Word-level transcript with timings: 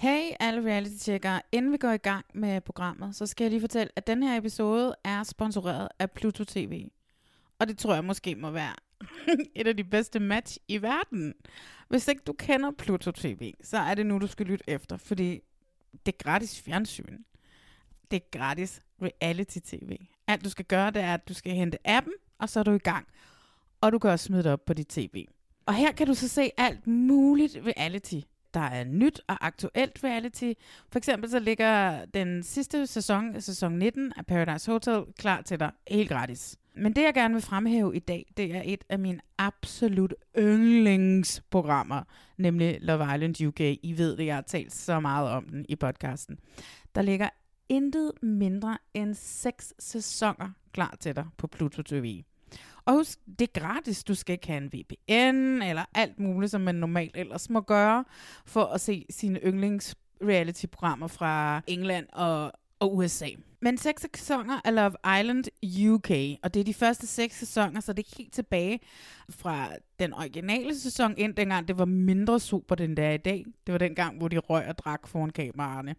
Hey 0.00 0.30
alle 0.40 0.64
reality-tjekkere, 0.64 1.42
inden 1.52 1.72
vi 1.72 1.76
går 1.76 1.90
i 1.90 1.96
gang 1.96 2.24
med 2.34 2.60
programmet, 2.60 3.16
så 3.16 3.26
skal 3.26 3.44
jeg 3.44 3.50
lige 3.50 3.60
fortælle, 3.60 3.92
at 3.96 4.06
den 4.06 4.22
her 4.22 4.36
episode 4.36 4.94
er 5.04 5.22
sponsoreret 5.22 5.88
af 5.98 6.10
Pluto 6.10 6.44
TV. 6.44 6.88
Og 7.58 7.68
det 7.68 7.78
tror 7.78 7.94
jeg 7.94 8.04
måske 8.04 8.34
må 8.34 8.50
være 8.50 8.74
et 9.54 9.66
af 9.66 9.76
de 9.76 9.84
bedste 9.84 10.20
match 10.20 10.58
i 10.68 10.82
verden. 10.82 11.34
Hvis 11.88 12.08
ikke 12.08 12.22
du 12.26 12.32
kender 12.32 12.70
Pluto 12.78 13.10
TV, 13.10 13.52
så 13.62 13.78
er 13.78 13.94
det 13.94 14.06
nu, 14.06 14.18
du 14.18 14.26
skal 14.26 14.46
lytte 14.46 14.64
efter, 14.68 14.96
fordi 14.96 15.40
det 16.06 16.14
er 16.14 16.22
gratis 16.24 16.60
fjernsyn. 16.60 17.18
Det 18.10 18.16
er 18.16 18.38
gratis 18.38 18.80
reality-tv. 19.02 19.96
Alt 20.26 20.44
du 20.44 20.50
skal 20.50 20.64
gøre, 20.64 20.90
det 20.90 21.02
er, 21.02 21.14
at 21.14 21.28
du 21.28 21.34
skal 21.34 21.52
hente 21.52 21.78
appen, 21.84 22.14
og 22.38 22.48
så 22.48 22.60
er 22.60 22.64
du 22.64 22.72
i 22.72 22.78
gang. 22.78 23.06
Og 23.80 23.92
du 23.92 23.98
kan 23.98 24.10
også 24.10 24.24
smide 24.24 24.42
det 24.42 24.52
op 24.52 24.64
på 24.64 24.74
dit 24.74 24.88
tv. 24.88 25.26
Og 25.66 25.74
her 25.74 25.92
kan 25.92 26.06
du 26.06 26.14
så 26.14 26.28
se 26.28 26.50
alt 26.56 26.86
muligt 26.86 27.56
reality 27.56 28.20
der 28.54 28.60
er 28.60 28.84
nyt 28.84 29.20
og 29.28 29.46
aktuelt 29.46 30.04
reality. 30.04 30.52
For 30.92 30.98
eksempel 30.98 31.30
så 31.30 31.38
ligger 31.38 32.04
den 32.04 32.42
sidste 32.42 32.86
sæson, 32.86 33.40
sæson 33.40 33.72
19 33.72 34.12
af 34.16 34.26
Paradise 34.26 34.72
Hotel, 34.72 35.04
klar 35.18 35.42
til 35.42 35.60
dig 35.60 35.70
helt 35.88 36.08
gratis. 36.08 36.56
Men 36.74 36.92
det 36.92 37.02
jeg 37.02 37.14
gerne 37.14 37.34
vil 37.34 37.42
fremhæve 37.42 37.96
i 37.96 37.98
dag, 37.98 38.26
det 38.36 38.54
er 38.54 38.62
et 38.64 38.84
af 38.88 38.98
mine 38.98 39.20
absolut 39.38 40.14
yndlingsprogrammer, 40.38 42.02
nemlig 42.38 42.78
Love 42.80 43.14
Island 43.14 43.46
UK. 43.46 43.60
I 43.60 43.94
ved 43.96 44.16
det, 44.16 44.26
jeg 44.26 44.34
har 44.34 44.42
talt 44.42 44.72
så 44.72 45.00
meget 45.00 45.30
om 45.30 45.48
den 45.48 45.66
i 45.68 45.76
podcasten. 45.76 46.38
Der 46.94 47.02
ligger 47.02 47.28
intet 47.68 48.12
mindre 48.22 48.78
end 48.94 49.14
seks 49.14 49.74
sæsoner 49.78 50.50
klar 50.72 50.96
til 51.00 51.16
dig 51.16 51.26
på 51.36 51.46
Pluto 51.46 51.82
TV. 51.82 52.22
Og 52.84 52.94
husk, 52.94 53.18
det 53.38 53.50
er 53.56 53.60
gratis. 53.60 54.04
Du 54.04 54.14
skal 54.14 54.32
ikke 54.32 54.46
have 54.46 54.62
en 54.62 54.72
VPN 54.72 55.62
eller 55.62 55.84
alt 55.94 56.20
muligt, 56.20 56.50
som 56.50 56.60
man 56.60 56.74
normalt 56.74 57.16
ellers 57.16 57.50
må 57.50 57.60
gøre, 57.60 58.04
for 58.46 58.64
at 58.64 58.80
se 58.80 59.06
sine 59.10 59.40
yndlings 59.44 59.94
reality-programmer 60.22 61.06
fra 61.06 61.60
England 61.66 62.06
og, 62.12 62.52
og 62.80 62.96
USA. 62.96 63.28
Men 63.62 63.78
seks 63.78 64.06
sæsoner 64.14 64.60
af 64.64 64.74
Love 64.74 65.18
Island 65.20 65.44
UK, 65.88 66.10
og 66.42 66.54
det 66.54 66.60
er 66.60 66.64
de 66.64 66.74
første 66.74 67.06
seks 67.06 67.38
sæsoner, 67.38 67.80
så 67.80 67.92
det 67.92 68.06
er 68.06 68.16
helt 68.18 68.32
tilbage 68.32 68.80
fra 69.30 69.68
den 69.98 70.14
originale 70.14 70.78
sæson 70.78 71.14
ind, 71.16 71.34
dengang 71.34 71.68
det 71.68 71.78
var 71.78 71.84
mindre 71.84 72.40
super, 72.40 72.74
den 72.74 72.96
der 72.96 73.10
i 73.10 73.16
dag. 73.16 73.44
Det 73.66 73.72
var 73.72 73.78
den 73.78 73.94
gang, 73.94 74.18
hvor 74.18 74.28
de 74.28 74.38
røg 74.38 74.66
og 74.68 74.78
drak 74.78 75.08
foran 75.08 75.30
kameraerne. 75.30 75.94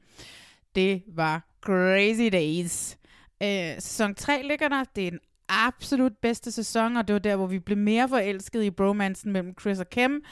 Det 0.75 1.03
var 1.07 1.47
crazy 1.61 2.29
days. 2.31 2.97
Øh, 3.43 3.75
sæson 3.75 4.15
3 4.15 4.41
ligger 4.43 4.67
der. 4.67 4.83
Det 4.95 5.07
er 5.07 5.11
en 5.11 5.19
absolut 5.51 6.17
bedste 6.21 6.51
sæson, 6.51 6.97
og 6.97 7.07
det 7.07 7.13
var 7.13 7.19
der, 7.19 7.35
hvor 7.35 7.47
vi 7.47 7.59
blev 7.59 7.77
mere 7.77 8.09
forelskede 8.09 8.65
i 8.65 8.69
bromansen 8.69 9.31
mellem 9.31 9.53
Chris 9.61 9.79
og 9.79 9.89
Kim, 9.89 10.23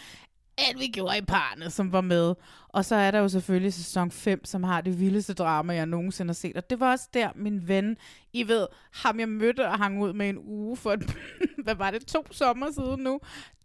end 0.69 0.79
vi 0.79 0.87
gjorde 0.87 1.17
i 1.17 1.21
parne, 1.21 1.69
som 1.69 1.91
var 1.91 2.01
med. 2.01 2.35
Og 2.67 2.85
så 2.85 2.95
er 2.95 3.11
der 3.11 3.19
jo 3.19 3.29
selvfølgelig 3.29 3.73
sæson 3.73 4.11
5, 4.11 4.45
som 4.45 4.63
har 4.63 4.81
det 4.81 4.99
vildeste 4.99 5.33
drama, 5.33 5.73
jeg 5.73 5.85
nogensinde 5.85 6.29
har 6.29 6.33
set. 6.33 6.57
Og 6.57 6.69
det 6.69 6.79
var 6.79 6.91
også 6.91 7.09
der, 7.13 7.29
min 7.35 7.67
ven, 7.67 7.97
I 8.33 8.47
ved, 8.47 8.67
ham 8.93 9.19
jeg 9.19 9.29
mødte 9.29 9.67
og 9.67 9.77
hang 9.77 10.01
ud 10.01 10.13
med 10.13 10.29
en 10.29 10.37
uge 10.37 10.77
for, 10.77 10.91
et, 10.91 11.17
hvad 11.63 11.75
var 11.75 11.91
det, 11.91 12.05
to 12.05 12.25
sommer 12.31 12.71
siden 12.71 12.99
nu? 12.99 13.19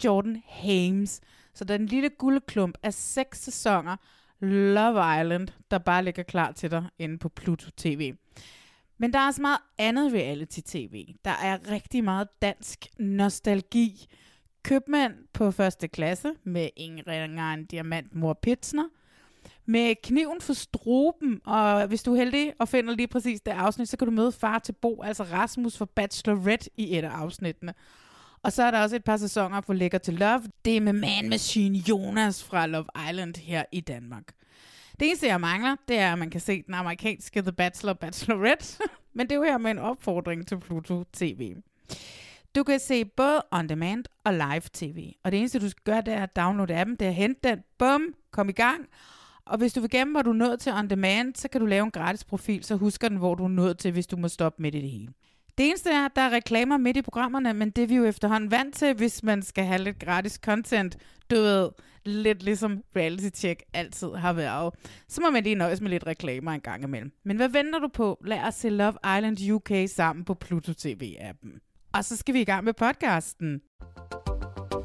Jordan 0.05 0.43
Hames. 0.49 1.21
Så 1.55 1.65
den 1.65 1.87
lille 1.87 2.09
guldklump 2.09 2.79
af 2.83 2.95
seks 2.95 3.41
sæsoner, 3.41 3.97
Love 4.41 5.21
Island, 5.21 5.49
der 5.71 5.79
bare 5.79 6.05
ligger 6.05 6.23
klar 6.23 6.53
til 6.53 6.71
dig 6.71 6.85
inde 6.99 7.19
på 7.19 7.29
Pluto 7.29 7.71
TV. 7.77 8.15
Men 8.99 9.13
der 9.13 9.19
er 9.19 9.27
også 9.27 9.43
meget 9.43 9.59
andet 9.79 10.13
reality-tv. 10.13 11.15
Der 11.25 11.31
er 11.31 11.71
rigtig 11.71 12.05
meget 12.05 12.29
dansk 12.43 12.87
nostalgi. 12.99 14.07
Købmand 14.63 15.15
på 15.33 15.51
første 15.51 15.89
klasse 15.89 16.33
med 16.45 16.69
Ingrid 16.77 17.25
en 17.25 17.65
diamant 17.65 18.15
mor 18.15 18.33
Pitsner. 18.43 18.89
Med 19.67 19.95
kniven 20.03 20.41
for 20.41 20.53
struben, 20.53 21.41
og 21.45 21.87
hvis 21.87 22.03
du 22.03 22.13
er 22.13 22.17
heldig 22.17 22.53
og 22.59 22.69
finder 22.69 22.95
lige 22.95 23.07
præcis 23.07 23.41
det 23.41 23.53
afsnit, 23.53 23.89
så 23.89 23.97
kan 23.97 24.07
du 24.07 24.13
møde 24.13 24.33
far 24.33 24.59
til 24.59 24.73
Bo, 24.73 25.03
altså 25.03 25.23
Rasmus 25.23 25.77
for 25.77 25.85
Bachelorette 25.85 26.71
i 26.77 26.99
et 26.99 27.05
af 27.05 27.11
afsnittene. 27.11 27.75
Og 28.43 28.53
så 28.53 28.63
er 28.63 28.71
der 28.71 28.83
også 28.83 28.97
et 28.97 29.05
par 29.05 29.17
sæsoner 29.17 29.61
på 29.61 29.73
Lækker 29.73 29.99
til 29.99 30.15
Love. 30.15 30.43
Det 30.65 30.77
er 30.77 30.81
med 30.81 30.93
Man 30.93 31.29
Machine 31.29 31.79
Jonas 31.79 32.45
fra 32.45 32.67
Love 32.67 32.87
Island 33.11 33.37
her 33.37 33.65
i 33.73 33.81
Danmark. 33.81 34.33
Det 35.01 35.09
eneste, 35.09 35.27
jeg 35.27 35.41
mangler, 35.41 35.77
det 35.89 35.99
er, 35.99 36.13
at 36.13 36.19
man 36.19 36.31
kan 36.31 36.41
se 36.41 36.63
den 36.63 36.75
amerikanske 36.75 37.43
The 37.43 37.53
Bachelor 37.53 37.93
Bachelorette. 37.93 38.79
Men 39.15 39.27
det 39.27 39.33
er 39.33 39.37
jo 39.37 39.43
her 39.43 39.59
med 39.59 39.71
en 39.71 39.79
opfordring 39.79 40.47
til 40.47 40.61
Pluto 40.61 41.05
TV. 41.13 41.57
Du 42.55 42.63
kan 42.63 42.81
se 42.81 43.05
både 43.05 43.43
on 43.51 43.69
demand 43.69 44.05
og 44.25 44.33
live 44.33 44.63
tv. 44.73 45.13
Og 45.25 45.33
det 45.33 45.39
eneste, 45.39 45.59
du 45.59 45.69
skal 45.69 45.83
gøre, 45.85 46.01
det 46.01 46.15
er 46.15 46.23
at 46.23 46.37
downloade 46.37 46.75
appen, 46.75 46.97
det 46.97 47.05
er 47.05 47.09
at 47.09 47.15
hente 47.15 47.49
den, 47.49 47.59
bum, 47.79 48.15
kom 48.31 48.49
i 48.49 48.53
gang. 48.53 48.87
Og 49.45 49.59
hvis 49.59 49.73
du 49.73 49.81
vil 49.81 49.91
gemme, 49.91 50.13
hvor 50.13 50.23
du 50.23 50.31
er 50.31 50.35
nået 50.35 50.61
til 50.61 50.73
on 50.73 50.91
demand, 50.91 51.35
så 51.35 51.49
kan 51.49 51.61
du 51.61 51.67
lave 51.67 51.85
en 51.85 51.91
gratis 51.91 52.25
profil, 52.25 52.65
så 52.65 52.77
husker 52.77 53.09
den, 53.09 53.19
hvor 53.19 53.35
du 53.35 53.45
er 53.45 53.49
nået 53.49 53.79
til, 53.79 53.93
hvis 53.93 54.07
du 54.07 54.17
må 54.17 54.29
stoppe 54.29 54.63
midt 54.63 54.75
i 54.75 54.81
det 54.81 54.91
hele. 54.91 55.09
Det 55.59 55.69
eneste 55.69 55.91
er, 55.91 56.05
at 56.05 56.11
der 56.17 56.23
er 56.23 56.31
reklamer 56.31 56.77
midt 56.77 56.97
i 56.97 57.03
programmerne, 57.03 57.55
men 57.55 57.71
det 57.71 57.83
er 57.85 57.89
vi 57.89 57.95
jo 57.95 58.05
efterhånden 58.05 58.51
vant 58.51 58.75
til, 58.75 58.95
hvis 58.95 59.23
man 59.23 59.43
skal 59.43 59.65
have 59.65 59.83
lidt 59.83 59.99
gratis 59.99 60.33
content. 60.33 60.97
Du 61.31 61.35
ved, 61.35 61.69
lidt 62.05 62.43
ligesom 62.43 62.83
reality 62.97 63.29
check 63.35 63.63
altid 63.75 64.09
har 64.09 64.33
været. 64.33 64.75
Så 65.09 65.21
må 65.21 65.31
man 65.31 65.43
lige 65.43 65.55
nøjes 65.55 65.81
med 65.81 65.91
lidt 65.91 66.07
reklamer 66.07 66.53
en 66.53 66.61
gang 66.61 66.85
imellem. 66.85 67.13
Men 67.25 67.37
hvad 67.37 67.49
venter 67.49 67.79
du 67.79 67.89
på? 67.95 68.19
Lad 68.25 68.39
os 68.39 68.55
se 68.55 68.69
Love 68.69 68.93
Island 69.17 69.51
UK 69.53 69.71
sammen 69.89 70.25
på 70.25 70.35
Pluto 70.35 70.73
TV-appen. 70.73 71.61
Og 71.95 72.05
så 72.05 72.17
skal 72.17 72.35
vi 72.35 72.41
i 72.41 72.45
gang 72.45 72.65
med 72.65 72.73
podcasten. 72.73 73.61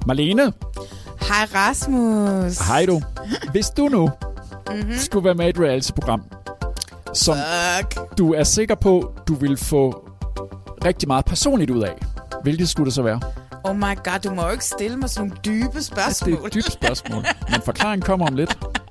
Marlene. 0.07 0.43
Hej 1.19 1.45
Rasmus. 1.55 2.67
Hej 2.67 2.85
du. 2.85 3.01
Hvis 3.53 3.69
du 3.69 3.87
nu 3.87 4.09
mm-hmm. 4.71 4.93
skulle 4.93 5.25
være 5.25 5.35
med 5.35 5.45
i 5.45 5.49
et 5.49 5.59
reality-program, 5.59 6.23
som 7.13 7.35
Fuck. 7.35 8.17
du 8.17 8.33
er 8.33 8.43
sikker 8.43 8.75
på, 8.75 9.13
du 9.27 9.33
vil 9.33 9.57
få 9.57 10.08
rigtig 10.85 11.07
meget 11.07 11.25
personligt 11.25 11.71
ud 11.71 11.83
af, 11.83 11.93
hvilket 12.43 12.69
skulle 12.69 12.85
det 12.85 12.93
så 12.93 13.01
være? 13.01 13.21
Oh 13.63 13.75
my 13.75 13.95
god, 14.03 14.19
du 14.23 14.33
må 14.33 14.45
jo 14.45 14.49
ikke 14.51 14.65
stille 14.65 14.97
mig 14.97 15.09
sådan 15.09 15.27
nogle 15.27 15.41
dybe 15.45 15.81
spørgsmål. 15.83 16.31
Det 16.31 16.41
er 16.41 16.45
et 16.47 16.53
dybt 16.53 16.71
spørgsmål, 16.71 17.25
men 17.49 17.61
forklaringen 17.61 18.05
kommer 18.05 18.27
om 18.27 18.35
lidt. 18.35 18.59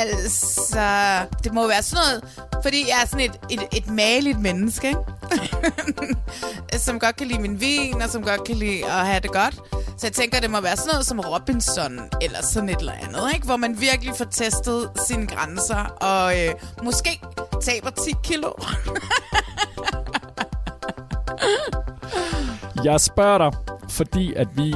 Altså, 0.00 1.26
det 1.44 1.54
må 1.54 1.66
være 1.68 1.82
sådan 1.82 2.04
noget, 2.06 2.24
fordi 2.62 2.88
jeg 2.88 3.02
er 3.02 3.06
sådan 3.06 3.20
et, 3.20 3.40
et, 3.50 3.62
et 3.72 3.90
maligt 3.90 4.40
menneske, 4.40 4.88
ikke? 4.88 5.00
som 6.86 6.98
godt 6.98 7.16
kan 7.16 7.26
lide 7.26 7.40
min 7.40 7.60
vin, 7.60 8.02
og 8.02 8.08
som 8.10 8.22
godt 8.22 8.44
kan 8.44 8.56
lide 8.56 8.84
at 8.84 9.06
have 9.06 9.20
det 9.20 9.32
godt. 9.32 9.54
Så 9.72 10.06
jeg 10.06 10.12
tænker, 10.12 10.40
det 10.40 10.50
må 10.50 10.60
være 10.60 10.76
sådan 10.76 10.90
noget 10.90 11.06
som 11.06 11.20
Robinson, 11.20 12.00
eller 12.22 12.42
sådan 12.42 12.68
et 12.68 12.78
eller 12.78 12.92
andet, 12.92 13.34
ikke? 13.34 13.46
Hvor 13.46 13.56
man 13.56 13.80
virkelig 13.80 14.14
får 14.18 14.24
testet 14.24 14.90
sine 15.06 15.26
grænser, 15.26 15.84
og 15.84 16.40
øh, 16.40 16.54
måske 16.82 17.20
taber 17.62 17.90
10 17.90 18.12
kilo. 18.24 18.50
Jeg 22.84 23.00
spørger 23.00 23.38
dig, 23.38 23.52
fordi 23.88 24.34
at 24.34 24.48
vi 24.54 24.74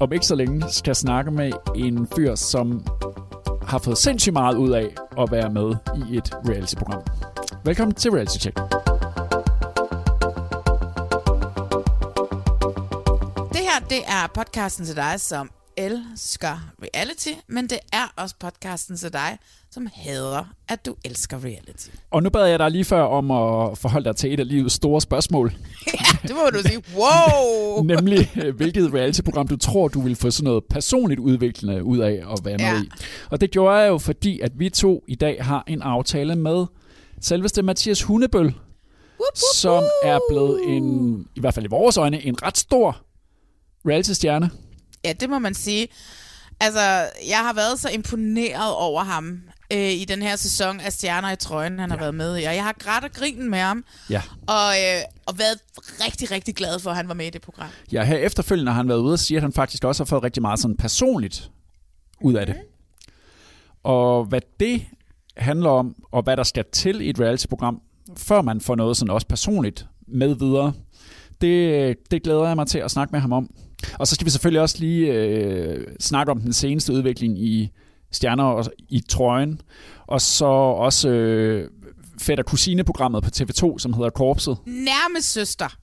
om 0.00 0.12
ikke 0.12 0.26
så 0.26 0.34
længe 0.34 0.70
skal 0.70 0.94
snakke 0.94 1.30
med 1.30 1.52
en 1.76 2.08
fyr, 2.16 2.34
som 2.34 2.86
har 3.74 3.78
fået 3.78 3.98
sindssygt 3.98 4.32
meget 4.32 4.56
ud 4.56 4.70
af 4.70 4.94
at 5.18 5.30
være 5.30 5.50
med 5.50 5.76
i 5.96 6.16
et 6.16 6.34
reality-program. 6.48 7.02
Velkommen 7.64 7.94
til 7.94 8.10
Reality 8.10 8.38
Check. 8.38 8.56
Det 13.52 13.62
her, 13.68 13.78
det 13.90 14.02
er 14.06 14.26
podcasten 14.34 14.86
til 14.86 14.96
dig, 14.96 15.20
som 15.20 15.50
elsker 15.76 16.72
reality, 16.82 17.32
men 17.46 17.66
det 17.66 17.78
er 17.92 18.12
også 18.16 18.34
podcasten 18.40 18.96
til 18.96 19.12
dig, 19.12 19.38
som 19.74 19.88
hader, 19.94 20.44
at 20.68 20.86
du 20.86 20.94
elsker 21.04 21.44
reality. 21.44 21.88
Og 22.10 22.22
nu 22.22 22.30
bad 22.30 22.46
jeg 22.46 22.58
dig 22.58 22.70
lige 22.70 22.84
før 22.84 23.02
om 23.02 23.30
at 23.30 23.78
forholde 23.78 24.04
dig 24.04 24.16
til 24.16 24.32
et 24.32 24.40
af 24.40 24.48
livets 24.48 24.74
store 24.74 25.00
spørgsmål. 25.00 25.52
ja, 25.86 26.18
det 26.22 26.30
må 26.30 26.50
du 26.52 26.62
sige. 26.68 26.82
Wow! 26.96 27.82
Nemlig, 27.94 28.32
øh, 28.44 28.56
hvilket 28.56 28.94
reality-program 28.94 29.48
du 29.48 29.56
tror, 29.56 29.88
du 29.88 30.00
vil 30.00 30.16
få 30.16 30.30
sådan 30.30 30.44
noget 30.44 30.64
personligt 30.70 31.20
udviklende 31.20 31.84
ud 31.84 31.98
af 31.98 32.12
at 32.32 32.44
være 32.44 32.56
med 32.58 32.64
Ja. 32.64 32.82
i. 32.82 32.88
Og 33.30 33.40
det 33.40 33.50
gjorde 33.50 33.76
jeg 33.76 33.88
jo, 33.88 33.98
fordi 33.98 34.40
at 34.40 34.52
vi 34.58 34.70
to 34.70 35.04
i 35.08 35.14
dag 35.14 35.44
har 35.44 35.64
en 35.66 35.82
aftale 35.82 36.36
med 36.36 36.66
selveste 37.20 37.62
Mathias 37.62 38.02
Hundebøl, 38.02 38.44
Whoop, 38.44 38.54
whoop, 39.20 39.36
som 39.54 39.84
er 40.04 40.18
blevet 40.30 40.60
en, 40.76 41.18
i 41.36 41.40
hvert 41.40 41.54
fald 41.54 41.64
i 41.64 41.68
vores 41.68 41.96
øjne, 41.96 42.22
en 42.22 42.42
ret 42.42 42.58
stor 42.58 42.96
reality-stjerne. 43.88 44.50
Ja, 45.04 45.12
det 45.12 45.30
må 45.30 45.38
man 45.38 45.54
sige. 45.54 45.88
Altså, 46.60 46.80
jeg 47.28 47.38
har 47.38 47.52
været 47.54 47.80
så 47.80 47.88
imponeret 47.88 48.74
over 48.74 49.02
ham 49.04 49.40
øh, 49.72 49.92
i 49.92 50.04
den 50.04 50.22
her 50.22 50.36
sæson 50.36 50.80
af 50.80 50.92
Stjerner 50.92 51.32
i 51.32 51.36
trøjen, 51.36 51.78
han 51.78 51.90
har 51.90 51.96
været 51.98 52.14
med 52.14 52.38
i. 52.38 52.44
Og 52.44 52.54
jeg 52.54 52.64
har 52.64 52.74
grædt 52.78 53.04
og 53.04 53.12
grinen 53.12 53.50
med 53.50 53.58
ham, 53.58 53.84
Ja. 54.10 54.22
og, 54.46 54.72
øh, 54.84 55.00
og 55.26 55.38
været 55.38 55.58
rigtig, 56.06 56.30
rigtig 56.30 56.54
glad 56.54 56.78
for, 56.80 56.90
at 56.90 56.96
han 56.96 57.08
var 57.08 57.14
med 57.14 57.26
i 57.26 57.30
det 57.30 57.42
program. 57.42 57.68
Ja, 57.92 58.04
her 58.04 58.16
efterfølgende 58.16 58.72
har 58.72 58.76
han 58.76 58.88
været 58.88 58.98
ude 58.98 59.12
og 59.12 59.18
sige, 59.18 59.36
at 59.36 59.42
han 59.42 59.52
faktisk 59.52 59.84
også 59.84 60.02
har 60.02 60.06
fået 60.06 60.22
rigtig 60.22 60.42
meget 60.42 60.58
sådan 60.60 60.76
personligt 60.76 61.50
ud 62.20 62.34
af 62.34 62.46
det. 62.46 62.56
Og 63.82 64.24
hvad 64.24 64.40
det 64.60 64.82
handler 65.36 65.70
om, 65.70 65.96
og 66.12 66.22
hvad 66.22 66.36
der 66.36 66.42
skal 66.42 66.64
til 66.72 67.00
i 67.00 67.10
et 67.10 67.20
reality-program, 67.20 67.80
før 68.16 68.42
man 68.42 68.60
får 68.60 68.74
noget 68.74 68.96
sådan 68.96 69.10
også 69.10 69.26
personligt 69.26 69.86
med 70.08 70.34
videre, 70.34 70.72
det, 71.40 71.96
det 72.10 72.22
glæder 72.22 72.46
jeg 72.46 72.56
mig 72.56 72.66
til 72.66 72.78
at 72.78 72.90
snakke 72.90 73.12
med 73.12 73.20
ham 73.20 73.32
om. 73.32 73.50
Og 73.98 74.06
så 74.06 74.14
skal 74.14 74.24
vi 74.24 74.30
selvfølgelig 74.30 74.60
også 74.60 74.76
lige 74.78 75.12
øh, 75.12 75.86
snakke 76.00 76.32
om 76.32 76.40
den 76.40 76.52
seneste 76.52 76.92
udvikling 76.92 77.38
i 77.38 77.70
Stjerner 78.14 78.68
i 78.88 79.00
trøjen, 79.08 79.60
og 80.06 80.20
så 80.20 80.44
også 80.44 81.08
øh, 81.08 81.70
fætter 82.20 82.44
kusine-programmet 82.44 83.22
på 83.22 83.30
TV2, 83.36 83.78
som 83.78 83.92
hedder 83.92 84.10
Korpset. 84.10 84.58
Nærmest 84.66 85.32
søster. 85.32 85.76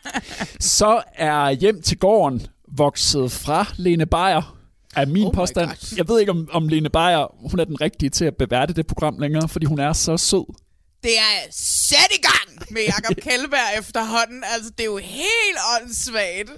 Så 0.60 1.02
er 1.14 1.50
hjem 1.50 1.82
til 1.82 1.98
gården 1.98 2.46
vokset 2.68 3.32
fra 3.32 3.66
Lene 3.76 4.06
Beyer, 4.06 4.56
er 4.96 5.06
min 5.06 5.26
Oh 5.26 5.32
påstand. 5.32 5.68
God. 5.68 5.96
Jeg 5.96 6.08
ved 6.08 6.20
ikke, 6.20 6.32
om, 6.32 6.48
om 6.52 6.68
Lene 6.68 6.90
Beyer 6.90 7.34
hun 7.50 7.60
er 7.60 7.64
den 7.64 7.80
rigtige 7.80 8.10
til 8.10 8.24
at 8.24 8.36
beværte 8.36 8.72
det 8.74 8.86
program 8.86 9.18
længere, 9.18 9.48
fordi 9.48 9.66
hun 9.66 9.78
er 9.78 9.92
så 9.92 10.16
sød. 10.16 10.54
Det 11.02 11.18
er 11.18 11.48
sæt 11.50 12.10
i 12.10 12.20
gang 12.22 12.70
med 12.70 12.82
Jacob 12.82 13.16
Kjellberg 13.24 13.78
efterhånden. 13.78 14.44
Altså, 14.54 14.70
det 14.70 14.80
er 14.80 14.84
jo 14.84 14.96
helt 14.96 15.58
åndssvagt. 15.82 16.50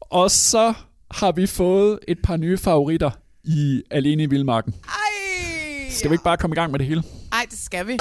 Og 0.00 0.30
så 0.30 0.74
har 1.10 1.32
vi 1.32 1.46
fået 1.46 1.98
et 2.08 2.18
par 2.24 2.36
nye 2.36 2.58
favoritter 2.58 3.10
i 3.44 3.82
Alene 3.90 4.22
i 4.22 4.26
Vildmarken. 4.26 4.74
Ej! 4.84 5.90
Skal 5.90 6.10
vi 6.10 6.14
ikke 6.14 6.24
bare 6.24 6.36
komme 6.36 6.54
i 6.54 6.58
gang 6.58 6.70
med 6.70 6.78
det 6.78 6.86
hele? 6.86 7.02
Ej, 7.32 7.46
det 7.50 7.58
skal 7.58 7.86
vi. 7.86 7.98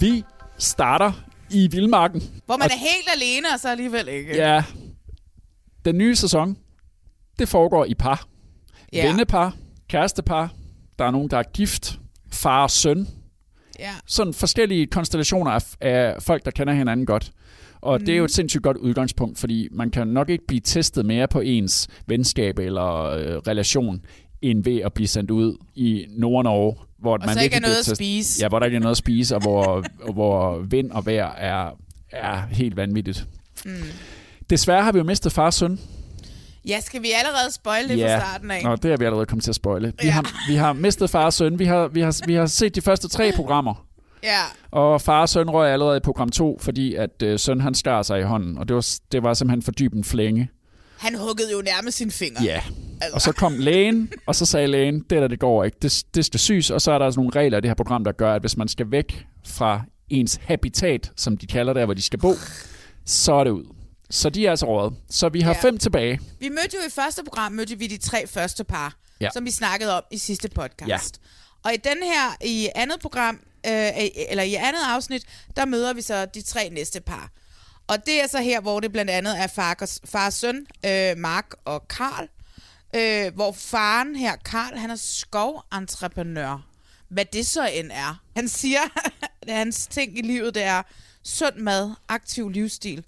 Vi 0.00 0.24
starter 0.58 1.12
i 1.50 1.68
Vildmarken. 1.70 2.22
Hvor 2.46 2.56
man 2.56 2.68
er 2.70 2.76
helt 2.76 3.08
alene, 3.14 3.48
og 3.54 3.60
så 3.60 3.68
alligevel 3.68 4.08
ikke. 4.08 4.36
Ja, 4.36 4.64
den 5.84 5.98
nye 5.98 6.16
sæson, 6.16 6.56
det 7.38 7.48
foregår 7.48 7.84
i 7.84 7.94
par. 7.94 8.26
Ja. 8.92 9.06
Vennepar, 9.06 9.54
kærestepar, 9.88 10.52
der 10.98 11.04
er 11.04 11.10
nogen, 11.10 11.30
der 11.30 11.38
er 11.38 11.42
gift, 11.42 11.98
far 12.32 12.62
og 12.62 12.70
søn, 12.70 13.08
ja. 13.78 13.90
sådan 14.06 14.34
forskellige 14.34 14.86
konstellationer 14.86 15.50
af, 15.50 15.62
af 15.80 16.22
folk, 16.22 16.44
der 16.44 16.50
kender 16.50 16.72
hinanden 16.74 17.06
godt. 17.06 17.32
Og 17.82 17.98
mm. 18.00 18.06
det 18.06 18.12
er 18.12 18.18
jo 18.18 18.24
et 18.24 18.30
sindssygt 18.30 18.62
godt 18.62 18.76
udgangspunkt, 18.76 19.38
fordi 19.38 19.68
man 19.72 19.90
kan 19.90 20.08
nok 20.08 20.28
ikke 20.30 20.46
blive 20.46 20.60
testet 20.60 21.06
mere 21.06 21.28
på 21.28 21.40
ens 21.40 21.88
venskab 22.06 22.58
eller 22.58 23.04
øh, 23.04 23.36
relation, 23.36 24.00
end 24.42 24.64
ved 24.64 24.80
at 24.80 24.92
blive 24.92 25.08
sendt 25.08 25.30
ud 25.30 25.56
i 25.74 26.06
Nord-Norge, 26.10 26.76
hvor 26.98 27.12
Og 27.12 27.20
man 27.26 27.34
så 27.34 27.42
ikke 27.42 27.56
er 27.56 27.60
noget 27.60 27.88
at 27.90 27.96
spise. 27.96 28.42
Ja, 28.42 28.48
hvor 28.48 28.58
der 28.58 28.66
ikke 28.66 28.76
er 28.76 28.80
noget 28.80 28.90
at 28.90 28.96
spise, 28.96 29.34
og 29.34 29.40
hvor, 29.42 29.84
hvor 30.14 30.58
vind 30.58 30.90
og 30.90 31.06
vejr 31.06 31.32
er, 31.34 31.70
er 32.12 32.42
helt 32.50 32.76
vanvittigt. 32.76 33.26
Mm. 33.64 33.72
Desværre 34.50 34.82
har 34.82 34.92
vi 34.92 34.98
jo 34.98 35.04
mistet 35.04 35.32
far 35.32 35.46
og 35.46 35.52
søn. 35.54 35.80
Ja, 36.68 36.80
skal 36.80 37.02
vi 37.02 37.08
allerede 37.14 37.52
spoil 37.54 37.88
det 37.88 37.98
Ja. 37.98 38.16
fra 38.16 38.20
starten 38.20 38.50
af? 38.50 38.62
Nå, 38.64 38.76
det 38.76 38.92
er 38.92 38.96
vi 38.96 39.04
allerede 39.04 39.26
kommet 39.26 39.44
til 39.44 39.50
at 39.50 39.54
spoile. 39.54 39.86
Vi, 39.86 39.92
Ja. 40.06 40.10
har, 40.10 40.48
vi 40.48 40.54
har 40.54 40.72
mistet 40.72 41.10
far 41.10 41.24
og 41.24 41.32
søn. 41.32 41.58
Vi 41.58 41.64
har, 41.64 41.88
vi, 41.88 42.00
har, 42.00 42.20
vi 42.26 42.34
har 42.34 42.46
set 42.46 42.74
de 42.74 42.80
første 42.80 43.08
tre 43.08 43.32
programmer. 43.36 43.86
Ja. 44.22 44.42
Og 44.70 45.00
far 45.00 45.20
og 45.20 45.28
søn 45.28 45.50
røg 45.50 45.72
allerede 45.72 45.96
i 45.96 46.00
program 46.00 46.28
2, 46.28 46.58
fordi 46.60 46.94
at 46.94 47.22
øh, 47.22 47.38
søn 47.38 47.60
han 47.60 47.74
skar 47.74 48.02
sig 48.02 48.20
i 48.20 48.22
hånden. 48.22 48.58
Og 48.58 48.68
det 48.68 48.76
var, 48.76 48.86
det 49.12 49.22
var 49.22 49.34
simpelthen 49.34 49.62
for 49.62 49.72
dyb 49.72 49.92
en 49.92 50.04
flænge. 50.04 50.50
Han 50.98 51.14
huggede 51.18 51.52
jo 51.52 51.62
nærmest 51.62 51.98
sine 51.98 52.10
fingre. 52.10 52.42
Ja. 52.44 52.62
Altså. 53.00 53.14
Og 53.14 53.20
så 53.22 53.32
kom 53.32 53.54
lægen, 53.58 54.12
og 54.26 54.34
så 54.34 54.46
sagde 54.46 54.66
lægen, 54.66 54.94
det 55.00 55.10
der, 55.22 55.28
det 55.28 55.38
går 55.40 55.64
ikke. 55.64 55.76
Det, 55.82 56.04
det 56.14 56.24
skal 56.24 56.40
syes. 56.40 56.70
Og 56.70 56.80
så 56.80 56.92
er 56.92 56.98
der 56.98 57.04
altså 57.04 57.20
nogle 57.20 57.32
regler 57.36 57.58
i 57.58 57.60
det 57.60 57.70
her 57.70 57.74
program, 57.74 58.04
der 58.04 58.12
gør, 58.12 58.34
at 58.34 58.42
hvis 58.42 58.56
man 58.56 58.68
skal 58.68 58.90
væk 58.90 59.26
fra 59.46 59.82
ens 60.10 60.40
habitat, 60.44 61.12
som 61.16 61.36
de 61.36 61.46
kalder 61.46 61.72
der, 61.72 61.84
hvor 61.84 61.94
de 61.94 62.02
skal 62.02 62.18
bo, 62.18 62.32
så 63.06 63.32
er 63.34 63.44
det 63.44 63.50
ud. 63.50 63.64
Så 64.10 64.30
de 64.30 64.46
er 64.46 64.50
altså 64.50 64.66
rådet. 64.66 64.94
Så 65.10 65.28
vi 65.28 65.40
har 65.40 65.52
Ja. 65.54 65.68
fem 65.68 65.78
tilbage. 65.78 66.20
Vi 66.40 66.48
mødte 66.48 66.76
jo 66.82 66.86
i 66.88 66.90
første 66.90 67.22
program, 67.24 67.52
mødte 67.52 67.78
vi 67.78 67.86
de 67.86 67.96
tre 67.98 68.26
første 68.26 68.64
par, 68.64 68.96
Ja. 69.20 69.28
som 69.32 69.44
vi 69.44 69.50
snakkede 69.50 69.96
om 69.96 70.02
i 70.12 70.18
sidste 70.18 70.48
podcast. 70.54 71.20
Og 71.64 71.72
i 71.74 71.76
den 71.76 71.96
her, 72.02 72.36
i 72.44 72.68
andet 72.74 73.00
program, 73.00 73.40
Øh, 73.66 73.86
øh, 73.86 74.08
eller 74.28 74.42
i 74.42 74.54
andet 74.54 74.80
afsnit, 74.86 75.24
der 75.56 75.64
møder 75.64 75.92
vi 75.92 76.02
så 76.02 76.26
de 76.26 76.42
tre 76.42 76.68
næste 76.72 77.00
par. 77.00 77.30
Og 77.86 78.06
det 78.06 78.22
er 78.22 78.26
så 78.28 78.38
her, 78.40 78.60
hvor 78.60 78.80
det 78.80 78.92
blandt 78.92 79.10
andet 79.10 79.42
er 79.42 79.46
far 79.46 79.76
og, 79.80 79.88
far 80.04 80.26
og 80.26 80.32
søn, 80.32 80.66
øh, 80.86 81.16
Mark 81.16 81.54
og 81.64 81.88
Karl, 81.88 82.28
øh, 82.96 83.34
hvor 83.34 83.52
faren 83.52 84.16
her, 84.16 84.36
Karl, 84.36 84.76
han 84.76 84.90
er 84.90 84.96
skoventreprenør. 84.96 86.66
Hvad 87.08 87.24
det 87.24 87.46
så 87.46 87.66
end 87.66 87.90
er. 87.92 88.22
Han 88.36 88.48
siger, 88.48 88.80
at 89.42 89.54
hans 89.54 89.86
ting 89.86 90.18
i 90.18 90.22
livet, 90.22 90.54
det 90.54 90.62
er 90.62 90.82
sund 91.24 91.56
mad, 91.56 91.90
aktiv 92.08 92.48
livsstil, 92.48 93.04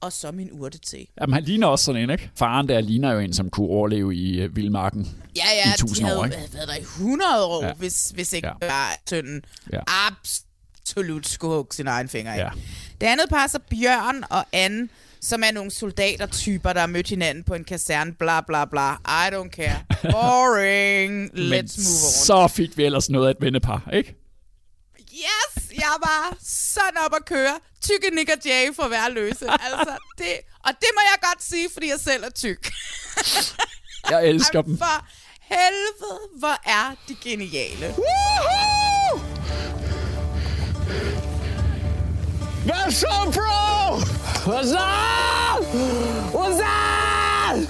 og 0.00 0.12
så 0.12 0.32
min 0.32 0.48
urte 0.52 0.64
urtete. 0.64 1.06
Jamen, 1.20 1.34
han 1.34 1.42
ligner 1.42 1.66
også 1.66 1.84
sådan 1.84 2.02
en, 2.02 2.10
ikke? 2.10 2.30
Faren 2.36 2.68
der 2.68 2.80
ligner 2.80 3.12
jo 3.12 3.18
en, 3.18 3.32
som 3.32 3.50
kunne 3.50 3.66
overleve 3.66 4.14
i 4.16 4.40
øh, 4.40 4.56
vildmarken. 4.56 5.22
Ja, 5.44 5.50
ja, 5.64 5.70
I 5.70 5.74
1000 5.74 5.96
de 5.98 6.04
havde 6.04 6.18
år, 6.18 6.24
ikke? 6.24 6.36
været 6.52 6.68
der 6.68 6.74
i 6.76 6.80
100 6.80 7.44
år, 7.46 7.64
Ja. 7.64 7.72
hvis, 7.72 8.10
hvis 8.14 8.32
ikke 8.32 8.48
Ja. 8.62 8.68
bare 8.68 8.92
sønnen 9.10 9.42
Ja. 9.72 9.80
absolut 10.06 11.28
skulle 11.28 11.54
hugge 11.56 11.74
sin 11.74 11.86
egen 11.86 12.08
finger 12.08 12.32
af. 12.32 12.38
Ja. 12.38 12.50
Det 13.00 13.06
andet 13.06 13.28
par 13.28 13.46
så 13.46 13.58
Bjørn 13.70 14.24
og 14.30 14.46
Anne, 14.52 14.88
som 15.20 15.42
er 15.44 15.50
nogle 15.50 15.70
soldatertyper, 15.70 16.72
der 16.72 16.80
har 16.80 16.86
mødt 16.86 17.08
hinanden 17.08 17.44
på 17.44 17.54
en 17.54 17.64
kaserne, 17.64 18.12
bla 18.14 18.40
bla 18.40 18.64
bla. 18.64 18.92
I 18.92 19.30
don't 19.34 19.48
care. 19.50 19.84
Boring. 20.12 21.30
Let's 21.30 21.38
Men 21.38 21.50
move 21.76 22.04
on. 22.06 22.24
så 22.26 22.48
fik 22.56 22.76
vi 22.76 22.84
ellers 22.84 23.10
noget 23.10 23.26
af 23.26 23.30
et 23.30 23.36
vennepar, 23.40 23.88
ikke? 23.92 24.14
Yes, 25.12 25.70
jeg 25.76 25.94
var 26.02 26.36
sådan 26.42 26.98
op 27.06 27.12
at 27.16 27.24
køre. 27.26 27.58
Tykke 27.82 28.14
Nick 28.14 28.30
og 28.36 28.38
Jay 28.46 28.74
for 28.76 28.88
være 28.88 29.12
løse. 29.12 29.46
Altså, 29.66 29.96
det, 30.18 30.26
og 30.64 30.70
det 30.80 30.88
må 30.94 31.00
jeg 31.12 31.18
godt 31.22 31.44
sige, 31.44 31.68
fordi 31.72 31.88
jeg 31.88 32.00
selv 32.00 32.24
er 32.24 32.30
tyk. 32.30 32.72
Jeg 34.10 34.26
elsker 34.26 34.58
Ej, 34.58 34.62
dem. 34.62 34.78
For 34.78 35.08
helvede, 35.48 36.18
hvor 36.38 36.56
er 36.64 36.94
de 37.08 37.14
geniale. 37.24 37.94
Hvad 42.64 42.92
så, 42.92 43.32
bro? 43.34 43.96
What's 44.50 44.72
up? 44.72 45.64
What's 46.34 46.60
up? 46.60 47.68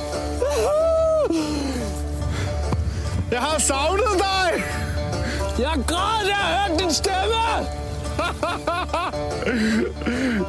Jeg 3.30 3.40
har 3.40 3.58
savnet 3.58 4.18
dig. 4.18 4.64
Jeg 5.58 5.84
græd, 5.86 6.24
da 6.26 6.34
jeg 6.34 6.68
hørte 6.68 6.82
din 6.82 6.92
stemme. 6.92 7.68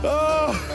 oh. 0.03 0.55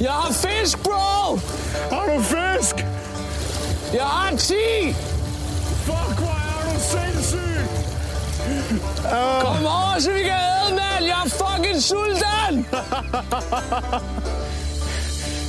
Jeg 0.00 0.10
har 0.10 0.32
fisk, 0.32 0.82
bro! 0.82 1.36
Har 1.90 2.06
du 2.06 2.22
fisk? 2.22 2.76
Jeg 3.92 4.02
har 4.02 4.36
10! 4.36 4.54
Fuck, 5.84 6.18
hvor 6.18 6.28
er 6.28 6.62
du 6.64 6.70
sindssyg! 6.80 7.68
Uh. 9.04 9.42
Kom 9.42 9.66
over, 9.66 9.96
så 9.98 10.12
vi 10.12 10.18
kan 10.18 10.30
æde, 10.30 10.70
mand! 10.70 11.04
Jeg 11.04 11.22
er 11.24 11.28
fucking 11.28 11.82
sulten! 11.82 12.66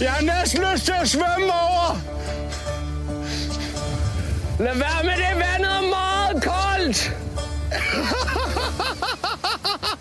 Jeg 0.01 0.11
har 0.11 0.21
næsten 0.21 0.63
lyst 0.73 0.85
til 0.85 0.93
at 1.01 1.09
svømme 1.09 1.53
over! 1.53 1.97
Lad 4.59 4.75
være 4.75 5.03
med 5.03 5.11
det, 5.11 5.35
vandet 5.35 5.71
er 5.71 5.81
meget 5.81 6.43
koldt! 6.43 7.13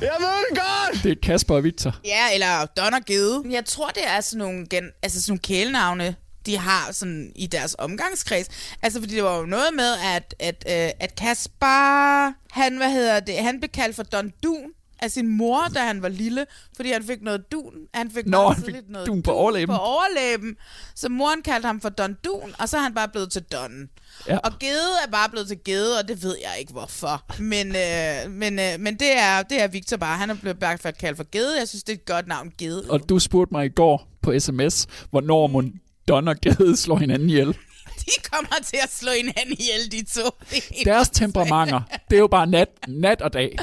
Jeg 0.00 0.16
ved 0.18 0.46
det 0.50 0.58
godt! 0.58 1.02
Det 1.04 1.10
er 1.12 1.16
Kasper 1.22 1.54
og 1.54 1.64
Victor. 1.64 1.96
Ja, 2.04 2.34
eller 2.34 2.66
Don 2.66 2.94
og 2.94 3.00
Gede. 3.06 3.42
Jeg 3.50 3.64
tror, 3.64 3.88
det 3.88 4.02
er 4.06 4.20
sådan 4.20 4.38
nogle, 4.38 4.66
gen, 4.70 4.90
altså 5.02 5.22
sådan 5.22 5.32
nogle 5.32 5.40
kælenavne, 5.40 6.16
de 6.46 6.56
har 6.58 6.92
sådan 6.92 7.32
i 7.36 7.46
deres 7.46 7.76
omgangskreds. 7.78 8.46
Altså, 8.82 9.00
fordi 9.00 9.14
det 9.14 9.24
var 9.24 9.38
jo 9.38 9.46
noget 9.46 9.74
med, 9.74 9.94
at, 10.04 10.34
at, 10.38 10.64
øh, 10.66 10.90
at 11.00 11.14
Kaspar, 11.16 12.34
han, 12.50 12.76
hvad 12.76 12.90
hedder 12.90 13.20
det, 13.20 13.36
han 13.36 13.60
blev 13.60 13.68
kaldt 13.68 13.96
for 13.96 14.02
Don 14.02 14.32
Dun 14.42 14.72
af 15.02 15.10
sin 15.10 15.28
mor, 15.28 15.68
da 15.74 15.78
han 15.80 16.02
var 16.02 16.08
lille, 16.08 16.46
fordi 16.76 16.92
han 16.92 17.04
fik 17.04 17.22
noget 17.22 17.52
dun. 17.52 17.74
Han 17.94 18.10
fik 18.10 18.26
Nå, 18.26 18.48
han 18.48 18.64
fik 18.64 18.74
noget 18.88 19.06
dun 19.06 19.22
på 19.22 19.32
overlæben. 19.32 19.74
på 19.74 19.80
overlæben. 19.80 20.56
Så 20.94 21.08
moren 21.08 21.42
kaldte 21.42 21.66
ham 21.66 21.80
for 21.80 21.88
Don 21.88 22.16
Dun, 22.24 22.54
og 22.58 22.68
så 22.68 22.76
er 22.76 22.80
han 22.80 22.94
bare 22.94 23.08
blevet 23.08 23.32
til 23.32 23.42
Don. 23.42 23.88
Ja. 24.28 24.38
Og 24.38 24.52
Gede 24.60 24.90
er 25.06 25.10
bare 25.10 25.28
blevet 25.28 25.48
til 25.48 25.58
Gede, 25.64 25.98
og 25.98 26.08
det 26.08 26.22
ved 26.22 26.36
jeg 26.42 26.60
ikke 26.60 26.72
hvorfor. 26.72 27.24
Men, 27.38 27.66
øh, 27.66 28.30
men, 28.30 28.58
øh, 28.58 28.80
men 28.80 28.94
det, 28.96 29.18
er, 29.18 29.42
det 29.42 29.62
er 29.62 29.68
Victor 29.68 29.96
bare. 29.96 30.16
Han 30.18 30.30
er 30.30 30.34
blevet 30.34 30.58
bare 30.58 30.78
kaldt 30.92 31.16
for 31.16 31.26
Gede. 31.32 31.58
Jeg 31.58 31.68
synes, 31.68 31.82
det 31.82 31.92
er 31.92 31.96
et 31.96 32.04
godt 32.04 32.26
navn, 32.26 32.52
Gede. 32.58 32.84
Og 32.88 33.08
du 33.08 33.18
spurgte 33.18 33.54
mig 33.54 33.66
i 33.66 33.68
går 33.68 34.08
på 34.22 34.38
sms, 34.38 34.86
hvornår 35.10 35.46
må 35.46 35.62
Don 36.08 36.28
og 36.28 36.36
Gade 36.36 36.76
slår 36.76 36.96
hinanden 36.96 37.30
ihjel. 37.30 37.48
De 38.00 38.10
kommer 38.32 38.54
til 38.66 38.76
at 38.82 38.92
slå 38.92 39.10
hinanden 39.16 39.56
ihjel, 39.58 39.92
de 39.92 40.04
to. 40.20 40.26
Er 40.26 40.84
Deres 40.84 41.08
temperamenter, 41.10 41.80
det 42.10 42.16
er 42.16 42.20
jo 42.20 42.26
bare 42.26 42.46
nat, 42.46 42.68
nat 42.88 43.22
og 43.22 43.32
dag. 43.32 43.58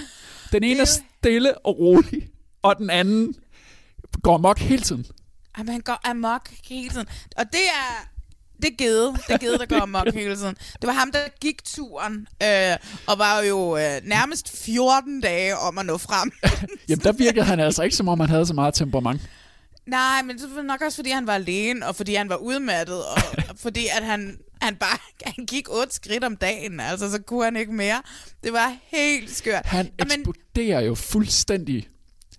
Den 0.51 0.63
ene 0.63 0.79
er 0.81 0.85
stille 0.85 1.57
og 1.57 1.79
rolig, 1.79 2.29
og 2.61 2.77
den 2.77 2.89
anden 2.89 3.35
går 4.23 4.37
mok 4.37 4.59
hele 4.59 4.81
tiden. 4.81 5.05
Jamen, 5.57 5.71
han 5.71 5.81
går 5.81 6.07
amok 6.09 6.49
hele 6.69 6.89
tiden. 6.89 7.07
Og 7.37 7.45
det 7.51 7.67
er... 7.75 8.07
Det 8.61 8.65
er 8.71 8.75
Gede. 8.77 9.13
Det 9.27 9.33
er 9.33 9.37
Gede, 9.37 9.57
der 9.57 9.65
går 9.65 9.81
amok 9.81 10.13
hele 10.21 10.35
tiden. 10.35 10.55
Det 10.81 10.87
var 10.87 10.93
ham, 10.93 11.11
der 11.11 11.19
gik 11.41 11.63
turen, 11.63 12.27
øh, 12.43 12.77
og 13.07 13.19
var 13.19 13.41
jo 13.41 13.77
øh, 13.77 14.01
nærmest 14.03 14.63
14 14.63 15.21
dage 15.21 15.57
om 15.57 15.77
at 15.77 15.85
nå 15.85 15.97
frem. 15.97 16.31
Jamen, 16.89 17.03
der 17.03 17.11
virkede 17.11 17.45
han 17.45 17.59
altså 17.59 17.83
ikke, 17.83 17.95
som 17.95 18.07
om 18.07 18.19
han 18.19 18.29
havde 18.29 18.45
så 18.45 18.53
meget 18.53 18.73
temperament. 18.73 19.21
Nej, 19.85 20.21
men 20.21 20.37
det 20.37 20.55
var 20.55 20.61
nok 20.61 20.81
også, 20.81 20.95
fordi 20.95 21.09
han 21.09 21.27
var 21.27 21.33
alene, 21.33 21.87
og 21.87 21.95
fordi 21.95 22.15
han 22.15 22.29
var 22.29 22.35
udmattet, 22.35 23.05
og 23.05 23.21
fordi 23.65 23.87
at 23.97 24.05
han, 24.05 24.37
han 24.61 24.75
bare 24.75 24.97
han 25.25 25.45
gik 25.45 25.69
otte 25.69 25.95
skridt 25.95 26.23
om 26.23 26.35
dagen, 26.37 26.79
altså 26.79 27.11
så 27.11 27.21
kunne 27.21 27.43
han 27.43 27.55
ikke 27.55 27.73
mere. 27.73 28.01
Det 28.43 28.53
var 28.53 28.75
helt 28.87 29.35
skørt. 29.35 29.65
Han 29.65 29.91
eksploderer 29.99 30.81
jo 30.81 30.95
fuldstændig 30.95 31.87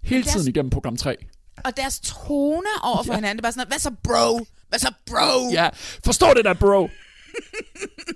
hele 0.02 0.22
deres- 0.24 0.32
tiden 0.32 0.48
igennem 0.48 0.70
program 0.70 0.96
3. 0.96 1.16
og 1.64 1.76
deres 1.76 2.00
tone 2.00 2.68
over 2.82 3.02
for 3.02 3.12
ja. 3.12 3.16
hinanden, 3.16 3.36
det 3.36 3.42
var 3.44 3.50
sådan 3.50 3.58
noget, 3.58 3.68
hvad 3.70 3.78
så 3.78 3.90
bro? 4.02 4.46
Hvad 4.68 4.78
så 4.78 4.92
bro? 5.06 5.52
Ja, 5.52 5.68
forstår 6.04 6.34
det 6.34 6.44
der, 6.44 6.54
bro? 6.54 6.88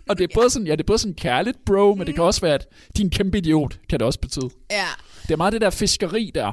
og 0.09 0.18
det 0.18 0.25
er 0.25 0.35
både 0.35 0.50
sådan, 0.50 0.66
ja, 0.66 0.73
det 0.73 0.80
er 0.80 0.87
både 0.87 0.99
sådan 0.99 1.14
kærligt, 1.14 1.59
bro, 1.66 1.94
men 1.94 2.06
det 2.06 2.14
kan 2.14 2.25
også 2.25 2.40
være, 2.40 2.54
at 2.54 2.66
din 2.97 3.11
kæmpe 3.11 3.38
idiot, 3.38 3.78
kan 3.90 3.99
det 3.99 4.06
også 4.06 4.21
betyde. 4.21 4.50
Ja, 4.71 4.87
Det 5.23 5.30
er 5.30 5.37
meget 5.37 5.52
det 5.52 5.61
der 5.61 5.71
fiskeri 5.71 6.30
der, 6.35 6.52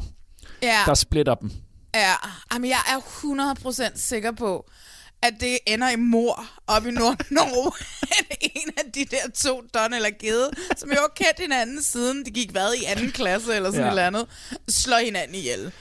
ja. 0.62 0.80
der 0.86 0.94
splitter 0.94 1.36
dem. 1.36 1.52
Ja, 1.96 2.14
jamen 2.54 2.70
jeg 2.70 2.80
er 2.90 3.00
100% 3.00 3.92
sikker 3.96 4.32
på, 4.32 4.70
at 5.22 5.34
det 5.40 5.58
ender 5.68 5.90
i 5.90 5.96
mor 5.96 6.46
op 6.68 6.86
i 6.88 6.92
Nord-Norge. 6.92 7.72
en 8.56 8.70
af 8.78 8.92
de 8.96 9.06
der 9.06 9.32
to, 9.36 9.62
Don 9.74 9.94
eller 9.94 10.10
Gede, 10.20 10.50
som 10.78 10.90
jo 10.90 10.96
har 11.00 11.12
kendt 11.16 11.40
hinanden 11.40 11.84
siden 11.84 12.26
de 12.26 12.32
gik 12.32 12.52
hvad 12.52 12.74
i 12.82 12.84
anden 12.84 13.12
klasse 13.12 13.56
eller 13.56 13.70
sådan 13.70 13.80
Ja. 13.82 13.86
ja. 13.86 13.90
eller 13.92 14.08
andet, 14.08 14.26
slår 14.70 14.98
hinanden 15.06 15.36
ihjel. 15.36 15.72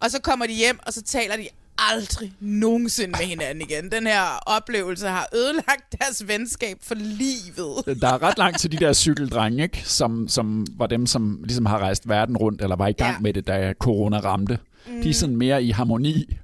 Og 0.00 0.10
så 0.10 0.20
kommer 0.20 0.46
de 0.46 0.52
hjem, 0.52 0.78
og 0.86 0.92
så 0.92 1.02
taler 1.02 1.36
de 1.36 1.48
aldrig 1.78 2.32
nogensinde 2.40 3.10
med 3.18 3.26
hinanden 3.26 3.60
igen. 3.70 3.90
Den 3.92 4.06
her 4.06 4.38
oplevelse 4.46 5.06
har 5.08 5.28
ødelagt 5.34 5.94
deres 6.00 6.28
venskab 6.28 6.76
for 6.82 6.94
livet. 6.94 8.00
Der 8.02 8.08
er 8.08 8.22
ret 8.22 8.38
langt 8.38 8.60
til 8.60 8.72
de 8.72 8.76
der 8.76 8.92
cykeldrenge, 8.92 9.62
ikke? 9.62 9.82
Som, 9.84 10.28
som 10.28 10.66
var 10.76 10.86
dem, 10.86 11.06
som 11.06 11.40
ligesom 11.44 11.66
har 11.66 11.78
rejst 11.78 12.08
verden 12.08 12.36
rundt, 12.36 12.62
eller 12.62 12.76
var 12.76 12.86
i 12.88 12.92
gang 12.92 13.12
Ja. 13.14 13.20
med 13.20 13.32
det, 13.32 13.46
da 13.46 13.72
corona 13.80 14.18
ramte. 14.20 14.58
Mm. 14.86 15.02
De 15.02 15.10
er 15.10 15.14
sådan 15.14 15.36
mere 15.36 15.62
i 15.64 15.70
harmoni. 15.70 16.36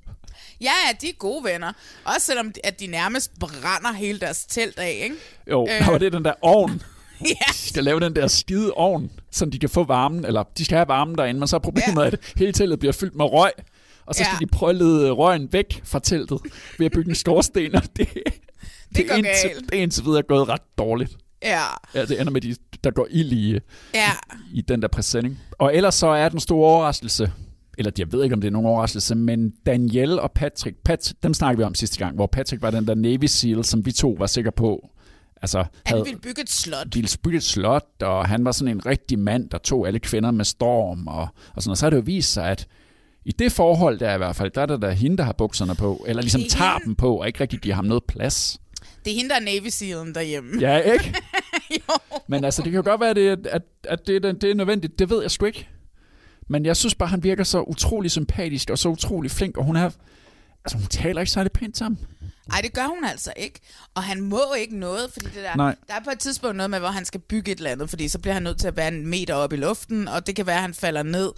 Ja, 0.61 0.71
ja, 0.88 0.97
de 1.00 1.09
er 1.09 1.12
gode 1.19 1.45
venner. 1.45 1.73
Også 2.05 2.21
selvom 2.26 2.52
de- 2.52 2.67
at 2.67 2.81
de 2.81 2.87
nærmest 2.87 3.31
brænder 3.40 3.93
hele 3.93 4.21
deres 4.21 4.45
telt 4.47 4.79
af, 4.79 5.00
ikke? 5.02 5.17
Jo, 5.50 5.69
øh. 5.81 5.87
var 5.88 5.99
det 5.99 6.12
den 6.12 6.25
der 6.25 6.33
ovn. 6.43 6.83
Ja, 7.26 7.35
De 7.52 7.69
skal 7.69 7.85
lave 7.85 8.00
den 8.00 8.17
der 8.17 8.26
skide 8.26 8.73
ovn, 8.73 9.11
så 9.31 9.45
de 9.47 9.59
kan 9.59 9.69
få 9.69 9.85
varmen, 9.85 10.25
eller 10.25 10.43
de 10.59 10.64
skal 10.64 10.76
have 10.76 10.88
varmen 10.88 11.19
derinde, 11.19 11.38
men 11.38 11.49
så 11.49 11.57
er 11.57 11.61
problemet, 11.61 12.02
ja. 12.02 12.07
At 12.07 12.19
hele 12.37 12.52
teltet 12.52 12.79
bliver 12.79 12.93
fyldt 12.93 13.14
med 13.14 13.25
røg, 13.25 13.50
og 14.07 14.14
så 14.14 14.25
skal 14.25 14.35
Ja. 14.40 14.45
de 14.45 14.50
prøve 14.50 14.71
at 14.71 14.76
lede 14.76 15.11
røgen 15.11 15.52
væk 15.52 15.81
fra 15.85 15.99
teltet 15.99 16.38
ved 16.79 16.87
at 16.87 16.93
bygge 16.93 17.09
en 17.09 17.14
skorsten, 17.14 17.75
og 17.75 17.83
det, 17.97 18.09
det, 18.97 19.07
går 19.09 19.14
er 19.14 19.19
indtil, 19.19 19.50
galt. 19.50 19.71
det 19.71 19.79
er 19.79 19.83
indtil 19.83 20.05
videre 20.05 20.23
gået 20.23 20.49
ret 20.49 20.62
dårligt. 20.79 21.17
ja, 21.43 21.62
Ja, 21.95 22.05
det 22.05 22.21
ender 22.21 22.33
med, 22.33 22.40
de, 22.40 22.57
der 22.85 22.90
går 22.90 23.07
ild 23.11 23.33
i, 23.33 23.59
ja. 23.95 24.11
i 24.55 24.61
den 24.61 24.83
der 24.83 24.88
præsending. 24.88 25.38
Og 25.59 25.76
ellers 25.76 25.95
så 25.95 26.07
er 26.07 26.29
den 26.29 26.40
store 26.40 26.67
overraskelse, 26.69 27.33
eller 27.78 27.92
jeg 27.98 28.12
ved 28.12 28.22
ikke, 28.24 28.34
om 28.34 28.40
det 28.40 28.48
er 28.48 28.52
nogen 28.52 28.66
overraskelse, 28.68 29.14
men 29.14 29.52
Danielle 29.66 30.20
og 30.22 30.32
Patrick, 30.32 30.76
Pat, 30.84 31.14
dem 31.22 31.34
snakkede 31.34 31.58
vi 31.58 31.64
om 31.64 31.74
sidste 31.74 31.98
gang, 31.98 32.14
hvor 32.14 32.26
Patrick 32.26 32.62
var 32.62 32.70
den 32.70 32.86
der 32.86 32.94
Navy 32.94 33.24
SEAL, 33.26 33.64
som 33.64 33.86
vi 33.86 33.92
to 33.92 34.16
var 34.18 34.26
sikre 34.26 34.52
på, 34.52 34.90
altså 35.42 35.58
Han 35.58 35.68
havde, 35.86 36.04
ville 36.04 36.20
bygge 36.20 36.42
et 36.42 36.50
slot. 36.50 36.86
ville 36.94 37.08
bygge 37.22 37.36
et 37.36 37.42
slot, 37.42 37.86
og 38.02 38.28
han 38.28 38.44
var 38.44 38.52
sådan 38.52 38.74
en 38.76 38.86
rigtig 38.86 39.18
mand, 39.18 39.50
der 39.50 39.58
tog 39.58 39.86
alle 39.86 39.98
kvinder 39.98 40.30
med 40.30 40.44
storm, 40.44 41.06
og, 41.06 41.28
og 41.54 41.62
sådan, 41.62 41.70
og 41.70 41.76
så 41.76 41.84
har 41.86 41.90
det 41.90 41.96
jo 41.96 42.02
vist 42.06 42.32
sig, 42.32 42.48
at 42.48 42.66
i 43.24 43.32
det 43.32 43.52
forhold 43.52 43.98
der 43.98 44.14
i 44.14 44.18
hvert 44.18 44.36
fald, 44.36 44.50
der 44.50 44.62
er 44.62 44.66
det 44.66 44.82
der 44.82 44.90
hende, 44.90 45.16
der 45.16 45.24
har 45.24 45.32
bukserne 45.32 45.74
på, 45.74 46.04
eller 46.08 46.22
ligesom 46.22 46.40
Det 46.40 46.52
er 46.52 46.56
tager 46.58 46.72
hende. 46.72 46.84
dem 46.86 46.94
på, 46.94 47.16
og 47.16 47.26
ikke 47.26 47.40
rigtig 47.40 47.58
giver 47.60 47.74
ham 47.74 47.84
noget 47.84 48.04
plads. 48.04 48.60
Det 49.04 49.10
er 49.10 49.14
hende, 49.16 49.30
der 49.30 49.36
er 49.36 49.40
Navy 49.40 49.68
Sealen 49.68 50.14
derhjemme. 50.14 50.60
Ja, 50.60 50.76
ikke? 50.78 51.14
jo. 51.88 51.94
Men 52.26 52.44
altså, 52.44 52.62
det 52.62 52.72
kan 52.72 52.82
jo 52.84 52.90
godt 52.90 53.00
være, 53.00 53.14
det, 53.14 53.46
at, 53.46 53.62
at 53.84 54.06
det, 54.06 54.22
det, 54.22 54.42
det 54.42 54.50
er 54.50 54.54
nødvendigt. 54.54 54.98
Det 54.98 55.10
ved 55.10 55.22
jeg 55.22 55.30
sgu 55.30 55.46
ikke. 55.46 55.68
Men 56.50 56.66
jeg 56.66 56.76
synes 56.76 56.95
bare, 56.95 57.09
han 57.09 57.23
virker 57.23 57.45
så 57.45 57.61
utrolig 57.62 58.11
sympatisk 58.11 58.71
og 58.71 58.78
så 58.78 58.88
utrolig 58.88 59.30
flink, 59.30 59.57
og 59.57 59.64
hun 59.64 59.76
er... 59.76 59.90
Altså, 60.64 60.79
hun 60.79 60.87
taler 60.87 61.21
ikke 61.21 61.33
særlig 61.33 61.52
pænt 61.52 61.76
sammen. 61.76 61.99
Ej, 62.52 62.61
det 62.61 62.73
gør 62.73 62.87
hun 62.87 63.05
altså 63.05 63.33
ikke. 63.37 63.61
Og 63.95 64.02
han 64.02 64.21
må 64.21 64.40
ikke 64.59 64.79
noget, 64.79 65.12
fordi 65.12 65.26
det 65.26 65.35
der, 65.35 65.57
Nej. 65.57 65.75
der 65.88 65.95
er 65.95 66.00
på 66.05 66.11
et 66.11 66.19
tidspunkt 66.19 66.57
noget 66.57 66.71
med, 66.71 66.79
hvor 66.79 66.88
han 66.88 67.05
skal 67.05 67.21
bygge 67.21 67.52
et 67.52 67.57
eller 67.59 67.71
andet, 67.71 67.90
fordi 67.90 68.09
så 68.09 68.19
bliver 68.19 68.35
han 68.35 68.43
nødt 68.43 68.59
til 68.59 68.69
at 68.69 68.76
være 68.76 68.88
en 68.88 69.07
meter 69.07 69.35
op 69.35 69.52
i 69.52 69.57
luften, 69.57 70.09
og 70.09 70.26
det 70.26 70.37
kan 70.37 70.47
være, 70.47 70.57
at 70.57 70.62
han 70.62 70.75
falder 70.75 71.02
ned. 71.02 71.33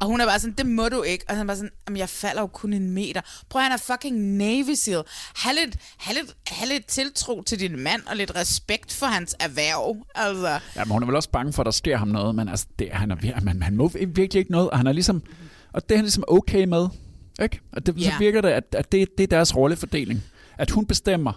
Og 0.00 0.06
hun 0.06 0.20
er 0.20 0.26
bare 0.26 0.38
sådan, 0.40 0.54
det 0.58 0.66
må 0.66 0.88
du 0.88 1.02
ikke. 1.02 1.24
Og 1.28 1.36
han 1.36 1.42
er 1.42 1.46
bare 1.46 1.56
sådan, 1.56 1.70
jamen 1.88 1.96
jeg 1.98 2.08
falder 2.08 2.40
jo 2.40 2.46
kun 2.46 2.72
en 2.72 2.90
meter. 2.90 3.20
Prøv 3.48 3.60
at 3.60 3.64
han 3.64 3.72
er 3.72 3.76
fucking 3.76 4.36
Navy 4.36 4.74
SEAL. 4.74 5.02
Ha' 5.36 5.52
lidt, 5.52 5.76
ha 5.98 6.12
lidt, 6.12 6.34
ha 6.48 6.66
lidt 6.66 6.86
tiltro 6.86 7.42
til 7.42 7.60
din 7.60 7.80
mand, 7.80 8.02
og 8.06 8.16
lidt 8.16 8.34
respekt 8.36 8.92
for 8.92 9.06
hans 9.06 9.36
erhverv. 9.40 9.96
Altså, 10.14 10.48
Ja, 10.76 10.84
men 10.84 10.92
hun 10.92 11.02
er 11.02 11.06
vel 11.06 11.16
også 11.16 11.30
bange 11.30 11.52
for, 11.52 11.62
at 11.62 11.66
der 11.66 11.70
sker 11.72 11.96
ham 11.96 12.08
noget, 12.08 12.34
men 12.34 12.48
altså, 12.48 12.66
det, 12.78 12.88
han, 12.92 13.10
er, 13.10 13.40
man, 13.42 13.62
han 13.62 13.76
må 13.76 13.88
virkelig 13.88 14.34
ikke 14.34 14.52
noget, 14.52 14.70
og 14.70 14.78
han 14.78 14.86
er 14.86 14.92
ligesom... 14.92 15.22
Og 15.72 15.82
det 15.82 15.94
er 15.94 15.96
han 15.96 16.04
ligesom 16.04 16.24
okay 16.28 16.64
med, 16.64 16.88
ikke? 17.42 17.60
Og 17.72 17.86
det, 17.86 17.94
så 17.94 18.00
Ja. 18.00 18.18
virker 18.18 18.40
det, 18.40 18.48
at, 18.48 18.64
at 18.72 18.92
det, 18.92 19.08
det 19.18 19.24
er 19.24 19.28
deres 19.36 19.56
rollefordeling. 19.56 20.22
At 20.58 20.70
hun 20.70 20.86
bestemmer, 20.86 21.32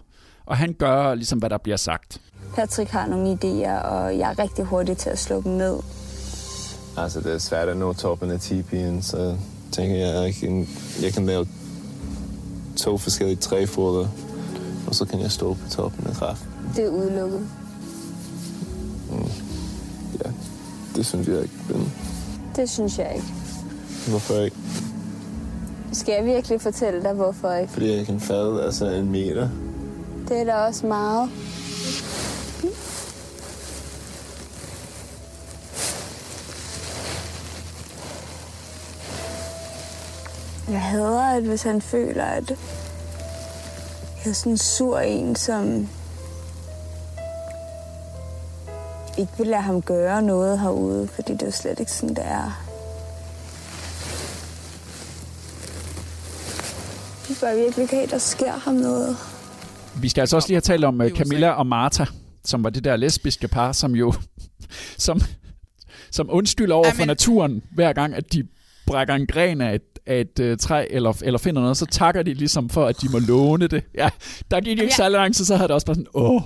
og 0.45 0.57
han 0.57 0.73
gør 0.73 1.15
ligesom, 1.15 1.39
hvad 1.39 1.49
der 1.49 1.57
bliver 1.57 1.77
sagt. 1.77 2.21
Patrick 2.55 2.89
har 2.89 3.07
nogle 3.07 3.31
idéer, 3.33 3.81
og 3.85 4.17
jeg 4.17 4.31
er 4.31 4.39
rigtig 4.39 4.65
hurtig 4.65 4.97
til 4.97 5.09
at 5.09 5.19
slå 5.19 5.41
dem 5.41 5.51
ned. 5.51 5.79
Altså, 6.97 7.21
det 7.21 7.33
er 7.33 7.37
svært 7.37 7.67
at 7.69 7.77
nå 7.77 7.93
toppen 7.93 8.31
af 8.31 8.37
TP'en, 8.37 9.01
så 9.01 9.37
tænker 9.71 9.95
jeg, 9.95 10.09
at 10.15 10.23
jeg 10.23 10.33
kan, 10.35 10.67
jeg 11.01 11.13
kan 11.13 11.25
lave 11.25 11.47
to 12.77 12.97
forskellige 12.97 13.37
træfoder, 13.37 14.07
og 14.87 14.95
så 14.95 15.05
kan 15.05 15.19
jeg 15.19 15.31
stå 15.31 15.53
på 15.53 15.69
toppen 15.71 16.07
af 16.07 16.13
kraften. 16.15 16.47
Det 16.75 16.85
er 16.85 16.89
udelukket. 16.89 17.47
Ja, 20.25 20.29
det 20.95 21.05
synes 21.05 21.27
jeg 21.27 21.41
ikke. 21.41 21.53
Men 21.69 21.93
Det 22.55 22.69
synes 22.69 22.97
jeg 22.99 23.11
ikke. 23.15 23.27
hvorfor 24.09 24.33
ikke? 24.33 24.57
Skal 25.95 26.13
jeg 26.13 26.25
virkelig 26.25 26.61
fortælle 26.61 27.03
dig, 27.03 27.13
hvorfor 27.13 27.53
ikke? 27.53 27.73
Fordi 27.73 27.97
jeg 27.97 28.05
kan 28.05 28.19
falde 28.19 28.63
altså 28.63 28.85
en 28.85 29.11
meter. 29.11 29.49
Det 30.27 30.41
er 30.41 30.43
da 30.43 30.55
også 30.55 30.87
meget. 30.87 31.29
Jeg 40.69 40.81
hader, 40.81 41.21
at 41.21 41.43
hvis 41.43 41.63
han 41.63 41.81
føler, 41.81 42.23
at 42.23 42.49
jeg 44.25 44.29
er 44.29 44.33
sådan 44.33 44.57
sur 44.57 44.99
en, 44.99 45.35
som 45.35 45.87
ikke 49.17 49.31
vil 49.37 49.47
lade 49.47 49.61
ham 49.61 49.81
gøre 49.81 50.21
noget 50.21 50.59
herude, 50.59 51.07
fordi 51.07 51.33
det 51.33 51.41
er 51.41 51.45
jo 51.45 51.51
slet 51.51 51.79
ikke 51.79 51.91
sådan, 51.91 52.15
det 52.15 52.25
er. 52.25 52.64
Jeg 57.45 57.53
bare 57.53 57.63
virkelig 57.63 57.81
ikke 57.83 57.95
have, 57.95 58.07
der 58.07 58.17
sker 58.17 58.51
ham 58.51 58.73
noget. 58.73 59.17
Vi 60.01 60.09
skal 60.09 60.21
altså 60.21 60.35
også 60.35 60.47
lige 60.47 60.55
have 60.55 60.61
talt 60.61 60.83
om 60.83 60.99
uh, 60.99 61.05
USA. 61.05 61.15
Camilla 61.15 61.49
og 61.49 61.67
Martha, 61.67 62.05
som 62.45 62.63
var 62.63 62.69
det 62.69 62.83
der 62.83 62.95
lesbiske 62.95 63.47
par, 63.47 63.71
som 63.71 63.95
jo 63.95 64.13
som, 64.97 65.21
som 66.11 66.27
undskylder 66.31 66.75
over 66.75 66.85
Ej, 66.85 66.95
for 66.95 67.05
naturen, 67.05 67.63
hver 67.71 67.93
gang, 67.93 68.13
at 68.15 68.33
de 68.33 68.47
brækker 68.87 69.13
en 69.15 69.27
gren 69.27 69.61
af 69.61 69.75
et, 69.75 69.81
af 70.05 70.21
et 70.21 70.51
uh, 70.51 70.57
træ, 70.57 70.87
eller, 70.89 71.13
eller 71.23 71.37
finder 71.37 71.61
noget, 71.61 71.77
så 71.77 71.85
takker 71.85 72.23
de 72.23 72.33
ligesom 72.33 72.69
for, 72.69 72.85
at 72.85 73.01
de 73.01 73.09
må 73.09 73.19
låne 73.19 73.67
det. 73.67 73.83
Ja, 73.95 74.09
der 74.51 74.59
gik 74.59 74.67
ikke 74.67 74.83
jeg- 74.83 74.91
særlig 74.93 75.17
lang 75.17 75.35
tid, 75.35 75.45
så 75.45 75.55
havde 75.55 75.67
det 75.67 75.73
også 75.75 75.85
bare 75.85 75.95
sådan, 75.95 76.07
åh, 76.13 76.41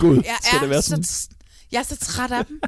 gud, 0.00 0.16
jeg 0.16 0.36
skal 0.42 0.56
er, 0.56 0.60
det 0.60 0.70
være 0.70 0.82
sådan? 0.82 1.04
så, 1.04 1.28
jeg 1.72 1.78
er 1.78 1.82
så 1.82 1.96
træt 1.96 2.32
af 2.32 2.44
dem. 2.46 2.60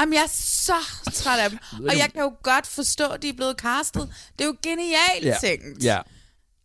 Jamen, 0.00 0.12
jeg 0.14 0.22
er 0.22 0.30
så 0.32 0.72
træt 1.12 1.38
af 1.40 1.50
dem. 1.50 1.58
Og 1.72 1.98
jeg 1.98 2.08
kan 2.12 2.22
jo 2.22 2.32
godt 2.42 2.66
forstå, 2.66 3.06
at 3.06 3.22
de 3.22 3.28
er 3.28 3.32
blevet 3.32 3.56
castet. 3.56 4.08
Det 4.38 4.44
er 4.44 4.48
jo 4.48 4.56
genialt 4.62 5.24
Ja, 5.24 5.36
tænkt. 5.40 5.84
ja. 5.84 5.98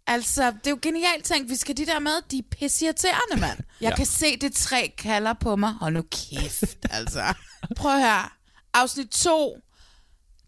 Altså, 0.07 0.45
det 0.51 0.67
er 0.67 0.71
jo 0.71 0.79
genialt 0.81 1.25
tænkt. 1.25 1.49
Vi 1.49 1.55
skal 1.55 1.77
de 1.77 1.85
der 1.85 1.99
med, 1.99 2.11
de 2.31 2.37
er 2.37 2.41
pissirriterende, 2.51 3.41
mand. 3.41 3.59
Jeg 3.81 3.89
ja. 3.89 3.95
kan 3.95 4.05
se, 4.05 4.37
det 4.37 4.53
tre 4.53 4.93
kalder 4.97 5.33
på 5.33 5.55
mig. 5.55 5.73
Hold 5.73 5.93
nu 5.93 6.01
kæft, 6.11 6.85
altså. 6.91 7.33
Prøv 7.75 7.99
her. 7.99 8.33
Afsnit 8.73 9.09
2, 9.09 9.57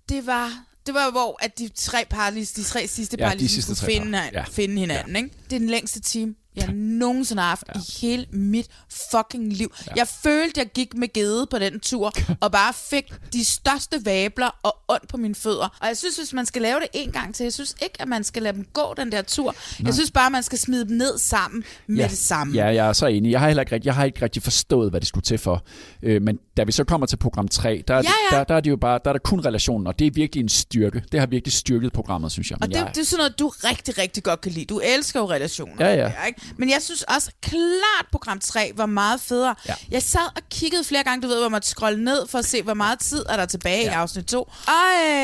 det 0.10 0.26
var, 0.26 0.64
det 0.86 0.94
var 0.94 1.12
hvor 1.12 1.38
at 1.44 1.58
de 1.60 1.70
tre 1.76 2.06
par, 2.10 2.30
de 2.30 2.46
tre 2.64 2.88
sidste 2.88 3.18
Ja, 3.20 3.26
par, 3.28 3.34
de 3.34 3.40
ligesom 3.40 3.56
sidste 3.62 3.76
tre 3.76 3.86
par. 3.88 3.94
finde, 3.94 4.18
Ja. 4.18 4.30
ja. 4.34 4.44
finde 4.44 4.80
hinanden. 4.80 5.16
Ikke? 5.16 5.30
Det 5.50 5.56
er 5.56 5.60
den 5.60 5.70
længste 5.70 6.00
time, 6.02 6.36
jeg 6.56 6.68
nogensinde 6.74 7.42
har 7.42 7.50
haft 7.50 7.64
ja. 7.76 7.80
i 7.80 7.84
hele 8.02 8.26
mit 8.32 8.68
fucking 9.12 9.54
liv. 9.54 9.74
Ja. 9.88 9.92
Jeg 9.96 10.08
følte, 10.08 10.60
jeg 10.60 10.68
gik 10.74 10.94
med 10.98 11.14
gede 11.14 11.48
på 11.52 11.60
den 11.60 11.80
tur, 11.80 12.14
og 12.42 12.52
bare 12.52 12.74
fik 12.74 13.14
de 13.34 13.46
største 13.46 14.06
vabler 14.06 14.50
og 14.64 14.76
ondt 14.88 15.08
på 15.08 15.18
mine 15.18 15.36
fødder. 15.36 15.78
Og 15.82 15.88
jeg 15.88 15.98
synes, 15.98 16.18
hvis 16.18 16.34
man 16.34 16.46
skal 16.46 16.62
lave 16.62 16.80
det 16.80 16.88
en 16.94 17.12
gang 17.12 17.36
til, 17.36 17.44
jeg 17.44 17.54
synes 17.54 17.76
ikke, 17.82 18.02
at 18.02 18.08
man 18.08 18.24
skal 18.24 18.44
lade 18.44 18.56
dem 18.56 18.66
gå 18.74 18.94
den 18.98 19.12
der 19.12 19.22
tur. 19.22 19.56
Nej. 19.80 19.86
Jeg 19.88 19.94
synes 19.94 20.12
bare, 20.12 20.30
man 20.30 20.44
skal 20.44 20.58
smide 20.60 20.88
dem 20.88 20.98
ned 20.98 21.18
sammen 21.18 21.64
med 21.88 21.98
ja. 21.98 22.08
det 22.08 22.18
samme. 22.18 22.54
Ja, 22.56 22.66
jeg 22.66 22.88
er 22.88 22.94
så 22.94 23.08
enig. 23.08 23.32
Jeg 23.32 23.40
har 23.40 23.48
heller 23.48 23.62
ikke, 23.64 23.76
rigtig- 23.76 23.86
jeg 23.86 23.96
har 23.96 24.06
ikke 24.06 24.22
rigtig 24.22 24.44
forstået, 24.44 24.90
hvad 24.90 25.00
det 25.00 25.08
skulle 25.08 25.24
til 25.24 25.38
for. 25.38 25.64
Øh, 26.04 26.22
men 26.22 26.40
da 26.58 26.64
vi 26.64 26.72
så 26.72 26.84
kommer 26.84 27.08
til 27.08 27.18
program 27.18 27.48
3, 27.48 27.84
der, 27.88 27.94
er 27.96 28.02
Ja, 28.02 28.10
ja. 28.32 28.38
Der, 28.38 28.44
der, 28.44 28.56
er 28.56 28.60
det 28.60 28.70
jo 28.70 28.76
bare, 28.78 29.00
der 29.04 29.10
er 29.10 29.14
der 29.14 29.20
kun 29.20 29.40
relationen, 29.46 29.88
og 29.88 30.00
det 30.00 30.08
er 30.08 30.12
virkelig 30.12 30.42
en 30.44 30.50
styrke. 30.50 31.04
Det 31.12 31.20
har 31.20 31.28
virkelig 31.28 31.54
styrket 31.54 31.94
programmet, 31.94 32.32
synes 32.32 32.50
jeg. 32.52 32.56
Og 32.62 32.68
Men 32.68 32.70
det, 32.72 32.76
jeg, 32.80 32.92
det 32.96 33.02
er 33.02 33.06
sådan 33.06 33.18
noget, 33.18 33.40
du 33.40 33.48
rigtig, 33.48 33.98
rigtig 33.98 34.24
godt 34.24 34.42
kan 34.42 34.52
lide. 34.52 34.66
Du 34.66 34.80
elsker 34.80 35.20
jo 35.20 35.30
relationer. 35.32 35.86
Ja, 35.90 35.94
ja. 35.96 36.26
Ikke? 36.28 36.39
Men 36.58 36.70
jeg 36.70 36.82
synes 36.82 37.04
også 37.04 37.32
klart, 37.42 38.06
program 38.12 38.40
3 38.40 38.72
var 38.76 38.86
meget 38.86 39.22
federe. 39.22 39.56
Ja. 39.68 39.74
Jeg 39.92 40.04
sad 40.04 40.36
og 40.36 40.42
kiggede 40.52 40.84
flere 40.84 41.04
gange, 41.04 41.22
du 41.22 41.28
ved, 41.28 41.40
hvor 41.40 41.50
man 41.50 41.62
scrolle 41.62 42.04
ned 42.04 42.28
for 42.28 42.38
at 42.38 42.46
se, 42.46 42.62
hvor 42.62 42.74
meget 42.74 43.00
tid 43.00 43.26
er 43.30 43.36
der 43.38 43.46
tilbage 43.46 43.84
ja. 43.84 43.92
i 43.92 43.94
afsnit 43.94 44.26
2. 44.26 44.52
Ej, 44.68 44.74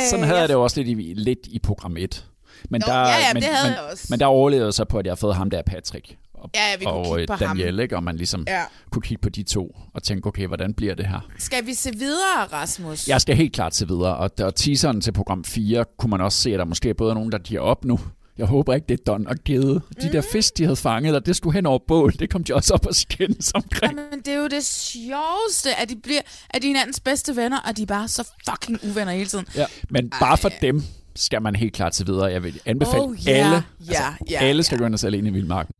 sådan 0.09 0.25
havde 0.25 0.39
jeg 0.39 0.47
det 0.49 0.53
jo 0.53 0.63
også 0.63 0.81
lidt 0.81 0.99
i, 0.99 1.13
lidt 1.13 1.39
i 1.47 1.59
program 1.59 1.97
1. 1.97 2.25
Men 2.69 2.81
Jo, 2.81 2.91
der, 2.91 2.99
ja, 2.99 3.07
ja, 3.17 3.33
men, 3.33 3.43
det 3.43 3.51
havde 3.51 3.69
men, 3.69 3.75
jeg 3.75 3.91
også. 3.91 4.07
Men 4.09 4.19
der 4.19 4.25
overlevede 4.25 4.65
jeg 4.65 4.73
så 4.73 4.85
på, 4.85 4.97
at 4.97 5.05
jeg 5.05 5.11
har 5.11 5.15
fået 5.15 5.35
ham 5.35 5.49
der 5.49 5.61
Patrick. 5.61 6.15
Og, 6.33 6.49
Ja, 6.55 6.69
ja, 6.71 6.77
vi 6.77 6.85
kunne 6.85 6.93
og 6.95 7.17
kigge 7.17 7.33
øh, 7.33 7.39
ham. 7.47 7.79
Ikke? 7.79 7.95
og 7.95 8.03
man 8.03 8.15
ligesom 8.15 8.43
Ja. 8.47 8.63
kunne 8.91 9.01
kigge 9.01 9.21
på 9.21 9.29
de 9.29 9.43
to 9.43 9.77
og 9.93 10.03
tænke, 10.03 10.27
okay, 10.27 10.47
hvordan 10.47 10.73
bliver 10.73 10.95
det 10.95 11.07
her? 11.07 11.19
Skal 11.39 11.65
vi 11.65 11.73
se 11.73 11.91
videre, 11.93 12.45
Rasmus? 12.53 13.07
Jeg 13.07 13.21
skal 13.21 13.35
helt 13.35 13.53
klart 13.53 13.75
se 13.75 13.87
videre, 13.87 14.17
og, 14.17 14.31
og 14.39 14.55
teaseren 14.55 15.01
til 15.01 15.11
program 15.11 15.43
4 15.43 15.85
kunne 15.97 16.09
man 16.09 16.21
også 16.21 16.41
se, 16.41 16.53
at 16.53 16.59
der 16.59 16.65
måske 16.65 16.89
er 16.89 16.93
både 16.93 17.13
nogen, 17.13 17.31
der 17.31 17.37
giver 17.37 17.61
op 17.61 17.85
nu. 17.85 17.99
Jeg 18.37 18.45
håber 18.47 18.73
ikke, 18.73 18.85
det 18.89 18.99
er 18.99 19.03
Don 19.03 19.27
og 19.27 19.35
Gede. 19.45 19.73
De 19.73 19.81
Mhm. 20.01 20.11
der 20.11 20.21
fisk, 20.31 20.57
de 20.57 20.63
havde 20.63 20.75
fanget, 20.75 21.15
og 21.15 21.25
det 21.25 21.35
skulle 21.35 21.53
hen 21.53 21.65
over 21.65 21.79
bål, 21.87 22.13
det 22.19 22.29
kom 22.29 22.43
de 22.43 22.55
også 22.55 22.73
op 22.73 22.85
og 22.85 22.95
skændes 22.95 23.51
omkring. 23.55 23.95
Men 24.11 24.19
det 24.19 24.27
er 24.27 24.37
jo 24.37 24.47
det 24.47 24.65
sjoveste, 24.65 25.75
at 25.75 25.89
de 25.89 25.95
bliver 25.95 26.21
at 26.49 26.61
de 26.61 26.67
hinandens 26.67 26.99
bedste 26.99 27.35
venner, 27.35 27.59
og 27.59 27.77
de 27.77 27.81
er 27.81 27.85
bare 27.85 28.07
så 28.07 28.27
fucking 28.49 28.79
uvenner 28.83 29.11
hele 29.13 29.25
tiden. 29.25 29.45
Ja. 29.55 29.65
Men 29.89 30.09
bare 30.19 30.37
for 30.37 30.49
dem 30.61 30.83
skal 31.15 31.41
man 31.41 31.55
helt 31.55 31.73
klart 31.73 31.95
se 31.95 32.05
videre. 32.05 32.25
Jeg 32.25 32.43
vil 32.43 32.59
anbefale 32.65 33.01
Oh, 33.03 33.27
ja, 33.27 33.31
alle, 33.31 33.63
ja, 33.91 34.13
ja, 34.29 34.39
alle 34.39 34.63
skal 34.63 34.77
gå 34.77 34.85
ind 34.85 34.93
og 34.93 34.99
se 34.99 35.07
Alene 35.07 35.29
i 35.29 35.31
Vildmarken. 35.31 35.73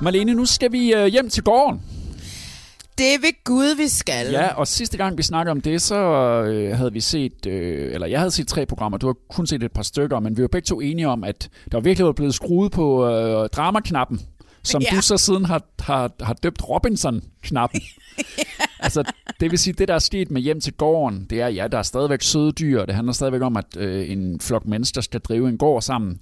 Marlene, 0.00 0.34
nu 0.34 0.44
skal 0.44 0.72
vi 0.72 0.94
øh, 0.94 1.06
hjem 1.06 1.30
til 1.30 1.42
gården. 1.42 1.82
Det 3.02 3.14
er 3.14 3.18
ved 3.20 3.44
Gud, 3.44 3.76
vi 3.76 3.88
skal. 3.88 4.30
Ja, 4.30 4.48
og 4.54 4.66
sidste 4.68 4.96
gang 4.96 5.18
vi 5.18 5.22
snakkede 5.22 5.50
om 5.50 5.60
det, 5.60 5.82
så 5.82 5.96
øh, 6.42 6.76
havde 6.76 6.92
vi 6.92 7.00
set, 7.00 7.46
øh, 7.46 7.94
eller 7.94 8.06
jeg 8.06 8.18
havde 8.20 8.30
set 8.30 8.48
tre 8.48 8.66
programmer, 8.66 8.98
du 8.98 9.06
har 9.06 9.16
kun 9.30 9.46
set 9.46 9.62
et 9.62 9.72
par 9.72 9.82
stykker, 9.82 10.20
men 10.20 10.36
vi 10.36 10.42
var 10.42 10.48
begge 10.48 10.66
to 10.66 10.80
enige 10.80 11.08
om, 11.08 11.24
at 11.24 11.48
der 11.72 11.80
virkelig 11.80 12.06
var 12.06 12.12
blevet 12.12 12.34
skruet 12.34 12.72
på 12.72 13.08
øh, 13.08 13.48
dramaknappen, 13.48 14.20
som 14.62 14.82
Ja. 14.82 14.96
du 14.96 15.02
så 15.02 15.16
siden 15.16 15.44
har, 15.44 15.62
har, 15.80 16.10
har 16.20 16.32
døbt 16.34 16.68
Robinson-knappen. 16.68 17.80
Altså, 18.80 19.12
det 19.40 19.50
vil 19.50 19.58
sige, 19.58 19.74
det 19.74 19.88
der 19.88 19.94
er 19.94 19.98
sket 19.98 20.30
med 20.30 20.42
hjem 20.42 20.60
til 20.60 20.72
gården, 20.72 21.26
det 21.30 21.40
er, 21.40 21.48
ja, 21.48 21.68
der 21.68 21.78
er 21.78 21.82
stadigvæk 21.82 22.22
søde 22.22 22.52
dyr, 22.52 22.84
det 22.84 22.94
handler 22.94 23.12
stadigvæk 23.12 23.42
om, 23.42 23.56
at 23.56 23.64
øh, 23.76 24.10
en 24.10 24.40
flok 24.40 24.66
mennesker 24.66 25.00
skal 25.00 25.20
drive 25.20 25.48
en 25.48 25.58
gård 25.58 25.82
sammen, 25.82 26.20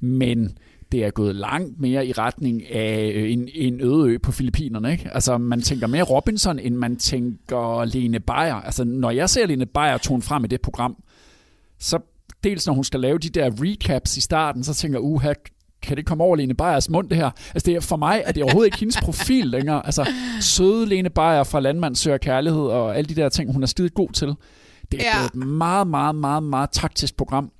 men 0.00 0.58
det 0.92 1.04
er 1.04 1.10
gået 1.10 1.34
langt 1.36 1.80
mere 1.80 2.06
i 2.06 2.12
retning 2.12 2.70
af 2.70 3.12
øh, 3.14 3.32
en, 3.32 3.48
en 3.54 3.80
øde 3.80 4.08
ø 4.10 4.18
på 4.18 4.32
Filippinerne. 4.32 4.92
Ikke? 4.92 5.10
Altså, 5.12 5.38
man 5.38 5.60
tænker 5.62 5.86
mere 5.86 6.02
Robinson, 6.02 6.58
end 6.58 6.74
man 6.74 6.96
tænker 6.96 7.84
Lene 7.84 8.20
Beyer. 8.20 8.54
Altså, 8.54 8.84
når 8.84 9.10
jeg 9.10 9.30
ser 9.30 9.46
Lene 9.46 9.66
Beyer 9.66 9.98
tone 9.98 10.22
frem 10.22 10.44
i 10.44 10.48
det 10.48 10.60
program, 10.60 10.96
så 11.80 11.98
dels 12.44 12.66
når 12.66 12.74
hun 12.74 12.84
skal 12.84 13.00
lave 13.00 13.18
de 13.18 13.28
der 13.28 13.50
recaps 13.62 14.16
i 14.16 14.20
starten, 14.20 14.64
så 14.64 14.74
tænker 14.74 14.98
jeg, 14.98 15.04
uha, 15.04 15.32
kan 15.82 15.96
det 15.96 16.06
komme 16.06 16.24
over 16.24 16.36
Lene 16.36 16.54
Beyers 16.54 16.90
mund, 16.90 17.08
det 17.08 17.16
her? 17.18 17.30
Altså, 17.54 17.66
det 17.66 17.74
er, 17.76 17.80
for 17.80 17.96
mig 17.96 18.22
er 18.26 18.32
det 18.32 18.42
overhovedet 18.42 18.66
ikke 18.66 18.78
hendes 18.78 18.96
profil 19.02 19.46
længere. 19.46 19.86
Altså, 19.86 20.08
søde 20.40 20.86
Lene 20.86 21.10
Beyer 21.10 21.44
fra 21.44 21.60
Landmand 21.60 21.96
søger 21.96 22.18
kærlighed 22.18 22.60
og 22.62 22.96
alle 22.96 23.08
de 23.08 23.14
der 23.14 23.28
ting, 23.28 23.52
hun 23.52 23.62
er 23.62 23.66
skide 23.66 23.88
god 23.88 24.08
til. 24.08 24.28
Det 24.92 25.00
er 25.00 25.04
Ja. 25.04 25.20
ja. 25.20 25.26
et 25.26 25.34
meget, 25.34 25.86
meget, 25.86 26.14
meget, 26.14 26.42
meget 26.42 26.70
taktisk 26.70 27.16
program. 27.16 27.50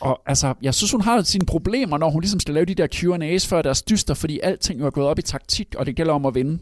Og 0.00 0.20
altså, 0.26 0.54
jeg 0.62 0.74
synes, 0.74 0.92
hun 0.92 1.00
har 1.00 1.22
sine 1.22 1.46
problemer, 1.46 1.98
når 1.98 2.10
hun 2.10 2.20
ligesom 2.20 2.40
skal 2.40 2.54
lave 2.54 2.66
de 2.66 2.74
der 2.74 2.86
Q&A's 2.94 3.48
før 3.48 3.62
deres 3.62 3.82
dyster, 3.82 4.14
fordi 4.14 4.40
alting 4.42 4.80
jo 4.80 4.86
er 4.86 4.90
gået 4.90 5.06
op 5.06 5.18
i 5.18 5.22
taktik, 5.22 5.74
og 5.78 5.86
det 5.86 5.96
gælder 5.96 6.12
om 6.12 6.26
at 6.26 6.34
vinde. 6.34 6.58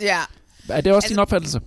ja. 0.00 0.18
Er 0.68 0.80
det 0.80 0.92
også 0.92 0.96
Altså- 1.06 1.08
din 1.08 1.18
opfattelse? 1.18 1.60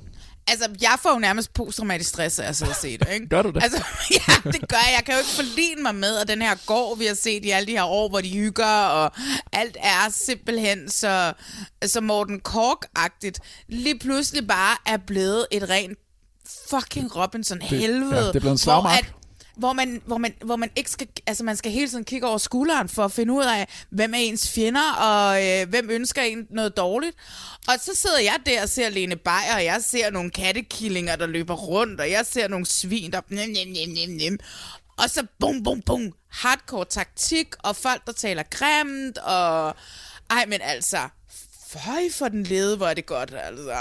Altså, 0.48 0.70
jeg 0.82 0.96
får 1.02 1.14
jo 1.14 1.20
nærmest 1.20 1.54
posttraumatisk 1.54 2.10
stress 2.10 2.40
af 2.40 2.48
at 2.50 2.56
sidde 2.56 2.70
og 2.72 2.76
se 2.76 2.98
det, 2.98 3.08
ikke? 3.14 3.28
Gør 3.30 3.42
du 3.42 3.50
det? 3.52 3.64
Altså, 3.64 3.78
ja, 4.12 4.52
det 4.52 4.68
gør 4.70 4.78
jeg. 4.78 4.94
Jeg 4.98 5.04
kan 5.06 5.14
jo 5.14 5.18
ikke 5.20 5.30
forlige 5.30 5.76
mig 5.84 5.96
med, 5.96 6.18
at 6.18 6.28
den 6.28 6.42
her 6.42 6.56
gård, 6.66 6.98
vi 6.98 7.06
har 7.06 7.14
set 7.14 7.46
i 7.46 7.50
alle 7.50 7.68
de 7.68 7.72
her 7.72 7.84
år, 7.84 8.10
hvor 8.10 8.22
de 8.22 8.30
hygger, 8.30 8.66
og 8.86 9.12
alt 9.54 9.78
er 9.80 10.10
simpelthen 10.12 10.90
så, 10.90 11.34
så 11.86 12.02
Morten 12.02 12.40
Kork-agtigt, 12.40 13.40
lige 13.68 14.00
pludselig 14.00 14.48
bare 14.48 14.78
er 14.86 14.98
blevet 14.98 15.48
et 15.52 15.70
rent 15.70 15.98
fucking 16.70 17.16
Robinson-helvede. 17.16 18.16
ja, 18.16 18.22
det 18.28 18.36
er 18.36 18.40
blevet 18.40 18.52
en 18.52 18.58
slagmark 18.58 19.14
hvor 19.58 19.74
man, 19.74 20.02
hvor, 20.06 20.18
man, 20.18 20.34
hvor 20.42 20.56
man 20.56 20.70
ikke 20.76 20.92
skal, 20.92 21.08
altså 21.28 21.44
man 21.44 21.58
skal 21.58 21.72
hele 21.72 21.90
tiden 21.90 22.04
kigge 22.04 22.28
over 22.28 22.38
skulderen 22.38 22.90
for 22.90 23.06
at 23.06 23.12
finde 23.12 23.34
ud 23.34 23.44
af, 23.44 23.68
hvem 23.90 24.14
er 24.14 24.18
ens 24.18 24.52
fjender, 24.52 24.92
og 24.92 25.46
øh, 25.48 25.70
hvem 25.70 25.90
ønsker 25.90 26.22
en 26.22 26.48
noget 26.50 26.78
dårligt. 26.78 27.18
Og 27.68 27.74
så 27.82 27.92
sidder 27.96 28.20
jeg 28.20 28.36
der 28.46 28.62
og 28.62 28.70
ser 28.70 28.90
Lene 28.90 29.16
Beyer, 29.16 29.56
og 29.56 29.64
jeg 29.66 29.82
ser 29.82 30.10
nogle 30.10 30.32
kattekillinger, 30.32 31.16
der 31.16 31.26
løber 31.26 31.56
rundt, 31.56 32.02
og 32.02 32.12
jeg 32.12 32.26
ser 32.26 32.48
nogle 32.48 32.66
svin, 32.66 33.12
der... 33.12 33.22
Nem, 33.30 33.50
nem, 33.50 33.68
nem, 33.68 33.90
nem, 33.90 34.10
nem. 34.10 34.40
Og 34.98 35.10
så 35.10 35.26
bum, 35.40 35.64
bum, 35.64 35.82
bum. 35.82 36.14
Hardcore 36.30 36.86
taktik, 36.86 37.48
og 37.60 37.76
folk, 37.76 38.06
der 38.06 38.12
taler 38.12 38.44
grimt, 38.50 39.18
og... 39.18 39.76
Ej, 40.30 40.46
men 40.48 40.60
altså... 40.62 40.98
Føj 41.86 42.02
for 42.18 42.28
den 42.28 42.44
lede, 42.44 42.78
hvor 42.78 42.86
er 42.88 42.94
det 42.94 43.06
godt, 43.06 43.34
altså. 43.44 43.72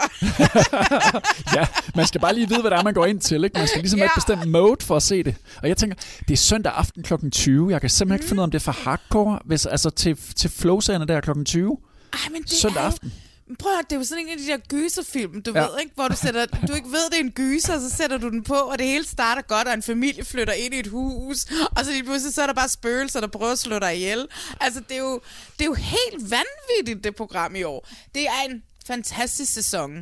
ja, 1.57 1.67
man 1.95 2.07
skal 2.07 2.21
bare 2.21 2.35
lige 2.35 2.49
vide, 2.49 2.61
hvad 2.61 2.71
det 2.71 2.79
er, 2.79 2.83
man 2.83 2.95
går 2.95 3.07
ind 3.07 3.21
til. 3.21 3.45
Ikke? 3.45 3.59
Man 3.59 3.69
skal 3.69 3.81
ligesom 3.81 3.99
ja. 3.99 4.05
et 4.05 4.11
bestemt 4.15 4.49
mode 4.51 4.85
for 4.85 4.97
at 4.97 5.03
se 5.03 5.23
det. 5.23 5.35
Og 5.63 5.69
jeg 5.69 5.77
tænker, 5.77 5.97
det 6.29 6.31
er 6.35 6.37
søndag 6.37 6.73
aften 6.77 7.03
kl. 7.03 7.15
20. 7.33 7.71
Jeg 7.73 7.81
kan 7.81 7.91
simpelthen 7.91 8.19
ikke 8.23 8.29
finde 8.29 8.41
ud 8.41 8.43
af, 8.43 8.47
om 8.47 8.51
det 8.51 8.59
er 8.59 8.63
for 8.65 8.73
hardcore, 8.73 9.39
hvis, 9.45 9.67
altså 9.67 9.91
til, 9.91 10.17
til 10.37 10.51
flow 10.51 10.81
der 10.81 11.21
kl. 11.21 11.31
20. 11.45 11.77
Ej, 12.13 12.19
men 12.33 12.43
det 12.43 12.51
Søndag 12.51 12.81
er 12.81 12.85
jo- 12.85 12.87
aften. 12.87 13.13
Prøv 13.59 13.73
at 13.73 13.77
høre, 13.77 13.83
det 13.91 13.93
er 13.93 13.97
jo 13.97 14.05
sådan 14.05 14.25
en 14.27 14.31
af 14.33 14.39
de 14.39 14.47
der 14.47 14.57
gyserfilm, 14.69 15.43
du 15.43 15.53
Ja. 15.55 15.61
ved, 15.61 15.69
ikke? 15.81 15.95
Hvor 15.95 16.09
du, 16.09 16.17
sætter, 16.17 16.47
du 16.47 16.75
ikke 16.75 16.89
ved, 16.89 17.11
det 17.11 17.17
er 17.17 17.25
en 17.25 17.31
gyser, 17.31 17.75
og 17.75 17.81
så 17.81 17.91
sætter 17.91 18.19
du 18.19 18.29
den 18.31 18.43
på, 18.43 18.55
og 18.55 18.79
det 18.79 18.87
hele 18.87 19.05
starter 19.05 19.43
godt, 19.43 19.69
og 19.69 19.75
en 19.75 19.83
familie 19.83 20.25
flytter 20.25 20.53
ind 20.53 20.75
i 20.75 20.79
et 20.79 20.87
hus, 20.87 21.47
og 21.77 21.85
så 21.85 21.91
lige 21.91 22.05
pludselig 22.05 22.35
så 22.35 22.43
er 22.43 22.47
der 22.47 22.55
bare 22.55 22.69
spøgelser, 22.69 23.21
der 23.21 23.27
prøver 23.27 23.53
at 23.53 23.59
slå 23.59 23.79
dig 23.79 23.95
ihjel. 23.97 24.27
Altså, 24.61 24.81
det 24.89 24.97
er 24.97 25.01
jo, 25.01 25.21
det 25.59 25.61
er 25.61 25.67
jo 25.67 25.75
helt 25.75 26.31
vanvittigt, 26.31 27.05
det 27.05 27.17
program 27.17 27.57
i 27.57 27.63
år. 27.63 27.89
Det 28.15 28.27
er 28.27 28.43
en 28.51 28.63
fantastisk 28.87 29.53
sæson. 29.53 29.97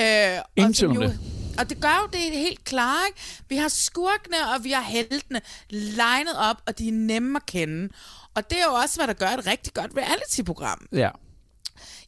Øh, 0.00 0.38
Ingen 0.56 0.70
og 0.70 0.74
tvivl 0.76 0.96
om 0.96 1.02
jo- 1.02 1.08
det. 1.08 1.18
Og 1.58 1.70
det 1.70 1.80
gør 1.80 1.98
jo 2.02 2.08
det 2.20 2.38
helt 2.38 2.64
klart, 2.64 3.02
ikke? 3.08 3.20
Vi 3.48 3.56
har 3.56 3.68
skurkene, 3.68 4.36
og 4.56 4.64
vi 4.64 4.70
har 4.70 4.82
heltene 4.82 5.40
legnet 5.70 6.34
op, 6.36 6.56
og 6.66 6.78
de 6.78 6.88
er 6.88 6.92
nemme 6.92 7.36
at 7.36 7.46
kende. 7.46 7.88
Og 8.34 8.50
det 8.50 8.58
er 8.58 8.64
jo 8.64 8.72
også, 8.74 8.96
hvad 8.96 9.06
der 9.06 9.12
gør 9.12 9.26
et 9.26 9.46
rigtig 9.46 9.74
godt 9.74 9.90
reality-program. 9.96 10.86
Ja. 10.92 11.10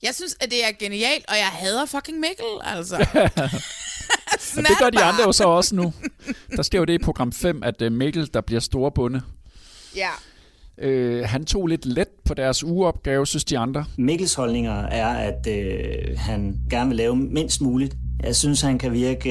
Jeg 0.05 0.14
synes, 0.14 0.37
at 0.40 0.51
det 0.51 0.64
er 0.64 0.69
genialt, 0.79 1.25
og 1.29 1.35
jeg 1.37 1.47
hader 1.47 1.87
fucking 1.87 2.19
Mikkel, 2.21 2.47
altså. 2.64 2.97
Og 4.57 4.62
det 4.62 4.79
gør 4.79 4.90
de 4.90 4.99
andre 5.03 5.23
jo 5.27 5.33
så 5.33 5.45
også 5.45 5.75
nu. 5.75 5.93
Der 6.57 6.62
sker 6.62 6.79
jo 6.79 6.85
det 6.85 6.93
i 6.95 6.99
program 6.99 7.33
5, 7.33 7.62
at 7.62 7.83
øh, 7.83 7.93
Mikkel, 7.93 8.31
der 8.35 8.40
bliver 8.40 8.61
storbunde, 8.61 9.23
Ja. 9.97 10.09
øh, 10.79 11.29
han 11.29 11.45
tog 11.45 11.67
lidt 11.67 11.87
let 11.87 12.09
på 12.25 12.35
deres 12.35 12.64
ugeopgave, 12.64 13.27
synes 13.27 13.45
de 13.45 13.59
andre. 13.59 13.85
Mikkels 13.99 14.35
holdninger 14.35 14.83
er, 14.87 15.07
at 15.07 15.47
øh, 15.47 16.19
han 16.19 16.57
gerne 16.71 16.88
vil 16.88 16.97
lave 16.97 17.17
mindst 17.17 17.61
muligt. 17.61 17.97
Jeg 18.26 18.37
synes, 18.37 18.60
han 18.60 18.78
kan 18.78 18.92
virke 18.92 19.30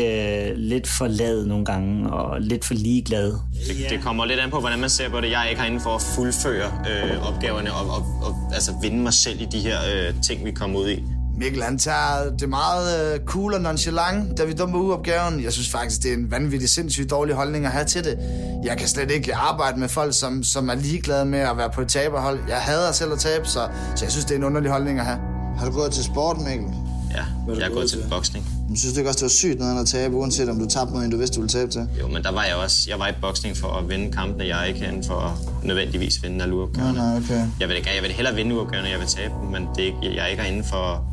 øh, 0.49 0.56
lidt 0.56 0.88
for 0.88 1.08
lad 1.08 1.45
nogle 1.45 1.65
gange, 1.65 2.13
og 2.13 2.41
lidt 2.41 2.65
for 2.65 2.73
ligeglad. 2.73 3.32
Det, 3.32 3.89
det 3.89 4.01
kommer 4.03 4.25
lidt 4.25 4.39
an 4.39 4.49
på, 4.49 4.60
hvordan 4.60 4.79
man 4.79 4.89
ser 4.89 5.10
på 5.10 5.21
det. 5.21 5.32
Jeg 5.32 5.45
er 5.45 5.49
ikke 5.49 5.62
herinde 5.62 5.79
for 5.79 5.95
at 5.95 6.01
fuldføre 6.01 6.65
øh, 6.65 7.27
opgaverne 7.27 7.73
og, 7.73 7.86
og, 7.86 8.06
og 8.21 8.36
altså 8.53 8.71
vinde 8.82 8.97
mig 8.97 9.13
selv 9.13 9.41
i 9.41 9.45
de 9.45 9.60
her 9.60 9.77
øh, 9.95 10.13
ting, 10.21 10.45
vi 10.45 10.51
kommer 10.51 10.79
ud 10.79 10.89
i. 10.89 11.03
Mikkel, 11.38 11.63
han 11.63 11.77
tager 11.77 12.36
det 12.39 12.49
meget 12.49 13.13
øh, 13.13 13.19
cool 13.25 13.53
og 13.53 13.62
nonchalant, 13.62 14.38
da 14.38 14.43
vi 14.43 14.53
dummer 14.53 14.79
ugeopgaven. 14.79 15.43
Jeg 15.43 15.53
synes 15.53 15.69
faktisk, 15.69 16.03
det 16.03 16.12
er 16.12 16.15
en 16.15 16.32
vanvittig 16.32 16.69
sindssygt 16.69 17.10
dårlig 17.10 17.36
holdning 17.36 17.65
at 17.65 17.71
have 17.71 17.86
til 17.86 18.03
det. 18.03 18.17
Jeg 18.63 18.77
kan 18.77 18.88
slet 18.88 19.12
ikke 19.12 19.36
arbejde 19.36 19.79
med 19.79 19.89
folk, 19.89 20.13
som, 20.13 20.43
som 20.43 20.69
er 20.69 20.75
ligeglade 20.75 21.25
med 21.25 21.39
at 21.39 21.58
være 21.58 21.69
på 21.69 21.82
et 21.82 21.88
taberhold. 21.88 22.39
Jeg 22.47 22.58
hader 22.58 22.91
selv 22.91 23.12
at 23.12 23.19
tabe, 23.19 23.45
så, 23.45 23.67
så 23.95 24.06
jeg 24.06 24.12
synes, 24.12 24.25
det 24.25 24.34
er 24.34 24.38
en 24.38 24.43
underlig 24.43 24.71
holdning 24.71 24.99
at 24.99 25.06
have. 25.06 25.19
Har 25.58 25.65
du 25.65 25.71
gået 25.71 25.91
til 25.91 26.03
sport, 26.03 26.38
Mikkel? 26.38 26.83
Ja, 27.15 27.23
Hvad 27.45 27.56
jeg 27.58 27.65
er 27.65 27.73
gået 27.73 27.89
til 27.89 27.99
til? 28.02 28.10
boksning. 28.10 28.45
Men 28.67 28.78
synes 28.78 28.93
du 28.93 28.99
ikke 28.99 29.10
også, 29.10 29.17
det 29.17 29.23
var 29.23 29.30
sygt 29.30 29.60
noget 29.60 29.82
at 29.82 29.88
tabe, 29.88 30.15
uanset 30.15 30.49
om 30.49 30.60
du 30.60 30.65
tabte 30.67 30.93
mod 30.93 31.04
en, 31.04 31.12
du 31.12 31.17
vidste, 31.17 31.36
du 31.36 31.41
ville 31.41 31.49
tabe 31.60 31.71
til? 31.71 31.88
Jo, 31.99 32.08
men 32.08 32.23
der 32.23 32.32
var 32.32 32.43
jeg 32.43 32.56
også. 32.56 32.78
Jeg 32.89 32.99
var 32.99 33.08
i 33.08 33.12
boksning 33.21 33.58
for 33.58 33.67
at 33.67 33.89
vinde 33.89 34.12
kampene. 34.12 34.45
Jeg 34.47 34.62
er 34.62 34.65
ikke 34.65 34.80
herinde 34.80 35.08
for 35.08 35.15
at 35.15 35.65
nødvendigvis 35.65 36.23
vinde 36.23 36.41
alle 36.43 36.56
Nej, 36.56 36.63
uopgaverne. 36.63 36.97
nej, 36.97 37.17
okay. 37.17 37.47
Jeg 37.60 37.67
vil, 37.69 37.78
ikke, 37.78 37.89
jeg 37.95 38.04
vil 38.04 38.12
hellere 38.12 38.36
vinde 38.36 38.56
uopgaverne, 38.56 38.89
jeg 38.89 38.99
vil 38.99 39.08
tabe 39.08 39.34
dem, 39.41 39.49
men 39.52 39.67
det 39.76 39.82
er 39.84 39.86
ikke, 39.88 40.15
jeg 40.15 40.23
er 40.23 40.28
ikke 40.28 40.43
herinde 40.43 40.63
for... 40.63 41.06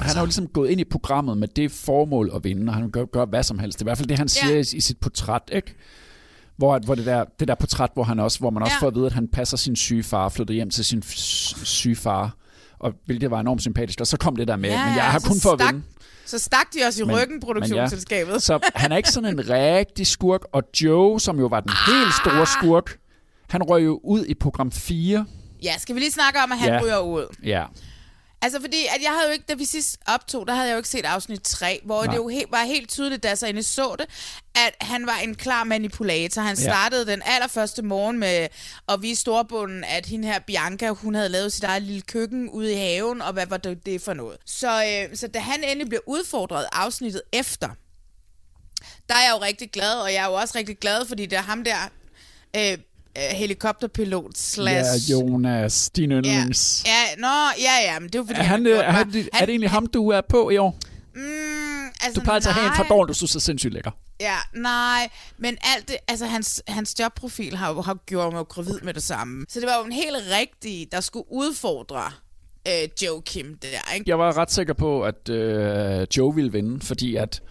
Han 0.00 0.14
har 0.14 0.20
jo 0.20 0.26
ligesom 0.26 0.46
gået 0.46 0.70
ind 0.70 0.80
i 0.80 0.84
programmet 0.84 1.38
med 1.38 1.48
det 1.48 1.72
formål 1.72 2.30
at 2.34 2.44
vinde, 2.44 2.70
og 2.70 2.74
han 2.74 2.90
gør, 2.90 3.04
gør 3.04 3.24
hvad 3.24 3.42
som 3.42 3.58
helst. 3.58 3.78
Det 3.78 3.82
er 3.82 3.86
i 3.86 3.88
hvert 3.88 3.98
fald 3.98 4.08
det, 4.08 4.18
han 4.18 4.28
siger 4.28 4.48
Ja. 4.52 4.56
i, 4.58 4.64
i 4.76 4.80
sit 4.80 4.98
portræt, 4.98 5.42
ikke? 5.52 5.74
Hvor, 6.56 6.78
hvor 6.78 6.94
det, 6.94 7.06
der, 7.06 7.24
det 7.40 7.48
der 7.48 7.54
portræt, 7.54 7.90
hvor, 7.94 8.04
han 8.04 8.20
også, 8.20 8.38
hvor 8.38 8.50
man 8.50 8.62
også 8.62 8.74
Ja. 8.80 8.84
får 8.84 8.88
at 8.88 8.94
vide, 8.94 9.06
at 9.06 9.12
han 9.12 9.28
passer 9.28 9.56
sin 9.56 9.76
syge 9.76 10.02
far, 10.02 10.28
flytter 10.28 10.54
hjem 10.54 10.70
til 10.70 10.84
sin 10.84 11.02
syge 11.64 11.96
far, 11.96 12.36
og 12.84 12.92
hvilket 13.06 13.30
var 13.30 13.40
enormt 13.40 13.62
sympatisk. 13.62 14.00
Og 14.00 14.06
så 14.06 14.16
kom 14.16 14.36
det 14.36 14.48
der 14.48 14.56
med, 14.56 14.70
Ja, 14.70 14.86
men 14.86 14.94
jeg 14.94 15.04
har 15.04 15.18
kun 15.18 15.40
for 15.42 15.50
at 15.50 15.60
vinde. 15.72 15.82
Så 16.26 16.38
stak 16.38 16.66
de 16.74 16.78
også 16.86 17.02
i 17.02 17.06
Men- 17.06 17.16
ryggen, 17.16 17.40
produktionsselskabet. 17.40 18.42
Så 18.42 18.58
han 18.74 18.92
er 18.92 18.96
ikke 18.96 19.08
sådan 19.08 19.30
en 19.38 19.50
rigtig 19.50 20.06
skurk, 20.06 20.40
og 20.52 20.62
Joe, 20.82 21.20
som 21.20 21.38
jo 21.38 21.46
var 21.46 21.60
den 21.60 21.72
helt 21.86 22.14
store 22.14 22.46
skurk, 22.46 22.96
han 23.50 23.62
røg 23.62 23.84
jo 23.84 24.00
ud 24.04 24.24
i 24.26 24.34
program 24.34 24.72
4. 24.72 25.26
Ja, 25.62 25.72
skal 25.78 25.94
vi 25.94 26.00
lige 26.00 26.12
snakke 26.12 26.38
om, 26.44 26.52
at 26.52 26.58
han 26.58 26.68
Ja. 26.72 26.80
ryger 26.82 26.98
ud? 26.98 27.36
Ja, 27.44 27.64
Altså 28.44 28.60
fordi, 28.60 28.86
at 28.86 29.02
jeg 29.02 29.10
havde 29.10 29.26
jo 29.26 29.32
ikke, 29.32 29.44
da 29.48 29.54
vi 29.54 29.64
sidst 29.64 29.96
optog, 30.06 30.46
der 30.46 30.54
havde 30.54 30.66
jeg 30.68 30.74
jo 30.74 30.76
ikke 30.78 30.88
set 30.88 31.04
afsnit 31.04 31.42
3, 31.42 31.80
hvor 31.84 32.04
Nej. 32.04 32.12
Det 32.12 32.18
jo 32.18 32.28
helt, 32.28 32.50
var 32.50 32.64
helt 32.64 32.88
tydeligt, 32.90 33.22
da 33.22 33.28
jeg 33.28 33.38
så 33.38 33.46
inde 33.46 33.62
så 33.62 33.96
det, 33.98 34.06
at 34.54 34.74
han 34.80 35.06
var 35.06 35.16
en 35.16 35.34
klar 35.34 35.64
manipulator. 35.64 36.42
Han 36.42 36.56
Ja. 36.56 36.62
startede 36.62 37.06
den 37.06 37.22
allerførste 37.24 37.82
morgen 37.82 38.18
med 38.18 38.48
at 38.88 39.02
vise 39.02 39.20
storbunden, 39.20 39.84
at 39.84 40.06
hende 40.06 40.28
her 40.28 40.38
Bianca, 40.38 40.88
hun 40.90 41.14
havde 41.14 41.28
lavet 41.28 41.52
sit 41.52 41.64
eget 41.64 41.82
lille 41.82 42.02
køkken 42.02 42.48
ude 42.50 42.72
i 42.72 42.76
haven, 42.76 43.22
og 43.22 43.32
hvad 43.32 43.46
var 43.46 43.56
det, 43.56 43.86
det 43.86 44.02
for 44.02 44.14
noget. 44.14 44.36
Så, 44.46 44.84
øh, 45.10 45.16
så 45.16 45.26
da 45.28 45.38
han 45.38 45.64
endelig 45.64 45.88
blev 45.88 46.00
udfordret 46.06 46.66
afsnittet 46.72 47.22
efter, 47.32 47.68
der 49.08 49.14
er 49.14 49.22
jeg 49.22 49.32
jo 49.38 49.42
rigtig 49.44 49.70
glad, 49.70 49.94
og 49.94 50.12
jeg 50.12 50.22
er 50.24 50.28
jo 50.28 50.34
også 50.34 50.58
rigtig 50.58 50.78
glad, 50.78 51.06
fordi 51.06 51.26
det 51.26 51.36
er 51.38 51.42
ham 51.42 51.64
der, 51.64 51.76
øh, 52.56 52.78
helikopterpilot 53.16 54.38
slash... 54.38 55.10
ja 55.10 55.14
Jonas, 55.16 55.90
din 55.96 56.10
Ja, 56.10 56.16
yndlings. 56.16 56.84
ja, 56.86 57.20
nå, 57.20 57.28
ja, 57.58 57.92
ja, 57.92 57.98
men 58.00 58.08
det 58.08 58.14
er 58.14 58.18
jo 58.18 58.24
fordi... 58.24 58.40
Er, 58.40 58.44
han, 58.44 58.66
har 58.66 58.72
øh, 58.72 58.78
er, 58.78 58.82
mig- 58.92 58.94
han, 58.94 59.24
er 59.32 59.40
det 59.40 59.48
egentlig 59.48 59.70
ham, 59.70 59.86
du 59.86 60.08
er 60.08 60.20
på 60.28 60.50
i 60.50 60.56
år? 60.56 60.78
Mm, 61.14 61.86
altså, 61.86 62.20
Du 62.20 62.20
plejer 62.20 62.34
altid 62.34 62.48
at 62.48 62.54
have 62.54 62.66
en 62.66 62.72
fra 62.76 62.84
Dorn, 62.88 63.06
du 63.08 63.14
synes 63.14 63.34
er 63.36 63.40
sindssygt 63.40 63.72
lækker. 63.74 63.90
Ja, 64.20 64.36
nej, 64.54 65.08
men 65.38 65.56
alt 65.76 65.88
det, 65.88 65.96
altså 66.08 66.26
hans, 66.26 66.62
hans 66.68 66.94
jobprofil 67.00 67.56
har 67.56 67.82
har 67.82 67.98
gjort 68.06 68.32
mig 68.32 68.44
gravid 68.48 68.80
med 68.82 68.94
det 68.94 69.02
samme. 69.02 69.46
Så 69.48 69.60
det 69.60 69.68
var 69.68 69.78
jo 69.78 69.84
en 69.84 69.92
helt 69.92 70.16
rigtig, 70.40 70.88
der 70.92 71.00
skulle 71.00 71.24
udfordre 71.32 72.02
øh, 72.68 72.88
Joe 73.02 73.22
Kim 73.22 73.58
der, 73.62 73.94
ikke? 73.94 74.04
Jeg 74.10 74.18
var 74.18 74.36
ret 74.38 74.52
sikker 74.52 74.74
på, 74.74 75.02
at 75.02 75.28
øh, 75.28 76.06
Joe 76.16 76.34
ville 76.34 76.52
vinde, 76.52 76.86
fordi 76.86 77.16
at 77.16 77.42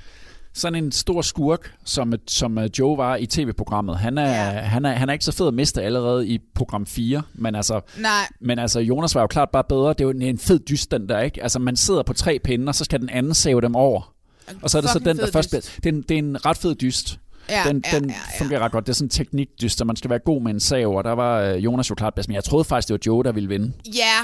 sådan 0.53 0.83
en 0.83 0.91
stor 0.91 1.21
skurk, 1.21 1.73
som, 1.85 2.13
som 2.27 2.57
øh, 2.57 2.69
Joe 2.79 2.97
var 2.97 3.15
i 3.15 3.25
tv-programmet, 3.25 3.97
han 3.97 4.17
er, 4.17 4.23
Ja. 4.29 4.59
han, 4.59 4.85
er, 4.85 4.91
han 4.93 5.09
er 5.09 5.13
ikke 5.13 5.25
så 5.25 5.31
fed 5.31 5.47
at 5.47 5.53
miste 5.53 5.81
allerede 5.81 6.27
i 6.27 6.39
program 6.55 6.85
4, 6.85 7.21
men 7.33 7.55
altså, 7.55 7.81
Nej, 7.97 8.27
men 8.41 8.59
altså 8.59 8.79
Jonas 8.79 9.15
var 9.15 9.21
jo 9.21 9.27
klart 9.27 9.49
bare 9.49 9.63
bedre. 9.69 9.89
Det 9.89 10.01
er 10.01 10.05
jo 10.05 10.09
en, 10.09 10.21
en 10.21 10.37
fed 10.37 10.59
dyst, 10.59 10.91
den 10.91 11.09
der, 11.09 11.19
ikke? 11.19 11.43
Altså, 11.43 11.59
man 11.59 11.75
sidder 11.75 12.03
på 12.03 12.13
tre 12.13 12.39
pinde, 12.43 12.69
og 12.69 12.75
så 12.75 12.83
skal 12.83 12.99
den 13.01 13.09
anden 13.09 13.33
save 13.33 13.61
dem 13.61 13.75
over. 13.75 14.13
Og 14.61 14.69
så 14.69 14.77
er 14.77 14.81
det 14.81 14.89
så 14.91 14.99
den, 14.99 15.17
der 15.17 15.31
først 15.31 15.49
bliver... 15.49 15.61
Det 15.61 15.85
er, 15.85 15.89
en, 15.89 16.01
det 16.01 16.11
er 16.15 16.19
en 16.19 16.45
ret 16.45 16.57
fed 16.57 16.75
dyst. 16.75 17.19
ja, 17.49 17.63
den 17.67 17.83
ja, 17.93 17.99
den 17.99 18.09
ja, 18.09 18.15
ja. 18.39 18.43
fungerer 18.43 18.59
ret 18.59 18.71
godt. 18.71 18.85
Det 18.87 18.91
er 18.91 18.95
sådan 18.95 19.05
en 19.05 19.09
teknikdyst, 19.09 19.77
så 19.77 19.85
man 19.85 19.95
skal 19.95 20.09
være 20.09 20.19
god 20.19 20.41
med 20.41 20.51
en 20.53 20.59
sav, 20.59 20.95
og 20.97 21.03
der 21.03 21.11
var 21.11 21.41
øh, 21.41 21.63
Jonas 21.63 21.89
jo 21.89 21.95
klart 21.95 22.13
bedst. 22.13 22.29
Men 22.29 22.35
jeg 22.35 22.43
troede 22.43 22.63
faktisk, 22.65 22.87
det 22.87 22.93
var 22.93 22.99
Joe, 23.13 23.23
der 23.23 23.31
ville 23.31 23.49
vinde. 23.49 23.73
Ja, 23.95 24.19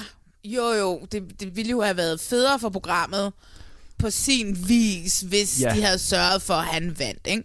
jo 0.46 0.64
jo, 0.80 1.00
det, 1.12 1.24
det 1.40 1.56
ville 1.56 1.70
jo 1.70 1.82
have 1.82 1.98
været 1.98 2.20
federe 2.20 2.60
for 2.60 2.70
programmet 2.70 3.32
på 4.00 4.10
sin 4.10 4.58
vis, 4.70 5.20
hvis 5.22 5.62
Ja. 5.62 5.74
de 5.76 5.82
havde 5.84 6.00
sørget 6.00 6.42
for, 6.42 6.54
at 6.54 6.66
han 6.66 6.96
vandt, 7.00 7.28
ikke? 7.28 7.44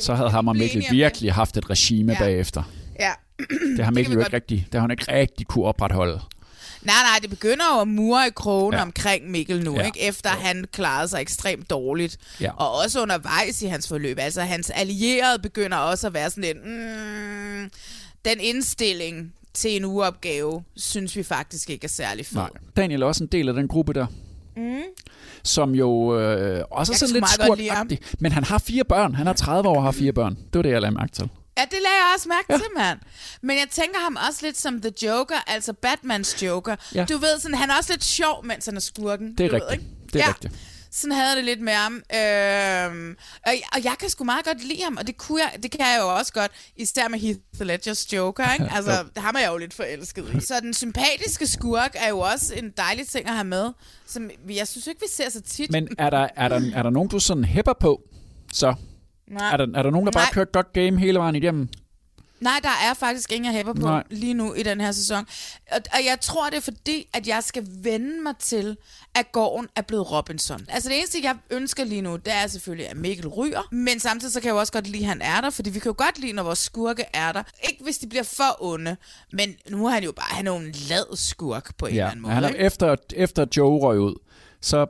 Så 0.00 0.14
havde 0.14 0.30
ham 0.30 0.48
og 0.48 0.56
Mikkel 0.56 0.82
det. 0.82 0.90
virkelig 0.92 1.32
haft 1.32 1.56
et 1.56 1.70
regime 1.70 2.12
Ja. 2.12 2.18
bagefter. 2.18 2.62
Ja. 3.00 3.12
Det 3.76 3.84
har 3.84 3.90
Mikkel 3.92 4.10
vi 4.10 4.14
jo 4.14 4.18
godt- 4.18 4.26
ikke 4.26 4.36
rigtig, 4.36 4.66
det 4.66 4.74
har 4.74 4.80
han 4.80 4.90
ikke 4.90 5.12
rigtig 5.12 5.46
kunne 5.46 5.64
opretholde. 5.64 6.20
Nej, 6.82 6.94
nej, 7.02 7.18
det 7.22 7.30
begynder 7.30 7.64
jo 7.74 7.80
at 7.80 7.88
mure 7.88 8.26
i 8.26 8.30
krogen 8.36 8.72
Ja. 8.72 8.78
ja. 8.78 8.82
omkring 8.82 9.30
Mikkel 9.30 9.64
nu, 9.64 9.72
Ja. 9.74 9.80
ja. 9.80 9.86
ikke? 9.86 10.00
Efter 10.00 10.30
han 10.30 10.64
klarede 10.72 11.08
sig 11.08 11.20
ekstremt 11.20 11.70
dårligt. 11.70 12.16
Ja. 12.40 12.50
Og 12.52 12.72
også 12.84 13.02
undervejs 13.02 13.62
i 13.62 13.66
hans 13.66 13.88
forløb. 13.88 14.18
Altså, 14.18 14.40
hans 14.42 14.70
allierede 14.70 15.38
begynder 15.42 15.76
også 15.76 16.06
at 16.06 16.14
være 16.14 16.30
sådan 16.30 16.44
lidt... 16.44 16.56
Mm, 16.66 17.70
den 18.24 18.40
indstilling 18.40 19.32
til 19.54 19.76
en 19.76 19.84
ugeopgave, 19.84 20.62
synes 20.76 21.16
vi 21.16 21.22
faktisk 21.22 21.70
ikke 21.70 21.84
er 21.84 21.88
særlig 21.88 22.26
fed. 22.26 22.36
Nej. 22.36 22.50
Daniel 22.76 23.02
er 23.02 23.06
også 23.06 23.24
en 23.24 23.28
del 23.32 23.48
af 23.48 23.54
den 23.54 23.68
gruppe 23.68 23.92
der. 23.92 24.06
Mm. 24.56 24.80
Som 25.44 25.74
jo 25.74 26.20
øh, 26.20 26.64
også 26.70 26.92
er 26.92 26.96
sådan 26.96 27.14
lidt 27.14 27.30
skurkagtig. 27.30 27.98
Men 28.18 28.32
han 28.32 28.44
har 28.44 28.58
fire 28.58 28.84
børn. 28.84 29.14
Han 29.14 29.26
er 29.28 29.32
30 29.32 29.68
år 29.68 29.76
og 29.76 29.82
har 29.82 29.90
fire 29.90 30.12
børn. 30.12 30.34
Det 30.34 30.54
var 30.54 30.62
det, 30.62 30.70
jeg 30.70 30.80
lagde 30.80 30.94
mærke 30.94 31.12
til. 31.12 31.28
Ja, 31.58 31.62
det 31.62 31.72
lagde 31.72 31.96
jeg 31.96 32.12
også 32.16 32.28
mærke 32.28 32.46
ja. 32.48 32.56
til, 32.56 32.66
mand. 32.76 32.98
Men 33.42 33.56
jeg 33.56 33.66
tænker 33.70 33.98
ham 34.04 34.18
også 34.28 34.46
lidt 34.46 34.58
som 34.58 34.80
The 34.80 34.92
Joker, 35.02 35.34
altså 35.46 35.72
Batmans 35.72 36.42
Joker. 36.42 36.76
Ja. 36.94 37.04
Du 37.04 37.18
ved, 37.18 37.40
sådan, 37.40 37.56
han 37.56 37.70
er 37.70 37.74
også 37.78 37.92
lidt 37.92 38.04
sjov, 38.04 38.46
mens 38.46 38.66
han 38.66 38.76
er 38.76 38.80
skurken. 38.80 39.34
Det 39.38 39.46
er 39.46 39.48
du 39.48 39.54
ved, 39.54 39.62
rigtigt. 39.62 39.82
ikke? 39.82 39.94
Det 40.12 40.20
er 40.20 40.24
ja. 40.24 40.28
rigtigt. 40.28 40.54
Sådan 41.00 41.12
havde 41.12 41.28
jeg 41.28 41.36
det 41.36 41.44
lidt 41.44 41.60
med 41.60 41.72
ham. 41.72 41.92
Øhm, 41.92 43.16
og, 43.46 43.52
og 43.72 43.84
jeg 43.84 43.94
kan 44.00 44.08
sgu 44.08 44.24
meget 44.24 44.44
godt 44.44 44.64
lide 44.64 44.82
ham, 44.82 44.96
og 44.96 45.06
det, 45.06 45.16
kunne 45.16 45.42
jeg, 45.42 45.62
det 45.62 45.70
kan 45.70 45.80
jeg 45.80 45.98
jo 46.00 46.16
også 46.16 46.32
godt, 46.32 46.50
især 46.76 47.08
med 47.08 47.18
Heath 47.18 47.38
Ledgers 47.60 48.12
Joker, 48.12 48.52
ikke? 48.52 48.68
Altså, 48.76 49.04
ham 49.16 49.34
er 49.34 49.40
jeg 49.40 49.52
jo 49.52 49.56
lidt 49.56 49.74
forelsket 49.74 50.34
i. 50.36 50.40
Så 50.40 50.54
den 50.62 50.74
sympatiske 50.74 51.46
skurk 51.46 51.90
er 51.94 52.08
jo 52.08 52.18
også 52.18 52.54
en 52.54 52.72
dejlig 52.76 53.08
ting 53.08 53.28
at 53.28 53.34
have 53.34 53.44
med, 53.44 53.70
som 54.06 54.30
jeg 54.48 54.68
synes 54.68 54.86
ikke, 54.86 55.00
vi 55.00 55.06
ser 55.12 55.30
så 55.30 55.40
tit. 55.40 55.70
Men 55.70 55.88
er 55.98 56.10
der, 56.10 56.28
er 56.36 56.48
der, 56.48 56.60
er 56.74 56.82
der 56.82 56.90
nogen, 56.90 57.08
du 57.08 57.18
sådan 57.18 57.44
hæpper 57.44 57.72
på? 57.80 58.02
Så 58.52 58.74
Nej. 59.30 59.52
er 59.52 59.56
der, 59.56 59.66
er 59.74 59.82
der 59.82 59.90
nogen, 59.90 60.06
der 60.06 60.12
bare 60.12 60.24
Nej. 60.24 60.32
kører 60.32 60.44
et 60.44 60.52
godt 60.52 60.72
game 60.72 61.00
hele 61.00 61.18
vejen 61.18 61.34
igennem? 61.34 61.68
Nej, 62.40 62.60
der 62.62 62.68
er 62.90 62.94
faktisk 62.94 63.32
ingen, 63.32 63.44
jeg 63.44 63.52
hæpper 63.52 63.72
på 63.72 63.80
Nej. 63.86 64.02
Lige 64.10 64.34
nu 64.34 64.54
i 64.54 64.62
den 64.62 64.80
her 64.80 64.92
sæson. 64.92 65.26
Og, 65.72 65.80
og 65.92 65.98
jeg 66.04 66.18
tror, 66.20 66.50
det 66.50 66.56
er 66.56 66.60
fordi, 66.60 67.08
at 67.14 67.26
jeg 67.26 67.44
skal 67.44 67.66
vende 67.82 68.22
mig 68.22 68.34
til, 68.38 68.76
at 69.14 69.32
gården 69.32 69.68
er 69.76 69.82
blevet 69.82 70.10
Robinson. 70.12 70.66
Altså 70.68 70.88
det 70.88 70.98
eneste, 70.98 71.18
jeg 71.22 71.36
ønsker 71.50 71.84
lige 71.84 72.02
nu, 72.02 72.16
det 72.16 72.32
er 72.32 72.46
selvfølgelig, 72.46 72.88
at 72.90 72.96
Mikkel 72.96 73.28
ryger. 73.28 73.62
Men 73.74 74.00
samtidig 74.00 74.32
så 74.32 74.40
kan 74.40 74.46
jeg 74.46 74.52
jo 74.54 74.58
også 74.58 74.72
godt 74.72 74.86
lide, 74.86 75.02
at 75.02 75.08
han 75.08 75.22
er 75.22 75.40
der, 75.40 75.50
fordi 75.50 75.70
vi 75.70 75.78
kan 75.78 75.88
jo 75.90 75.94
godt 75.98 76.18
lide, 76.18 76.32
når 76.32 76.42
vores 76.42 76.58
skurke 76.58 77.04
er 77.12 77.32
der. 77.32 77.42
Ikke 77.68 77.84
hvis 77.84 77.98
de 77.98 78.06
bliver 78.06 78.22
for 78.22 78.56
onde, 78.64 78.96
men 79.32 79.54
nu 79.70 79.86
er 79.86 79.90
han 79.90 80.04
jo 80.04 80.12
bare, 80.12 80.26
han 80.36 80.46
er 80.46 80.50
jo 80.52 80.58
en 80.58 80.72
lad 80.88 81.16
skurk 81.16 81.76
på 81.78 81.86
en 81.86 81.90
eller 81.92 82.04
Ja, 82.04 82.10
anden 82.10 82.22
måde. 82.22 82.34
han 82.34 82.44
er, 82.44 82.48
ikke? 82.48 82.60
efter, 82.60 82.96
efter 83.16 83.46
Joe 83.56 83.78
røg 83.80 83.98
ud, 84.00 84.14
så 84.60 84.86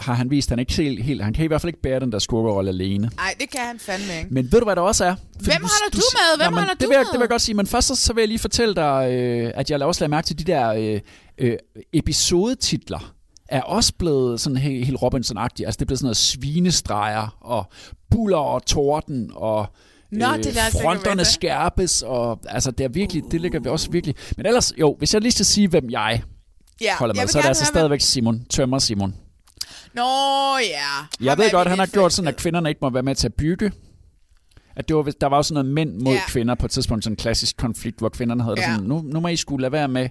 har 0.00 0.14
han 0.14 0.30
vist, 0.30 0.48
at 0.48 0.50
han 0.50 0.58
ikke 0.58 0.72
helt, 0.72 1.04
helt, 1.04 1.22
han 1.24 1.32
kan 1.32 1.44
i 1.44 1.48
hvert 1.48 1.60
fald 1.60 1.68
ikke 1.68 1.82
bære 1.82 2.00
den 2.00 2.12
der 2.12 2.18
skurkerolle 2.18 2.68
alene. 2.70 3.10
Nej, 3.16 3.34
det 3.40 3.50
kan 3.50 3.60
han 3.60 3.78
fandme 3.78 4.18
ikke. 4.18 4.34
Men 4.34 4.52
ved 4.52 4.58
du, 4.60 4.64
hvad 4.64 4.76
der 4.76 4.82
også 4.82 5.04
er? 5.04 5.14
Fordi 5.14 5.44
Hvem 5.44 5.62
holder 5.62 5.90
du 5.92 5.96
med? 5.96 6.36
Hvem 6.36 6.44
Nå, 6.44 6.50
men 6.50 6.58
holder 6.58 6.74
det 6.74 6.82
du 6.82 6.88
vil 6.88 6.94
jeg, 6.94 7.00
med? 7.00 7.06
Det 7.06 7.12
vil 7.12 7.20
jeg 7.20 7.28
godt 7.28 7.42
sige, 7.42 7.54
men 7.54 7.66
først 7.66 7.86
så, 7.86 7.94
så 7.94 8.12
vil 8.12 8.22
jeg 8.22 8.28
lige 8.28 8.38
fortælle 8.38 8.74
dig, 8.74 9.08
øh, 9.12 9.52
at 9.54 9.70
jeg 9.70 9.82
også 9.82 10.00
lagde 10.00 10.10
mærke 10.10 10.26
til 10.26 10.38
de 10.38 10.44
der 10.44 10.68
øh, 10.72 11.00
øh, 11.38 11.56
episodetitler 11.92 13.14
er 13.48 13.62
også 13.62 13.92
blevet 13.98 14.40
sådan 14.40 14.56
helt, 14.56 14.86
helt 14.86 14.98
Robinson-agtige. 15.02 15.64
Altså 15.64 15.76
det 15.78 15.82
er 15.82 15.86
blevet 15.86 15.98
sådan 15.98 16.06
noget 16.06 16.16
svinestreger, 16.16 17.36
og 17.40 17.64
buller 18.10 18.38
og 18.38 18.66
torden, 18.66 19.30
og 19.34 19.66
Nå, 20.12 20.18
det 20.18 20.24
lader 20.24 20.36
jeg 20.36 20.44
slet 20.44 20.66
ikke 20.66 20.78
fronterne 20.82 21.24
skærpes, 21.24 22.02
og 22.02 22.40
altså 22.48 22.70
det 22.70 22.84
er 22.84 22.88
virkelig, 22.88 23.22
det 23.30 23.40
ligger 23.40 23.60
vi 23.60 23.68
også 23.68 23.90
virkelig. 23.90 24.14
Men 24.36 24.46
ellers, 24.46 24.72
jo, 24.80 24.96
hvis 24.98 25.14
jeg 25.14 25.22
lige 25.22 25.32
skal 25.32 25.46
sige, 25.46 25.68
hvem 25.68 25.90
jeg 25.90 26.22
Ja, 26.80 26.96
holder 26.96 27.14
jeg 27.14 27.20
med, 27.20 27.26
vil 27.26 27.32
så 27.32 27.38
er 27.38 27.42
det 27.42 27.48
altså 27.48 27.64
høre, 27.64 27.68
stadigvæk 27.68 28.00
Simon, 28.00 28.44
Tømmer 28.50 28.78
Simon. 28.78 29.14
Nå 29.98 30.56
ja. 30.58 31.24
Jeg 31.24 31.30
Ham 31.32 31.38
ved 31.38 31.50
godt, 31.50 31.68
han 31.68 31.78
har 31.78 31.86
gjort 31.86 32.12
sådan, 32.12 32.28
at 32.28 32.36
kvinderne 32.36 32.68
ikke 32.68 32.78
må 32.82 32.90
være 32.90 33.02
med 33.02 33.14
til 33.14 33.26
at 33.28 33.34
bygge. 33.34 33.72
At 34.76 34.88
det 34.88 34.96
var, 34.96 35.02
der 35.20 35.26
var 35.26 35.36
også 35.36 35.48
sådan 35.48 35.64
noget 35.64 35.74
mænd 35.74 36.02
mod 36.02 36.12
Ja. 36.12 36.20
kvinder 36.28 36.54
på 36.54 36.66
et 36.66 36.70
tidspunkt, 36.72 37.04
sådan 37.04 37.12
en 37.12 37.16
klassisk 37.16 37.56
konflikt, 37.56 37.98
hvor 37.98 38.08
kvinderne 38.08 38.42
havde 38.42 38.56
det 38.56 38.62
Ja. 38.62 38.74
sådan, 38.74 38.88
nu, 38.88 39.00
nu 39.04 39.20
må 39.20 39.28
I 39.28 39.36
skulle 39.36 39.62
lade 39.62 39.72
være 39.72 39.88
med 39.88 40.08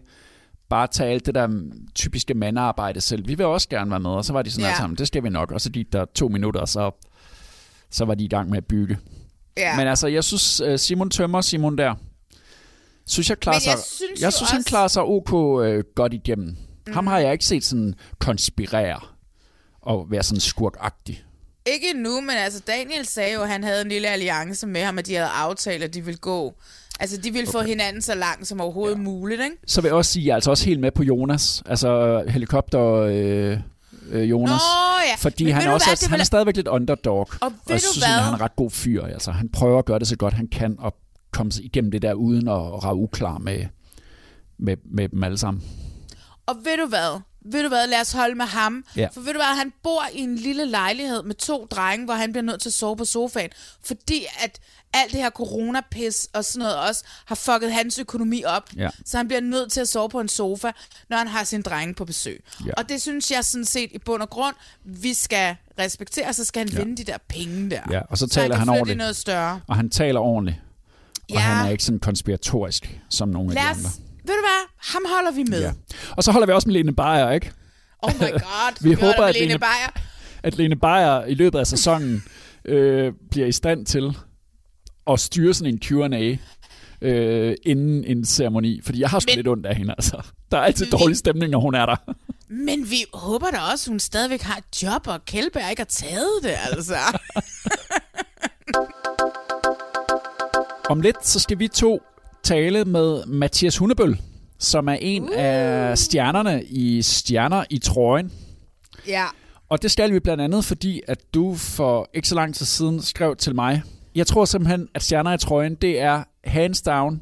bare 0.70 0.88
tage 0.88 1.10
alt 1.12 1.26
det 1.26 1.36
der 1.36 1.50
typiske 1.96 2.34
mandearbejde 2.34 3.02
selv. 3.02 3.28
Vi 3.28 3.36
vil 3.36 3.46
også 3.46 3.70
gerne 3.70 3.92
være 3.92 4.00
med, 4.00 4.10
og 4.10 4.26
så 4.26 4.34
var 4.34 4.42
de 4.42 4.52
sådan 4.52 4.62
Ja. 4.64 4.68
alle 4.68 4.78
sammen, 4.78 4.98
det 4.98 5.08
skal 5.08 5.24
vi 5.24 5.30
nok. 5.30 5.52
Og 5.52 5.62
så 5.62 5.72
gik 5.72 5.94
der 5.94 6.06
to 6.16 6.28
minutter, 6.28 6.62
og 6.62 6.70
så, 6.70 6.92
så 7.92 8.06
var 8.06 8.16
de 8.16 8.24
i 8.24 8.28
gang 8.28 8.50
med 8.50 8.58
at 8.58 8.66
bygge. 8.66 8.98
Ja. 9.58 9.76
Men 9.78 9.88
altså, 9.88 10.08
jeg 10.08 10.24
synes, 10.24 10.62
øh, 10.62 10.80
Simon 10.80 11.10
Tømmer, 11.10 11.42
Simon 11.42 11.78
der, 11.78 11.96
synes 13.06 13.30
jeg 13.30 13.40
klarer 13.40 13.56
jeg 13.56 13.62
sig, 13.62 13.84
synes 13.86 14.22
jeg 14.22 14.26
jo 14.28 14.32
synes 14.32 14.50
han 14.52 14.58
også- 14.60 14.70
klarer 14.70 14.88
sig 14.88 15.04
ok 15.04 15.64
øh, 15.66 15.84
godt 15.96 16.14
igennem. 16.14 16.48
Mm. 16.88 16.94
Ham 16.94 17.08
har 17.08 17.20
jeg 17.20 17.32
ikke 17.34 17.46
set 17.46 17.64
sådan 17.64 17.94
konspirere 18.20 19.00
og 19.88 20.12
være 20.12 20.24
sådan 20.24 20.40
skurkagtig. 20.40 21.24
Ikke 21.66 21.94
nu, 21.96 22.22
men 22.22 22.36
altså 22.36 22.60
Daniel 22.60 23.06
sagde 23.06 23.34
jo, 23.34 23.42
at 23.42 23.50
han 23.50 23.64
havde 23.64 23.82
en 23.82 23.90
lille 23.90 24.08
alliance 24.08 24.68
med 24.68 24.84
ham, 24.84 24.98
at 24.98 25.06
de 25.06 25.16
havde 25.16 25.30
aftalt, 25.30 25.84
at 25.84 25.94
de 25.94 26.06
ville 26.06 26.18
gå. 26.18 26.54
Altså, 27.00 27.18
de 27.18 27.32
ville 27.32 27.48
okay. 27.48 27.60
få 27.60 27.66
hinanden 27.66 28.02
så 28.02 28.16
langt 28.16 28.48
som 28.48 28.62
overhovedet 28.62 28.96
ja. 28.96 29.02
muligt, 29.02 29.42
ikke? 29.42 29.56
Så 29.68 29.82
vil 29.82 29.90
jeg 29.90 29.96
også 29.96 30.12
sige, 30.12 30.24
at 30.24 30.26
jeg 30.26 30.32
er 30.32 30.36
altså 30.36 30.52
også 30.52 30.66
helt 30.66 30.80
med 30.80 30.92
på 30.92 31.04
Jonas. 31.04 31.64
Altså 31.66 32.24
helikopter 32.28 32.82
øh, 32.82 33.60
øh, 34.10 34.30
Jonas. 34.30 34.50
Nå 34.50 35.02
ja. 35.10 35.16
Fordi 35.18 35.44
Men 35.44 35.54
han 35.54 35.68
er, 35.68 35.72
også, 35.72 35.88
hvad, 35.90 35.96
det 35.96 36.08
han 36.08 36.20
er 36.20 36.24
stadigvæk 36.24 36.56
lidt 36.56 36.68
underdog. 36.68 37.30
Og 37.42 37.52
ved 37.52 37.58
jeg 37.70 37.82
synes, 37.82 38.04
han 38.04 38.24
er 38.24 38.34
en 38.34 38.42
ret 38.42 38.56
god 38.56 38.72
fyr. 38.72 39.04
Altså, 39.04 39.32
han 39.32 39.50
prøver 39.50 39.80
at 39.80 39.86
gøre 39.86 40.00
det 40.00 40.08
så 40.08 40.16
godt 40.16 40.34
han 40.34 40.48
kan, 40.48 40.76
og 40.80 40.96
komme 41.32 41.52
sig 41.52 41.66
igennem 41.66 41.92
det 41.92 42.02
der, 42.02 42.14
uden 42.14 42.48
at 42.48 42.84
rave 42.84 42.96
uklar 42.96 43.38
med, 43.38 43.66
med, 44.58 44.78
med 44.86 45.10
dem 45.10 45.24
alle 45.24 45.38
sammen. 45.38 45.64
Og 46.46 46.56
ved 46.64 46.78
du 46.78 46.88
hvad? 46.88 47.22
Ved 47.52 47.64
du 47.64 47.68
hvad, 47.70 47.88
lad 47.88 48.02
os 48.02 48.12
holde 48.12 48.36
med 48.36 48.46
ham. 48.46 48.86
Ja. 48.96 49.08
For 49.14 49.22
ved 49.22 49.34
du 49.34 49.40
hvad, 49.40 49.58
han 49.58 49.74
bor 49.84 50.04
i 50.14 50.20
en 50.20 50.36
lille 50.36 50.66
lejlighed 50.66 51.24
med 51.24 51.36
to 51.36 51.66
drenge, 51.72 52.06
hvor 52.06 52.14
han 52.14 52.32
bliver 52.32 52.44
nødt 52.44 52.62
til 52.62 52.70
at 52.70 52.74
sove 52.74 52.98
på 52.98 53.06
sofaen. 53.06 53.50
Fordi 53.86 54.26
at 54.44 54.60
alt 54.94 55.12
det 55.12 55.22
her 55.22 55.30
coronapis 55.30 56.28
og 56.34 56.46
sådan 56.46 56.60
noget 56.60 56.76
også 56.90 57.04
har 57.26 57.36
fucket 57.36 57.74
hans 57.74 58.00
økonomi 58.00 58.44
op. 58.44 58.70
Ja. 58.76 58.90
Så 59.06 59.18
han 59.18 59.28
bliver 59.28 59.42
nødt 59.42 59.72
til 59.72 59.82
at 59.82 59.90
sove 59.90 60.10
på 60.10 60.20
en 60.20 60.28
sofa, 60.30 60.72
når 61.10 61.18
han 61.18 61.28
har 61.28 61.44
sin 61.44 61.62
drenge 61.62 61.94
på 61.94 62.06
besøg. 62.06 62.44
Ja. 62.66 62.72
Og 62.78 62.90
det 62.90 63.02
synes 63.02 63.32
jeg 63.32 63.46
sådan 63.46 63.66
set 63.66 63.90
i 63.94 63.98
bund 63.98 64.22
og 64.22 64.30
grund, 64.30 64.56
vi 64.84 65.14
skal 65.14 65.56
respektere, 65.80 66.34
så 66.34 66.46
skal 66.46 66.60
han 66.60 66.70
Ja. 66.70 66.84
vinde 66.84 66.98
de 66.98 67.04
der 67.12 67.18
penge 67.30 67.70
der. 67.70 67.82
Ja, 67.92 68.00
og 68.10 68.18
så 68.18 68.28
så 68.28 68.34
taler 68.34 68.56
han, 68.56 68.68
han 68.68 68.78
ordentligt. 68.78 68.98
noget 68.98 69.16
større. 69.16 69.62
Og 69.68 69.76
han 69.76 69.90
taler 69.90 70.20
ordentligt. 70.20 70.58
Og 71.30 71.36
Ja. 71.36 71.40
han 71.40 71.66
er 71.66 71.70
ikke 71.72 71.84
sådan 71.84 72.00
konspiratorisk, 72.00 73.00
som 73.10 73.30
nogle 73.30 73.50
af 73.52 73.56
de 73.56 73.62
andre. 73.80 73.90
Ved 74.28 74.36
du 74.36 74.42
hvad, 74.42 74.92
ham 74.94 75.02
holder 75.16 75.32
vi 75.32 75.44
med. 75.44 75.62
Ja. 75.62 75.72
Og 76.18 76.24
så 76.24 76.32
holder 76.32 76.48
vi 76.48 76.54
også 76.54 76.68
med 76.70 76.74
Lene 76.74 76.96
Beyer, 76.96 77.30
ikke? 77.32 77.52
Oh 78.02 78.14
my 78.16 78.20
god, 78.32 78.84
Vi 78.84 78.94
håber, 78.94 79.06
holder 79.06 79.22
med 79.22 79.30
at 79.30 79.36
Lene 79.40 79.60
Beyer. 79.60 80.02
At 80.44 80.58
Lene 80.58 80.76
Beyer 80.76 81.26
i 81.26 81.34
løbet 81.34 81.60
af 81.60 81.68
sæsonen 81.68 82.24
øh, 82.66 83.14
bliver 83.32 83.48
i 83.48 83.52
stand 83.52 83.86
til 83.86 84.18
at 85.10 85.20
styre 85.20 85.54
sådan 85.54 85.74
en 85.74 85.80
Q&A 85.80 86.36
øh, 87.02 87.56
inden 87.66 88.04
en 88.04 88.26
ceremoni. 88.26 88.82
Fordi 88.84 89.00
jeg 89.02 89.10
har 89.10 89.20
sgu 89.20 89.30
Men- 89.30 89.36
lidt 89.36 89.48
ondt 89.48 89.66
af 89.66 89.76
hende, 89.76 89.94
altså. 89.98 90.22
Der 90.52 90.58
er 90.58 90.62
altid 90.62 90.86
Vi- 90.86 90.92
dårlig 90.92 91.18
stemning, 91.18 91.52
når 91.52 91.60
hun 91.60 91.76
er 91.76 91.86
der. 91.86 91.96
Men 92.66 92.90
vi 92.90 93.06
håber 93.14 93.48
da 93.52 93.58
også, 93.72 93.90
at 93.90 93.92
hun 93.92 94.00
stadigvæk 94.00 94.42
har 94.42 94.58
et 94.58 94.84
job, 94.84 95.08
og 95.08 95.26
Kjellberg 95.26 95.70
ikke 95.70 95.80
har 95.80 95.86
taget 95.86 96.30
det, 96.44 96.54
altså. 96.72 96.96
Om 100.90 101.02
lidt, 101.02 101.28
så 101.28 101.40
skal 101.40 101.60
vi 101.60 101.68
to 101.68 102.02
tale 102.48 102.86
med 102.86 103.26
Mathias 103.26 103.78
Hundebøl, 103.78 104.22
som 104.60 104.88
er 104.88 104.98
en 105.02 105.24
uh. 105.24 105.30
af 105.34 105.98
stjernerne 105.98 106.64
i 106.64 107.02
Stjerner 107.02 107.64
i 107.70 107.80
trøjen. 107.80 108.32
ja. 109.08 109.26
Og 109.70 109.82
det 109.82 109.92
skal 109.92 110.14
vi 110.14 110.20
blandt 110.20 110.44
andet, 110.44 110.66
fordi 110.66 111.02
at 111.08 111.20
du 111.34 111.56
for 111.56 112.10
ikke 112.14 112.28
så 112.28 112.36
lang 112.36 112.56
tid 112.56 112.66
siden 112.66 113.02
skrev 113.02 113.36
til 113.36 113.56
mig. 113.56 113.82
Jeg 114.16 114.28
tror 114.28 114.46
simpelthen, 114.46 114.88
at 114.94 115.04
Stjerner 115.04 115.34
i 115.34 115.38
trøjen, 115.38 115.76
det 115.76 116.00
er 116.02 116.24
hands 116.44 116.82
down 116.82 117.22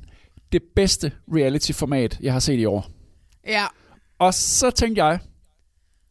det 0.51 0.61
bedste 0.75 1.11
reality-format, 1.35 2.19
jeg 2.21 2.33
har 2.33 2.39
set 2.39 2.59
i 2.59 2.65
år. 2.65 2.87
Ja. 3.47 3.65
Og 4.19 4.33
så 4.33 4.71
tænkte 4.71 5.03
jeg, 5.03 5.19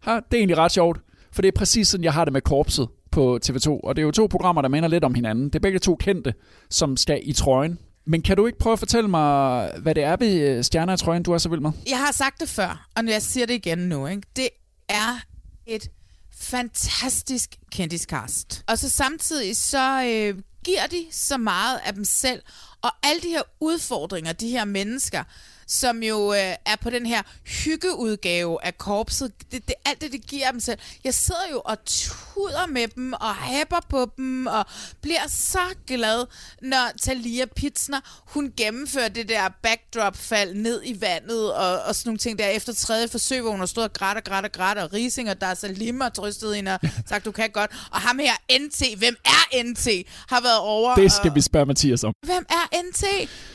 ha, 0.00 0.14
det 0.14 0.32
er 0.32 0.38
egentlig 0.38 0.58
ret 0.58 0.72
sjovt, 0.72 1.00
for 1.32 1.42
det 1.42 1.48
er 1.48 1.58
præcis 1.58 1.88
sådan, 1.88 2.04
jeg 2.04 2.12
har 2.12 2.24
det 2.24 2.32
med 2.32 2.40
korpset 2.40 2.88
på 3.10 3.38
TV2. 3.46 3.68
Og 3.68 3.96
det 3.96 4.02
er 4.02 4.06
jo 4.06 4.10
to 4.10 4.26
programmer, 4.26 4.62
der 4.62 4.68
minder 4.68 4.88
lidt 4.88 5.04
om 5.04 5.14
hinanden. 5.14 5.44
Det 5.44 5.54
er 5.54 5.60
begge 5.60 5.78
to 5.78 5.96
kendte, 5.96 6.34
som 6.70 6.96
skal 6.96 7.20
i 7.22 7.32
trøjen. 7.32 7.78
Men 8.06 8.22
kan 8.22 8.36
du 8.36 8.46
ikke 8.46 8.58
prøve 8.58 8.72
at 8.72 8.78
fortælle 8.78 9.10
mig, 9.10 9.70
hvad 9.78 9.94
det 9.94 10.02
er 10.02 10.16
ved 10.16 10.40
øh, 10.48 10.64
Stjerner 10.64 10.94
i 10.94 10.96
trøjen, 10.96 11.22
du 11.22 11.32
er 11.32 11.38
så 11.38 11.48
vild 11.48 11.60
med? 11.60 11.70
Jeg 11.88 11.98
har 11.98 12.12
sagt 12.12 12.40
det 12.40 12.48
før, 12.48 12.88
og 12.96 13.06
jeg 13.06 13.22
siger 13.22 13.46
det 13.46 13.54
igen 13.54 13.78
nu. 13.78 14.06
Ikke? 14.06 14.22
Det 14.36 14.48
er 14.88 15.20
et 15.66 15.90
fantastisk 16.36 17.56
kendiskast. 17.72 18.64
Og 18.66 18.78
så 18.78 18.90
samtidig 18.90 19.56
så 19.56 20.02
øh, 20.02 20.42
giver 20.64 20.86
de 20.90 21.06
så 21.10 21.36
meget 21.38 21.80
af 21.84 21.94
dem 21.94 22.04
selv. 22.04 22.42
Og 22.82 22.90
alle 23.02 23.22
de 23.22 23.28
her 23.28 23.42
udfordringer, 23.60 24.32
de 24.32 24.48
her 24.48 24.64
mennesker, 24.64 25.24
som 25.66 26.02
jo 26.02 26.32
øh, 26.32 26.54
er 26.66 26.76
på 26.82 26.90
den 26.90 27.06
her 27.06 27.22
hyggeudgave 27.44 28.64
af 28.64 28.78
korpset, 28.78 29.32
det, 29.52 29.68
det, 29.68 29.74
alt 29.84 30.00
det, 30.00 30.12
det 30.12 30.26
giver 30.26 30.50
dem 30.50 30.60
selv. 30.60 30.78
Jeg 31.04 31.14
sidder 31.14 31.40
jo 31.52 31.62
og 31.64 31.84
tuder 31.84 32.66
med 32.66 32.88
dem, 32.88 33.12
og 33.12 33.36
hæpper 33.36 33.80
på 33.88 34.10
dem, 34.16 34.46
og 34.46 34.66
bliver 35.02 35.28
så 35.28 35.74
glad, 35.86 36.26
når 36.62 36.90
Talia 37.00 37.46
Pitsner, 37.56 38.00
hun 38.26 38.52
gennemfører 38.56 39.08
det 39.08 39.28
der 39.28 39.48
backdrop-fald 39.62 40.54
ned 40.54 40.82
i 40.84 41.00
vandet, 41.00 41.54
og, 41.54 41.82
og 41.82 41.94
sådan 41.94 42.08
nogle 42.08 42.18
ting 42.18 42.38
der 42.38 42.46
efter 42.46 42.72
tredje 42.72 43.08
forsøg, 43.08 43.40
hvor 43.40 43.50
hun 43.50 43.60
har 43.60 43.66
stået 43.66 43.88
og 43.88 43.92
grædt 43.92 44.18
og 44.18 44.24
grædt 44.24 44.44
og 44.44 44.52
grædt, 44.52 44.78
og 44.78 44.92
Rising 44.92 45.30
og 45.30 45.40
der 45.40 45.54
Salim 45.54 46.00
har 46.00 46.08
trøstet 46.08 46.56
hende 46.56 46.74
og 46.74 46.80
sagt, 47.08 47.24
du 47.24 47.32
kan 47.32 47.50
godt. 47.50 47.70
Og 47.90 48.00
ham 48.00 48.18
her, 48.18 48.58
NT, 48.60 48.98
hvem 48.98 49.16
er 49.24 49.62
NT, 49.62 49.88
har 50.28 50.40
været 50.40 50.58
over. 50.58 50.94
Det 50.94 51.12
skal 51.12 51.30
og, 51.30 51.36
vi 51.36 51.40
spørge 51.40 51.66
Mathias 51.66 52.04
om. 52.04 52.12
Hvem 52.22 52.46
er 52.50 52.82
NT? 52.82 53.04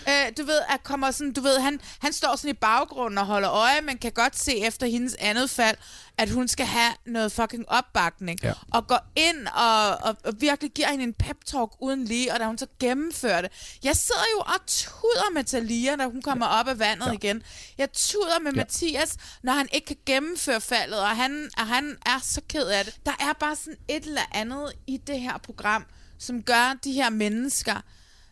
Øh, 0.10 0.32
du 0.38 0.44
ved, 0.44 0.60
at 0.70 0.84
kommer 0.84 1.12
sådan, 1.12 1.34
du 1.34 1.42
ved, 1.42 1.60
han, 1.60 1.80
han 2.02 2.14
står 2.14 2.36
sådan 2.36 2.50
i 2.50 2.54
baggrunden 2.54 3.18
og 3.18 3.26
holder 3.26 3.52
øje, 3.52 3.82
men 3.82 3.98
kan 3.98 4.12
godt 4.12 4.40
se 4.40 4.58
efter 4.58 4.88
hendes 4.88 5.16
andet 5.20 5.50
fald, 5.50 5.78
at 6.18 6.30
hun 6.30 6.48
skal 6.48 6.66
have 6.66 6.94
noget 7.06 7.32
fucking 7.32 7.70
opbakning. 7.70 8.40
Ja. 8.44 8.54
Og 8.74 8.88
går 8.88 9.00
ind 9.16 9.48
og, 9.48 9.88
og, 9.90 10.18
og 10.26 10.34
virkelig 10.40 10.72
giver 10.72 10.88
hende 10.92 11.04
en 11.04 11.14
pep-talk 11.14 11.76
uden 11.80 12.06
lige, 12.06 12.34
og 12.34 12.40
da 12.40 12.46
hun 12.46 12.58
så 12.58 12.68
gennemfører 12.80 13.42
det. 13.42 13.52
Jeg 13.84 13.96
sidder 13.96 14.22
jo 14.36 14.40
og 14.40 14.66
tuder 14.68 15.34
med 15.34 15.44
Talia, 15.44 15.96
når 15.96 16.06
hun 16.10 16.22
kommer 16.22 16.46
op 16.46 16.68
af 16.68 16.80
vandet 16.80 17.08
ja. 17.08 17.12
igen. 17.12 17.44
Jeg 17.78 17.92
tuder 17.94 18.40
med 18.40 18.52
Ja. 18.52 18.58
ja. 18.58 18.64
Mathias, 18.64 19.18
når 19.44 19.54
han 19.54 19.68
ikke 19.74 19.88
kan 19.88 19.98
gennemføre 20.06 20.62
faldet, 20.62 21.00
og 21.00 21.16
han, 21.18 21.50
og 21.58 21.68
han 21.68 21.98
er 22.06 22.20
så 22.24 22.42
ked 22.50 22.68
af 22.68 22.86
det. 22.86 22.96
Der 23.06 23.12
er 23.20 23.34
bare 23.40 23.56
sådan 23.56 23.78
et 23.88 24.04
eller 24.04 24.22
andet 24.32 24.74
i 24.88 24.98
det 24.98 25.20
her 25.22 25.38
program, 25.38 25.86
som 26.20 26.44
gør 26.44 26.74
de 26.84 26.92
her 26.92 27.10
mennesker 27.10 27.82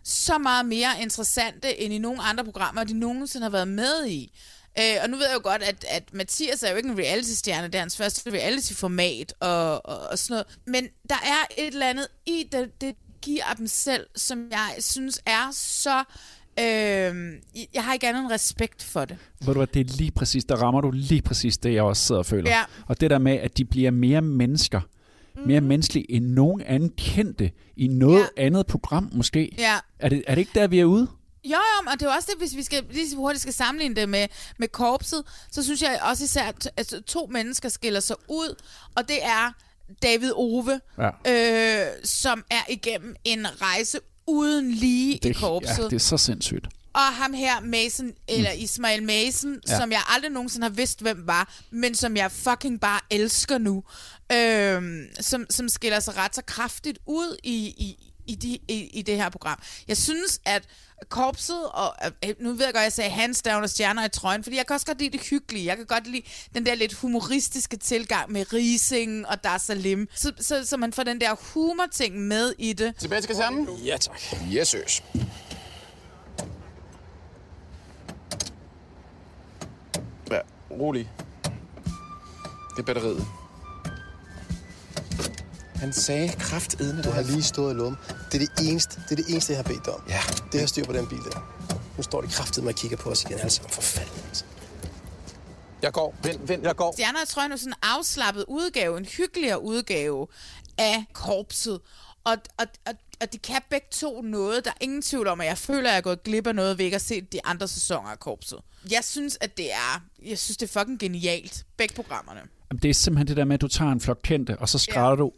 så 0.07 0.37
meget 0.37 0.65
mere 0.65 0.89
interessante 1.01 1.81
end 1.81 1.93
i 1.93 1.97
nogle 1.97 2.21
andre 2.21 2.43
programmer, 2.43 2.83
de 2.83 2.93
nogensinde 2.93 3.43
har 3.43 3.51
været 3.51 3.67
med 3.67 4.07
i. 4.07 4.31
Øh, 4.79 4.95
og 5.03 5.09
nu 5.09 5.17
ved 5.17 5.25
jeg 5.25 5.35
jo 5.35 5.49
godt, 5.49 5.63
at, 5.63 5.85
at 5.89 6.03
Mathias 6.13 6.63
er 6.63 6.71
jo 6.71 6.75
ikke 6.77 6.89
en 6.89 6.97
reality-stjerne, 6.97 7.67
det 7.67 7.75
er 7.75 7.79
hans 7.79 7.97
første 7.97 8.31
reality-format 8.31 9.33
og, 9.39 9.85
og, 9.85 9.99
og 10.11 10.19
sådan 10.19 10.33
noget. 10.33 10.57
Men 10.65 10.87
der 11.09 11.15
er 11.15 11.63
et 11.63 11.67
eller 11.67 11.89
andet 11.89 12.07
i 12.25 12.49
det, 12.51 12.81
det 12.81 12.95
giver 13.21 13.53
dem 13.57 13.67
selv, 13.67 14.07
som 14.15 14.47
jeg 14.51 14.75
synes 14.79 15.21
er 15.25 15.49
så... 15.53 16.03
Øh, 16.59 17.33
jeg 17.73 17.83
har 17.83 17.93
ikke 17.93 18.07
andet 18.07 18.21
end 18.21 18.31
respekt 18.31 18.83
for 18.83 19.05
det. 19.05 19.17
Ved 19.39 19.53
du 19.53 19.59
hvad, 19.59 19.67
det 19.67 19.79
er 19.79 19.97
lige 19.97 20.11
præcis, 20.11 20.45
der 20.45 20.55
rammer 20.55 20.81
du 20.81 20.91
lige 20.91 21.21
præcis 21.21 21.57
det, 21.57 21.73
jeg 21.73 21.83
også 21.83 22.03
sidder 22.03 22.19
og 22.19 22.25
føler. 22.25 22.49
Ja. 22.49 22.63
Og 22.87 23.01
det 23.01 23.09
der 23.09 23.17
med, 23.17 23.33
at 23.33 23.57
de 23.57 23.65
bliver 23.65 23.91
mere 23.91 24.21
mennesker, 24.21 24.81
mere 25.45 25.61
menneskelige 25.61 26.11
end 26.11 26.25
nogen 26.25 26.61
anden 26.61 26.89
kendte 26.97 27.51
i 27.77 27.87
noget 27.87 28.29
Ja. 28.37 28.43
andet 28.45 28.67
program 28.67 29.09
måske. 29.13 29.55
Ja. 29.57 29.75
Er 29.99 30.09
det, 30.09 30.23
er 30.27 30.35
det 30.35 30.39
ikke 30.39 30.51
der, 30.59 30.67
vi 30.67 30.79
er 30.79 30.85
ude? 30.85 31.07
Jo, 31.45 31.49
jo, 31.51 31.87
og 31.91 31.93
det 31.93 32.01
er 32.01 32.05
jo 32.05 32.11
også 32.15 32.27
det, 32.31 32.39
hvis 32.41 32.55
vi 32.55 32.63
skal 32.63 32.83
lige 32.91 33.09
så 33.09 33.15
hurtigt 33.15 33.41
skal 33.41 33.53
sammenligne 33.53 33.95
det 33.95 34.09
med, 34.09 34.27
med 34.59 34.67
korpset, 34.67 35.23
så 35.51 35.63
synes 35.63 35.81
jeg 35.81 35.99
også 36.09 36.23
især, 36.23 36.43
at 36.43 36.69
altså, 36.77 37.01
to 37.01 37.27
mennesker 37.31 37.69
skiller 37.69 37.99
sig 37.99 38.15
ud, 38.29 38.55
og 38.95 39.07
det 39.07 39.23
er 39.23 39.51
David 40.03 40.31
Ove, 40.35 40.79
Ja. 40.97 41.09
øh, 41.85 41.87
som 42.03 42.43
er 42.51 42.61
igennem 42.69 43.15
en 43.25 43.47
rejse 43.61 43.99
uden 44.27 44.71
lige 44.71 45.15
i 45.15 45.19
Det, 45.23 45.35
korpset. 45.35 45.77
ja, 45.79 45.83
det 45.83 45.93
er 45.93 45.99
så 45.99 46.17
sindssygt. 46.17 46.67
Og 46.97 47.13
ham 47.13 47.33
her, 47.33 47.59
Mason, 47.61 48.11
eller 48.27 48.51
Ismail 48.51 49.03
Mason, 49.03 49.59
Ja. 49.67 49.77
som 49.77 49.91
jeg 49.91 50.01
aldrig 50.15 50.31
nogensinde 50.31 50.63
har 50.65 50.69
vidst, 50.73 51.01
hvem 51.01 51.27
var, 51.27 51.53
men 51.71 51.95
som 51.95 52.17
jeg 52.17 52.31
fucking 52.31 52.81
bare 52.81 52.99
elsker 53.09 53.57
nu, 53.57 53.83
øhm, 54.31 55.05
som, 55.19 55.45
som 55.49 55.69
skiller 55.69 55.99
sig 55.99 56.17
ret 56.17 56.35
så 56.35 56.41
kraftigt 56.41 56.97
ud 57.05 57.37
i, 57.43 57.55
i, 57.67 58.13
i, 58.27 58.35
de, 58.35 58.47
i, 58.67 58.89
i 58.93 59.01
det 59.01 59.15
her 59.15 59.29
program. 59.29 59.59
Jeg 59.87 59.97
synes, 59.97 60.39
at 60.45 60.63
korpset, 61.09 61.65
og 61.73 61.95
øh, 62.25 62.33
nu 62.39 62.53
ved 62.53 62.65
jeg 62.65 62.73
godt, 62.73 62.81
at 62.81 62.83
jeg 62.83 62.93
sagde 62.93 63.09
hands 63.11 63.41
down 63.41 63.63
og 63.63 63.69
stjerner 63.69 64.05
i 64.05 64.09
trøjen, 64.09 64.43
fordi 64.43 64.55
jeg 64.57 64.67
kan 64.67 64.73
også 64.73 64.85
godt 64.85 64.99
lide 64.99 65.17
det 65.17 65.27
hyggelige. 65.29 65.65
Jeg 65.65 65.77
kan 65.77 65.85
godt 65.85 66.07
lide 66.07 66.21
den 66.55 66.65
der 66.65 66.75
lidt 66.75 66.93
humoristiske 66.93 67.77
tilgang 67.77 68.31
med 68.31 68.53
Rising 68.53 69.27
og 69.27 69.43
Dar 69.43 69.57
Salim, 69.57 70.07
så, 70.15 70.31
så, 70.39 70.65
så 70.65 70.77
man 70.77 70.93
får 70.93 71.03
den 71.03 71.21
der 71.21 71.35
humor-ting 71.53 72.15
med 72.19 72.53
i 72.59 72.73
det. 72.73 72.95
Tilbage 72.95 73.21
til 73.21 73.27
kasernen? 73.27 73.67
Ja, 73.85 73.97
tak. 73.97 74.21
Yes, 74.53 74.67
søs. 74.67 75.03
Rolig. 80.77 81.11
Det 82.75 82.79
er 82.79 82.83
batteriet. 82.83 83.25
Han 85.75 85.93
sagde 85.93 86.29
kraftedende, 86.39 87.03
Du 87.03 87.09
har 87.09 87.21
lige 87.21 87.43
stået 87.43 87.69
og 87.69 87.75
lum. 87.75 87.97
Det 88.31 88.41
er 88.41 88.45
det 88.45 88.69
eneste, 88.69 89.01
det 89.01 89.11
er 89.11 89.15
det 89.15 89.25
eneste, 89.29 89.53
jeg 89.53 89.57
har 89.57 89.63
bedt 89.63 89.85
dig 89.85 89.93
om. 89.93 90.03
Ja. 90.09 90.19
Det 90.51 90.59
her 90.59 90.67
styr 90.67 90.85
på 90.85 90.93
den 90.93 91.07
bil 91.07 91.17
der. 91.17 91.57
Nu 91.97 92.03
står 92.03 92.21
de 92.21 92.27
kraftet 92.27 92.63
med 92.63 92.69
at 92.69 92.75
kigge 92.79 92.97
på 92.97 93.09
os 93.09 93.23
igen. 93.23 93.39
Altså, 93.39 93.61
for 93.69 93.81
fanden. 93.81 94.23
Altså. 94.27 94.45
Jeg 95.81 95.93
går. 95.93 96.15
Vent, 96.23 96.49
vent, 96.49 96.63
jeg 96.63 96.75
går. 96.75 96.93
Stjerner 96.93 97.19
jeg 97.19 97.27
tror 97.27 97.41
jeg, 97.41 97.51
er 97.51 97.55
sådan 97.55 97.73
en 97.73 97.77
afslappet 97.81 98.45
udgave, 98.47 98.97
en 98.97 99.05
hyggeligere 99.05 99.61
udgave 99.61 100.27
af 100.77 101.05
korpset. 101.13 101.79
Og, 102.23 102.37
og, 102.57 102.65
og, 102.85 102.93
og 103.21 103.33
de 103.33 103.37
kan 103.37 103.61
begge 103.69 103.87
to 103.91 104.21
noget. 104.21 104.65
Der 104.65 104.71
er 104.71 104.77
ingen 104.81 105.01
tvivl 105.01 105.27
om, 105.27 105.41
at 105.41 105.47
jeg 105.47 105.57
føler, 105.57 105.89
at 105.89 105.91
jeg 105.91 105.97
er 105.97 106.01
gået 106.01 106.23
glip 106.23 106.47
af 106.47 106.55
noget 106.55 106.77
ved 106.77 106.85
ikke 106.85 106.95
at 106.95 107.01
se 107.01 107.21
de 107.21 107.45
andre 107.45 107.67
sæsoner 107.67 108.09
af 108.09 108.19
korpset. 108.19 108.59
Jeg 108.91 108.99
synes, 109.03 109.37
at 109.41 109.57
det 109.57 109.71
er, 109.73 110.03
jeg 110.25 110.37
synes, 110.37 110.57
det 110.57 110.75
er 110.75 110.79
fucking 110.79 110.99
genialt. 110.99 111.65
Begge 111.77 111.95
programmerne. 111.95 112.39
Jamen, 112.71 112.81
Det 112.81 112.89
er 112.89 112.93
simpelthen 112.93 113.27
det 113.27 113.37
der 113.37 113.45
med, 113.45 113.53
at 113.53 113.61
du 113.61 113.67
tager 113.67 113.91
en 113.91 114.01
flok 114.01 114.19
kendte, 114.23 114.59
og 114.59 114.69
så 114.69 114.77
skræller 114.79 115.09
ja. 115.09 115.15
du 115.15 115.31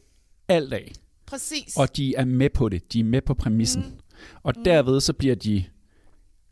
alt 0.47 0.73
af. 0.73 0.91
Præcis. 1.25 1.75
Og 1.77 1.97
de 1.97 2.15
er 2.15 2.25
med 2.25 2.49
på 2.49 2.69
det. 2.69 2.93
De 2.93 2.99
er 2.99 3.03
med 3.03 3.21
på 3.21 3.33
præmissen. 3.33 3.81
Mm. 3.81 3.99
Og 4.43 4.53
derved 4.65 5.01
så 5.01 5.13
bliver 5.13 5.35
de 5.35 5.63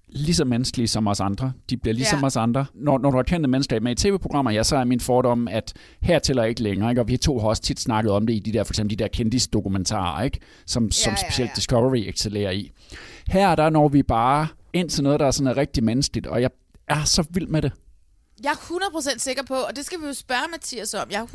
lige 0.10 0.36
så 0.36 0.46
menneskelige 0.46 0.88
som 0.88 1.08
os 1.08 1.20
andre. 1.20 1.54
De 1.70 1.78
bliver 1.78 1.94
ligesom 1.94 2.20
Ja. 2.20 2.26
os 2.26 2.36
andre. 2.36 2.66
Når, 2.74 2.98
når 2.98 3.12
du 3.12 3.18
har 3.18 3.24
kendte 3.24 3.50
mennesker 3.50 3.80
med 3.80 3.92
i 3.92 3.96
tv-programmer, 3.96 4.52
ja, 4.52 4.64
så 4.64 4.76
er 4.76 4.84
min 4.84 5.00
fordom, 5.00 5.48
at 5.48 5.74
her 6.02 6.20
tæller 6.20 6.44
ikke 6.44 6.64
længere. 6.64 6.90
Ikke? 6.90 7.02
Og 7.02 7.08
vi 7.08 7.18
to 7.18 7.40
har 7.40 7.48
også 7.48 7.62
tit 7.62 7.80
snakket 7.80 8.12
om 8.12 8.28
det 8.28 8.34
i 8.34 8.40
de 8.40 8.54
der, 8.54 8.64
for 8.64 8.72
eksempel 8.74 8.98
de 8.98 9.04
der 9.04 9.08
kendis-dokumentarer, 9.10 10.24
ikke? 10.24 10.40
Som, 10.66 10.92
som 10.92 11.12
ja, 11.14 11.18
specielt 11.18 11.50
ja. 11.50 11.54
Discovery 11.56 12.04
excellerer 12.10 12.52
i. 12.52 12.72
Her 13.28 13.56
der 13.56 13.70
når 13.70 13.88
vi 13.88 14.04
bare 14.04 14.48
ind 14.74 14.90
til 14.90 15.04
noget, 15.04 15.20
der 15.20 15.26
er 15.26 15.32
sådan 15.32 15.48
er 15.48 15.58
rigtig 15.58 15.84
menneskeligt, 15.84 16.28
og 16.28 16.42
jeg 16.42 16.50
er 16.88 17.04
så 17.04 17.24
vild 17.30 17.48
med 17.48 17.62
det. 17.62 17.72
jeg 18.44 18.52
er 18.52 18.56
100% 19.16 19.18
sikker 19.20 19.44
på, 19.44 19.56
og 19.56 19.76
det 19.76 19.86
skal 19.86 20.02
vi 20.02 20.06
jo 20.06 20.14
spørge 20.14 20.48
Mathias 20.52 20.94
om, 20.94 21.12
jeg 21.12 21.22
er 21.22 21.26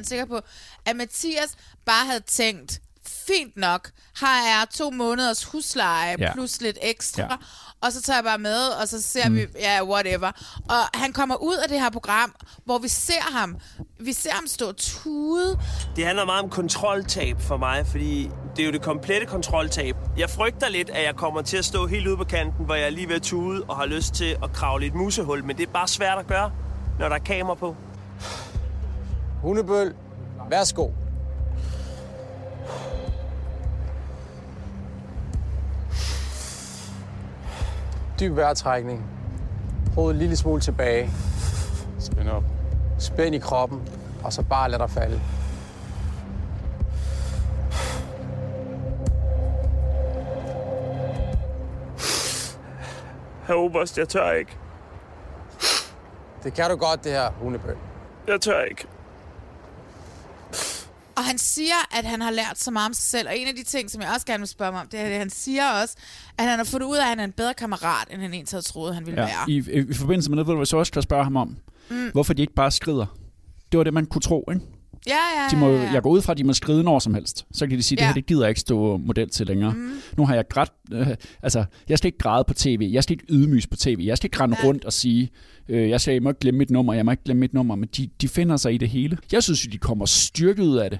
100% 0.00 0.04
sikker 0.04 0.24
på, 0.24 0.40
at 0.86 0.96
Mathias 0.96 1.56
bare 1.86 2.06
havde 2.06 2.20
tænkt, 2.20 2.80
fint 3.06 3.56
nok, 3.56 3.90
har 4.16 4.36
jeg 4.46 4.66
to 4.70 4.90
måneders 4.90 5.44
husleje 5.44 6.16
Ja. 6.18 6.32
plus 6.32 6.60
lidt 6.60 6.78
ekstra, 6.82 7.22
Ja. 7.22 7.36
Og 7.82 7.92
så 7.92 8.02
tager 8.02 8.16
jeg 8.16 8.24
bare 8.24 8.38
med, 8.38 8.68
og 8.80 8.88
så 8.88 9.02
ser 9.02 9.28
mm. 9.28 9.34
vi, 9.34 9.46
ja, 9.58 9.84
whatever. 9.84 10.32
Og 10.68 10.98
han 11.00 11.12
kommer 11.12 11.36
ud 11.36 11.56
af 11.56 11.68
det 11.68 11.80
her 11.80 11.90
program, 11.90 12.34
hvor 12.64 12.78
vi 12.78 12.88
ser 12.88 13.22
ham, 13.32 13.56
vi 14.00 14.12
ser 14.12 14.30
ham 14.32 14.46
stå 14.46 14.72
tude, 14.72 15.58
Det 15.96 16.06
handler 16.06 16.24
meget 16.24 16.42
om 16.44 16.50
kontroltab 16.50 17.40
for 17.40 17.56
mig, 17.56 17.86
fordi 17.86 18.30
det 18.56 18.62
er 18.62 18.66
jo 18.66 18.72
det 18.72 18.82
komplette 18.82 19.26
kontroltab. 19.26 19.96
Jeg 20.18 20.30
frygter 20.30 20.68
lidt, 20.68 20.90
at 20.90 21.04
jeg 21.04 21.16
kommer 21.16 21.42
til 21.42 21.56
at 21.56 21.64
stå 21.64 21.86
helt 21.86 22.06
ude 22.06 22.16
på 22.16 22.24
kanten, 22.24 22.64
hvor 22.64 22.74
jeg 22.74 22.86
er 22.86 22.90
lige 22.90 23.08
ved 23.08 23.16
at 23.16 23.22
tude 23.22 23.62
og 23.68 23.76
har 23.76 23.86
lyst 23.86 24.14
til 24.14 24.36
at 24.42 24.52
kravle 24.52 24.84
i 24.84 24.88
et 24.88 24.94
musehul, 24.94 25.44
men 25.44 25.56
det 25.56 25.68
er 25.68 25.72
bare 25.72 25.88
svært 25.88 26.18
at 26.18 26.26
gøre, 26.26 26.52
når 26.98 27.08
der 27.08 27.14
er 27.16 27.20
kamera 27.20 27.54
på. 27.54 27.76
Hundebøl, 29.42 29.94
værsgo. 30.50 30.88
Dyb 38.20 38.36
vejrtrækning. 38.36 39.06
Hovedet 39.94 40.14
en 40.14 40.18
lille 40.18 40.36
smule 40.36 40.60
tilbage. 40.60 41.10
Spænd 41.98 42.28
op. 42.28 42.42
Spænd 42.98 43.34
i 43.34 43.38
kroppen, 43.38 43.88
og 44.24 44.32
så 44.32 44.42
bare 44.42 44.70
lad 44.70 44.78
dig 44.78 44.90
falde. 44.90 45.20
Herr 53.46 53.56
Oberst, 53.56 53.98
jeg 53.98 54.08
tør 54.08 54.30
ikke. 54.30 54.56
Det 56.42 56.54
kan 56.54 56.70
du 56.70 56.76
godt, 56.76 57.04
det 57.04 57.12
her, 57.12 57.30
hundebøl. 57.30 57.76
Jeg 58.26 58.40
tør 58.40 58.60
ikke. 58.60 58.86
Og 61.16 61.24
han 61.24 61.38
siger, 61.38 61.98
at 61.98 62.04
han 62.04 62.20
har 62.20 62.30
lært 62.30 62.58
så 62.58 62.70
meget 62.70 62.86
om 62.88 62.94
sig 62.94 63.04
selv. 63.04 63.28
Og 63.28 63.38
en 63.38 63.48
af 63.48 63.54
de 63.54 63.62
ting, 63.64 63.90
som 63.90 64.02
jeg 64.02 64.10
også 64.14 64.26
gerne 64.26 64.38
vil 64.40 64.48
spørge 64.48 64.72
mig 64.72 64.80
om, 64.80 64.86
det 64.88 65.00
er, 65.00 65.04
at 65.04 65.18
han 65.18 65.30
siger 65.30 65.70
også, 65.82 65.94
at 66.38 66.44
han 66.44 66.58
har 66.58 66.64
fundet 66.64 66.86
ud 66.86 66.96
af, 66.96 67.02
at 67.02 67.08
han 67.08 67.20
er 67.20 67.24
en 67.24 67.32
bedre 67.32 67.54
kammerat, 67.54 68.08
end 68.10 68.20
han 68.20 68.32
egentlig 68.34 68.48
havde 68.52 68.64
troet, 68.64 68.94
han 68.94 69.06
ville 69.06 69.20
Ja, 69.22 69.26
være. 69.26 69.50
i, 69.50 69.56
i, 69.56 69.90
I 69.90 69.94
forbindelse 69.94 70.30
med 70.30 70.38
det, 70.38 70.46
vil 70.46 70.56
jeg 70.56 70.66
så 70.66 70.76
også 70.76 70.92
kan 70.92 71.02
spørge 71.02 71.24
ham 71.24 71.36
om, 71.36 71.56
Mm. 71.90 72.10
hvorfor 72.12 72.34
de 72.34 72.42
ikke 72.42 72.54
bare 72.54 72.70
skrider. 72.70 73.06
Det 73.72 73.78
var 73.78 73.84
det, 73.84 73.94
man 73.94 74.06
kunne 74.06 74.22
tro, 74.22 74.44
ikke? 74.50 74.62
Ja, 75.06 75.12
ja, 75.42 75.48
De 75.50 75.56
må, 75.56 75.68
ja, 75.68 75.82
ja. 75.82 75.92
Jeg 75.92 76.02
går 76.02 76.10
ud 76.10 76.22
fra, 76.22 76.32
at 76.32 76.38
de 76.38 76.44
må 76.44 76.52
skride 76.52 76.82
når 76.82 76.98
som 76.98 77.14
helst. 77.14 77.46
Så 77.52 77.66
kan 77.66 77.78
de 77.78 77.82
sige, 77.82 77.96
at 77.96 77.98
det 77.98 78.02
Ja. 78.02 78.06
her 78.08 78.14
det 78.14 78.26
gider 78.26 78.42
jeg 78.42 78.48
ikke 78.48 78.60
stå 78.60 78.96
model 78.96 79.30
til 79.30 79.46
længere. 79.46 79.72
Mm. 79.72 79.92
Nu 80.16 80.26
har 80.26 80.34
jeg 80.34 80.44
grædt... 80.48 80.70
Øh, 80.92 81.08
altså, 81.42 81.64
jeg 81.88 81.98
skal 81.98 82.08
ikke 82.08 82.18
græde 82.18 82.44
på 82.44 82.54
tv. 82.54 82.88
Jeg 82.92 83.02
skal 83.02 83.12
ikke 83.14 83.24
ydmyges 83.28 83.66
på 83.66 83.76
tv. 83.76 83.98
Jeg 84.04 84.16
skal 84.16 84.26
ikke 84.28 84.40
rende 84.40 84.56
Ja. 84.62 84.68
rundt 84.68 84.84
og 84.84 84.92
sige, 84.92 85.30
øh, 85.70 85.90
jeg, 85.90 86.00
skal, 86.00 86.12
jeg 86.12 86.22
må 86.22 86.28
ikke 86.30 86.40
glemme 86.40 86.58
mit 86.58 86.70
nummer, 86.70 86.92
jeg 86.94 87.04
må 87.04 87.10
ikke 87.10 87.24
glemme 87.24 87.40
mit 87.40 87.54
nummer. 87.54 87.74
Men 87.74 87.88
de, 87.96 88.10
de 88.20 88.28
finder 88.28 88.56
sig 88.56 88.74
i 88.74 88.78
det 88.78 88.88
hele. 88.88 89.18
Jeg 89.32 89.42
synes 89.42 89.66
jo, 89.66 89.70
de 89.70 89.78
kommer 89.78 90.06
styrket 90.06 90.62
ud 90.62 90.76
af 90.76 90.90
det. 90.90 90.98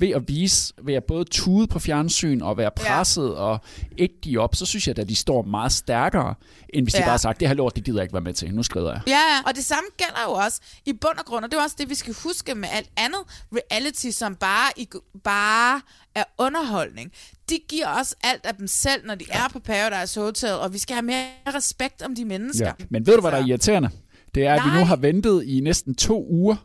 Ved 0.00 0.08
at 0.08 0.28
vise, 0.28 0.74
ved 0.82 0.94
at 0.94 1.04
både 1.04 1.24
tude 1.24 1.66
på 1.66 1.78
fjernsyn 1.78 2.40
og 2.42 2.56
være 2.56 2.70
presset 2.76 3.24
ja. 3.28 3.28
og 3.28 3.58
ikke 3.96 4.14
give 4.22 4.40
op, 4.40 4.54
så 4.54 4.66
synes 4.66 4.88
jeg, 4.88 4.98
at 4.98 5.08
de 5.08 5.16
står 5.16 5.42
meget 5.42 5.72
stærkere, 5.72 6.34
end 6.74 6.84
hvis 6.84 6.92
de 6.94 6.98
Ja. 6.98 7.04
bare 7.04 7.10
har 7.10 7.16
sagt, 7.16 7.40
det 7.40 7.48
her 7.48 7.54
lort, 7.54 7.76
det 7.76 7.84
gider 7.84 7.98
jeg 7.98 8.04
ikke 8.04 8.12
være 8.12 8.22
med 8.22 8.32
til. 8.34 8.54
Nu 8.54 8.62
skrider 8.62 8.92
jeg. 8.92 9.00
Ja, 9.06 9.12
ja, 9.12 9.42
og 9.46 9.54
det 9.56 9.64
samme 9.64 9.88
gælder 9.96 10.20
jo 10.26 10.32
også 10.32 10.60
i 10.86 10.92
bund 10.92 11.18
og 11.18 11.24
grund, 11.24 11.44
og 11.44 11.50
det 11.50 11.58
er 11.58 11.62
også 11.62 11.76
det, 11.78 11.88
vi 11.90 11.94
skal 11.94 12.14
huske 12.24 12.54
med 12.54 12.68
alt 12.72 12.90
andet 12.96 13.20
reality, 13.52 14.10
som 14.10 14.34
bare, 14.34 14.70
i, 14.76 14.88
bare 15.24 15.80
er 16.14 16.24
underholdning. 16.38 17.12
De 17.50 17.58
giver 17.68 17.86
også 17.88 18.14
alt 18.24 18.46
af 18.46 18.54
dem 18.54 18.66
selv, 18.66 19.06
når 19.06 19.14
de 19.14 19.24
er 19.30 19.48
på 19.52 19.58
Paradise 19.58 20.20
Hotel, 20.20 20.52
og 20.52 20.72
vi 20.72 20.78
skal 20.78 20.94
have 20.94 21.04
mere 21.04 21.24
respekt 21.54 22.02
om 22.02 22.14
de 22.14 22.24
mennesker. 22.24 22.66
Ja. 22.66 22.72
Men 22.90 23.06
ved 23.06 23.14
du, 23.14 23.20
hvad 23.20 23.32
der 23.32 23.38
er 23.38 23.46
irriterende? 23.46 23.90
Det 24.34 24.46
er, 24.46 24.54
at 24.54 24.60
vi 24.64 24.78
nu 24.78 24.84
har 24.84 24.96
ventet 24.96 25.44
i 25.44 25.60
næsten 25.60 25.94
to 25.94 26.26
uger 26.30 26.56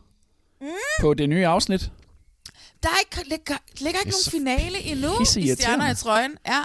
mm. 0.60 0.66
på 1.00 1.14
det 1.14 1.28
nye 1.28 1.46
afsnit. 1.46 1.90
Der 2.82 2.88
er 2.88 2.98
ikke, 3.00 3.28
ligger, 3.28 3.54
ligger 3.80 4.00
ikke 4.00 4.10
Det 4.10 4.26
er 4.26 4.30
nogen 4.32 4.46
finale 4.46 4.78
endnu 4.84 5.08
i. 5.20 5.54
Stjerner 5.54 5.90
i 5.90 5.94
trøjen. 5.94 6.32
Ja, 6.46 6.60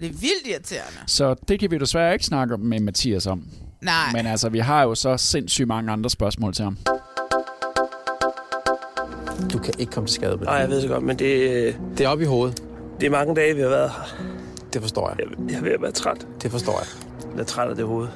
det 0.00 0.06
er 0.06 0.12
vildt 0.12 0.46
irriterende. 0.46 0.98
Så 1.06 1.34
det 1.48 1.60
kan 1.60 1.70
vi 1.70 1.78
desværre 1.78 2.12
ikke 2.12 2.24
snakke 2.24 2.56
med 2.56 2.80
Mathias 2.80 3.26
om. 3.26 3.46
Nej. 3.82 4.12
Men 4.12 4.26
altså, 4.26 4.48
vi 4.48 4.58
har 4.58 4.82
jo 4.82 4.94
så 4.94 5.16
sindssygt 5.16 5.68
mange 5.68 5.92
andre 5.92 6.10
spørgsmål 6.10 6.54
til 6.54 6.64
ham. 6.64 6.78
Du 9.52 9.58
kan 9.58 9.74
ikke 9.78 9.92
komme 9.92 10.06
til 10.06 10.14
skade 10.14 10.30
med 10.30 10.38
det. 10.38 10.46
Nej, 10.46 10.54
jeg 10.56 10.68
ved 10.68 10.82
så 10.82 10.88
godt, 10.88 11.04
men 11.04 11.18
det, 11.18 11.76
Det 11.98 12.04
er 12.06 12.08
oppe 12.08 12.24
i 12.24 12.26
hovedet. 12.26 12.62
det 13.00 13.06
er 13.06 13.10
mange 13.10 13.34
dage, 13.34 13.54
vi 13.54 13.60
har 13.60 13.68
været 13.68 13.90
her. 13.90 14.16
Det 14.72 14.82
forstår 14.82 15.08
jeg. 15.08 15.18
Jeg, 15.18 15.50
jeg 15.50 15.58
er 15.58 15.62
ved 15.62 15.72
at 15.72 15.82
være 15.82 15.92
træt. 15.92 16.26
Det 16.42 16.50
forstår 16.50 16.78
jeg. 16.78 16.88
Jeg 17.34 17.40
er 17.40 17.44
træt 17.44 17.68
af 17.68 17.76
det 17.76 17.86
hoved. 17.86 18.08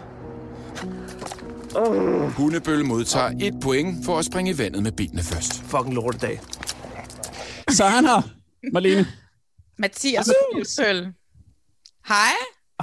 Hundebøl 2.36 2.84
modtager 2.84 3.32
et 3.40 3.60
point 3.60 4.04
for 4.04 4.18
at 4.18 4.24
springe 4.24 4.50
i 4.50 4.58
vandet 4.58 4.82
med 4.82 4.92
benene 4.92 5.22
først. 5.22 5.62
Fucking 5.62 5.94
lortedag. 5.94 6.40
Så 7.68 7.84
han 7.84 8.04
har, 8.04 8.30
Marlene. 8.72 9.06
Mathias 9.78 10.30
Ølsøl. 10.56 11.06
Hej. 12.08 12.32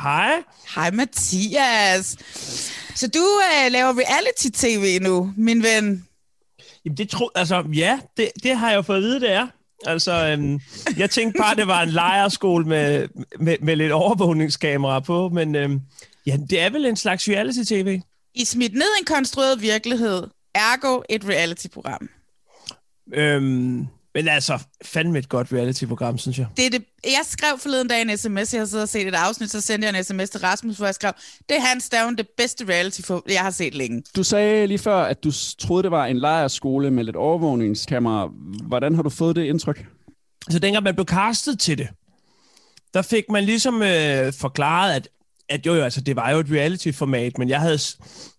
Hej. 0.01 0.43
Hej 0.75 0.91
Mathias. 0.91 2.17
Så 2.95 3.07
du 3.07 3.19
øh, 3.19 3.71
laver 3.71 3.93
reality-tv 3.93 5.03
nu, 5.03 5.33
min 5.37 5.63
ven. 5.63 6.05
Jamen 6.85 6.97
det 6.97 7.09
tro, 7.09 7.29
altså 7.35 7.63
ja, 7.73 7.99
det, 8.17 8.29
det 8.43 8.57
har 8.57 8.69
jeg 8.69 8.77
jo 8.77 8.81
fået 8.81 8.97
at 8.97 9.03
vide, 9.03 9.21
det 9.21 9.31
er. 9.31 9.47
Altså, 9.85 10.27
øhm, 10.27 10.59
jeg 10.97 11.09
tænkte 11.09 11.37
bare, 11.37 11.55
det 11.55 11.67
var 11.67 11.81
en 11.81 11.89
lejerskole 11.89 12.65
med, 12.65 13.07
med, 13.39 13.55
med 13.61 13.75
lidt 13.75 13.91
overvågningskamera 13.91 14.99
på, 14.99 15.29
men 15.29 15.55
øhm, 15.55 15.81
ja, 16.25 16.37
det 16.49 16.59
er 16.61 16.69
vel 16.69 16.85
en 16.85 16.95
slags 16.95 17.29
reality-tv. 17.29 18.01
I 18.39 18.41
er 18.41 18.45
smidt 18.45 18.73
ned 18.73 18.81
i 18.97 18.99
en 18.99 19.05
konstrueret 19.05 19.61
virkelighed, 19.61 20.27
ergo 20.55 21.01
et 21.09 21.27
reality-program. 21.27 22.09
Øhm, 23.13 23.87
men 24.15 24.27
altså, 24.27 24.59
fandme 24.85 25.19
et 25.19 25.29
godt 25.29 25.47
reality-program, 25.53 26.17
synes 26.17 26.37
jeg. 26.37 26.47
Det 26.57 26.65
er 26.65 26.69
det, 26.69 26.83
jeg 27.03 27.21
skrev 27.23 27.59
forleden 27.59 27.87
dag 27.87 28.01
en 28.01 28.17
sms, 28.17 28.53
jeg 28.53 28.61
har 28.61 28.65
siddet 28.65 28.83
og 28.83 28.89
set 28.89 29.07
et 29.07 29.15
afsnit, 29.15 29.51
så 29.51 29.61
sendte 29.61 29.87
jeg 29.87 29.97
en 29.97 30.03
sms 30.03 30.29
til 30.29 30.39
Rasmus, 30.39 30.77
hvor 30.77 30.85
jeg 30.85 30.95
skrev, 30.95 31.11
det 31.49 31.57
er 31.57 31.61
hans 31.61 31.83
stavn 31.83 32.17
det 32.17 32.27
bedste 32.37 32.65
reality, 32.65 33.01
jeg 33.29 33.41
har 33.41 33.51
set 33.51 33.75
længe. 33.75 34.03
Du 34.15 34.23
sagde 34.23 34.67
lige 34.67 34.79
før, 34.79 34.97
at 34.97 35.23
du 35.23 35.31
troede, 35.59 35.83
det 35.83 35.91
var 35.91 36.05
en 36.05 36.19
lejerskole 36.19 36.91
med 36.91 37.03
lidt 37.03 37.15
overvågningskamera. 37.15 38.29
Hvordan 38.67 38.95
har 38.95 39.01
du 39.01 39.09
fået 39.09 39.35
det 39.35 39.43
indtryk? 39.43 39.85
Så 40.49 40.59
dengang 40.59 40.83
man 40.83 40.95
blev 40.95 41.05
castet 41.05 41.59
til 41.59 41.77
det, 41.77 41.87
der 42.93 43.01
fik 43.01 43.23
man 43.29 43.43
ligesom 43.43 43.81
øh, 43.81 44.33
forklaret, 44.33 44.93
at, 44.93 45.07
at 45.49 45.65
jo, 45.65 45.75
jo, 45.75 45.83
altså, 45.83 46.01
det 46.01 46.15
var 46.15 46.31
jo 46.31 46.39
et 46.39 46.51
reality-format, 46.51 47.37
men 47.37 47.49
jeg 47.49 47.59
havde, 47.59 47.79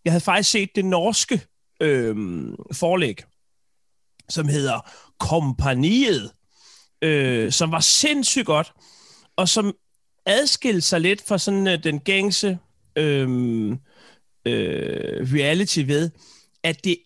jeg 0.04 0.12
havde 0.12 0.24
faktisk 0.24 0.50
set 0.50 0.70
det 0.74 0.84
norske 0.84 1.40
øh, 1.80 2.16
forlæg, 2.72 3.22
som 4.28 4.48
hedder 4.48 4.90
Kompaniet, 5.18 6.30
øh, 7.02 7.52
som 7.52 7.72
var 7.72 7.80
sindssygt 7.80 8.46
godt, 8.46 8.72
og 9.36 9.48
som 9.48 9.74
adskilte 10.26 10.80
sig 10.80 11.00
lidt 11.00 11.22
fra 11.28 11.38
sådan 11.38 11.66
øh, 11.66 11.84
den 11.84 12.00
gængse 12.00 12.58
øh, 12.96 13.28
øh, 14.46 15.32
reality 15.34 15.80
ved, 15.86 16.10
at 16.62 16.84
det, 16.84 16.96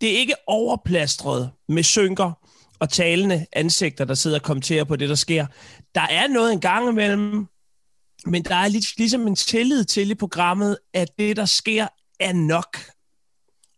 det 0.00 0.12
er 0.12 0.18
ikke 0.18 0.34
overplastret 0.46 1.50
med 1.68 1.82
synker 1.82 2.32
og 2.78 2.90
talende 2.90 3.46
ansigter, 3.52 4.04
der 4.04 4.14
sidder 4.14 4.38
og 4.38 4.42
kommenterer 4.42 4.84
på 4.84 4.96
det, 4.96 5.08
der 5.08 5.14
sker. 5.14 5.46
Der 5.94 6.00
er 6.00 6.28
noget 6.28 6.52
en 6.52 6.60
gang 6.60 6.88
imellem, 6.88 7.46
men 8.26 8.44
der 8.44 8.54
er 8.54 8.68
lig, 8.68 8.82
ligesom 8.98 9.26
en 9.26 9.36
tillid 9.36 9.84
til 9.84 10.10
i 10.10 10.14
programmet, 10.14 10.78
at 10.94 11.08
det, 11.18 11.36
der 11.36 11.44
sker, 11.44 11.86
er 12.20 12.32
nok. 12.32 12.76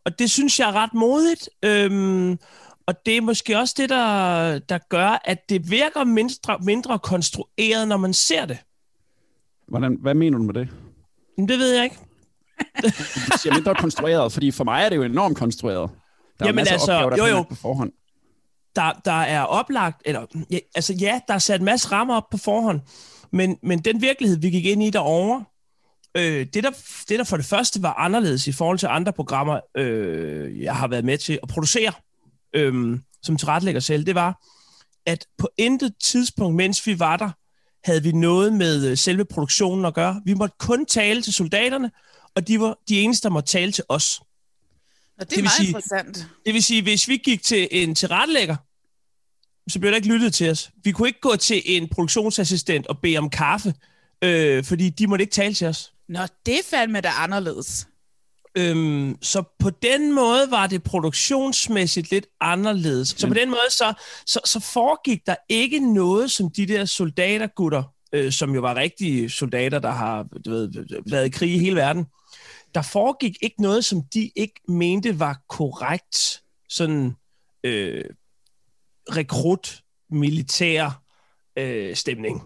Og 0.05 0.19
det 0.19 0.31
synes 0.31 0.61
jeg 0.61 0.69
er 0.69 0.73
ret 0.73 0.95
modigt. 0.95 1.49
Øhm, 1.65 2.39
og 2.87 2.95
det 3.07 3.17
er 3.17 3.21
måske 3.21 3.59
også 3.59 3.75
det, 3.79 3.89
der, 3.89 4.59
der 4.59 4.79
gør, 4.89 5.23
at 5.25 5.39
det 5.49 5.71
virker 5.71 6.05
mindre, 6.05 6.59
mindre 6.63 6.99
konstrueret, 6.99 7.89
når 7.89 7.97
man 7.97 8.15
ser 8.15 8.47
det. 8.47 8.59
Hvordan, 9.69 9.99
hvad 10.01 10.15
mener 10.15 10.39
du 10.39 10.45
med 10.45 10.55
det? 10.55 10.69
Men 11.37 11.49
det 11.49 11.59
ved 11.59 11.75
jeg 11.75 11.85
ikke. 11.85 11.97
Du 13.33 13.39
siger 13.39 13.55
mindre 13.55 13.75
konstrueret, 13.75 14.33
fordi 14.33 14.51
for 14.51 14.65
mig 14.65 14.85
er 14.85 14.89
det 14.89 14.97
jo 14.97 15.03
enormt 15.03 15.39
konstrueret. 15.39 15.91
Der 16.39 16.45
er 16.45 16.49
Jamen 16.49 16.55
masser 16.55 16.75
altså, 16.75 16.93
opgaver, 16.93 17.17
der 17.17 17.29
jo, 17.29 17.37
jo. 17.37 17.43
på 17.43 17.55
forhånd. 17.55 17.93
der, 18.77 18.93
der 19.05 19.13
er 19.13 19.43
oplagt, 19.43 20.03
eller 20.05 20.27
ja, 20.51 20.59
altså 20.75 20.93
ja, 20.93 21.21
der 21.29 21.35
er 21.35 21.39
sat 21.39 21.61
en 21.61 21.65
masse 21.65 21.89
rammer 21.93 22.17
op 22.17 22.31
på 22.31 22.39
forhånd, 22.39 22.81
men, 23.33 23.59
men 23.63 23.79
den 23.79 24.01
virkelighed, 24.01 24.39
vi 24.39 24.51
gik 24.51 24.65
ind 24.67 24.83
i 24.83 24.91
derovre, 24.91 25.45
øh, 26.17 26.47
det, 26.55 26.65
der, 26.65 26.71
det 27.09 27.19
der 27.19 27.25
for 27.25 27.37
det 27.37 27.47
første 27.47 27.83
var 27.83 27.95
anderledes 27.95 28.47
i 28.47 28.53
forhold 28.53 28.79
til 28.79 28.87
andre 28.87 29.13
programmer, 29.13 29.61
øh, 29.77 30.61
jeg 30.63 30.77
har 30.77 30.89
været 30.89 31.05
med 31.05 31.19
til 31.19 31.39
at 31.43 31.49
producere, 31.49 31.93
øh, 32.55 32.99
som 33.23 33.37
tilrettelægger 33.37 33.81
selv, 33.81 34.07
det 34.07 34.15
var, 34.15 34.43
at 35.07 35.27
på 35.39 35.49
intet 35.59 35.95
tidspunkt, 36.03 36.57
mens 36.57 36.87
vi 36.87 36.99
var 36.99 37.17
der, 37.17 37.31
havde 37.85 38.03
vi 38.03 38.13
noget 38.13 38.53
med 38.53 38.87
øh, 38.91 38.97
selve 38.99 39.25
produktionen 39.25 39.85
at 39.85 39.95
gøre. 39.95 40.23
Vi 40.25 40.35
måtte 40.35 40.55
kun 40.59 40.87
tale 40.87 41.23
til 41.23 41.33
soldaterne, 41.33 41.91
og 42.35 42.49
de 42.49 42.61
var 42.61 42.79
de 42.89 43.01
eneste, 43.01 43.29
der 43.29 43.33
måtte 43.33 43.49
tale 43.53 43.73
til 43.73 43.85
os. 43.89 44.21
Og 44.21 44.27
det 45.19 45.23
er 45.23 45.25
Det 45.25 45.37
vil 45.37 45.45
meget 45.45 45.53
sige- 45.57 45.67
interessant. 45.69 46.27
Det 46.47 46.55
vil 46.55 46.63
sige, 46.63 46.83
hvis 46.83 47.09
vi 47.09 47.17
gik 47.17 47.43
til 47.43 47.69
en 47.71 47.95
tilrettelægger, 47.95 48.57
så 49.69 49.81
blev 49.81 49.91
der 49.91 49.97
ikke 49.97 50.09
lyttet 50.09 50.35
til 50.35 50.51
os. 50.51 50.71
Vi 50.85 50.93
kunne 50.93 51.09
ikke 51.09 51.21
gå 51.21 51.37
til 51.37 51.63
en 51.65 51.89
produktionsassistent 51.89 52.87
og 52.87 52.99
bede 52.99 53.19
om 53.19 53.31
kaffe, 53.31 53.75
øh, 54.25 54.65
fordi 54.65 54.89
de 54.89 55.07
måtte 55.07 55.23
ikke 55.23 55.33
tale 55.33 55.55
til 55.55 55.67
os. 55.67 55.93
Nå, 56.09 56.21
det 56.47 56.55
er 56.55 56.63
fandme 56.71 57.01
da 57.01 57.09
anderledes. 57.09 57.87
Øhm, 58.55 59.17
så 59.23 59.43
på 59.59 59.71
den 59.71 60.13
måde 60.15 60.51
var 60.51 60.67
det 60.67 60.83
produktionsmæssigt 60.83 62.11
lidt 62.11 62.27
anderledes. 62.41 63.09
Så 63.09 63.29
på 63.29 63.35
den 63.35 63.49
måde 63.49 63.71
så, 63.71 63.95
så, 64.27 64.41
så 64.45 64.61
foregik 64.61 65.27
der 65.27 65.35
ikke 65.49 65.95
noget, 65.95 66.31
som 66.31 66.51
de 66.51 66.67
der 66.67 66.85
soldatergutter, 66.85 67.83
øh, 68.13 68.33
som 68.33 68.55
jo 68.55 68.61
var 68.61 68.75
rigtige 68.75 69.31
soldater, 69.31 69.79
der 69.79 69.91
har 69.91 70.27
du 70.45 70.51
ved, 70.51 70.87
været 71.11 71.27
i 71.27 71.31
krig 71.31 71.55
i 71.55 71.59
hele 71.59 71.77
verden, 71.77 72.07
der 72.75 72.83
foregik 72.83 73.37
ikke 73.43 73.63
noget, 73.63 73.85
som 73.85 74.03
de 74.15 74.31
ikke 74.37 74.61
mente 74.69 75.19
var 75.19 75.41
korrekt 75.49 76.43
sådan 76.69 77.13
øh, 77.65 78.05
rekrut 79.11 79.83
militær 80.11 81.03
øh, 81.59 81.97
stemning. 81.97 82.43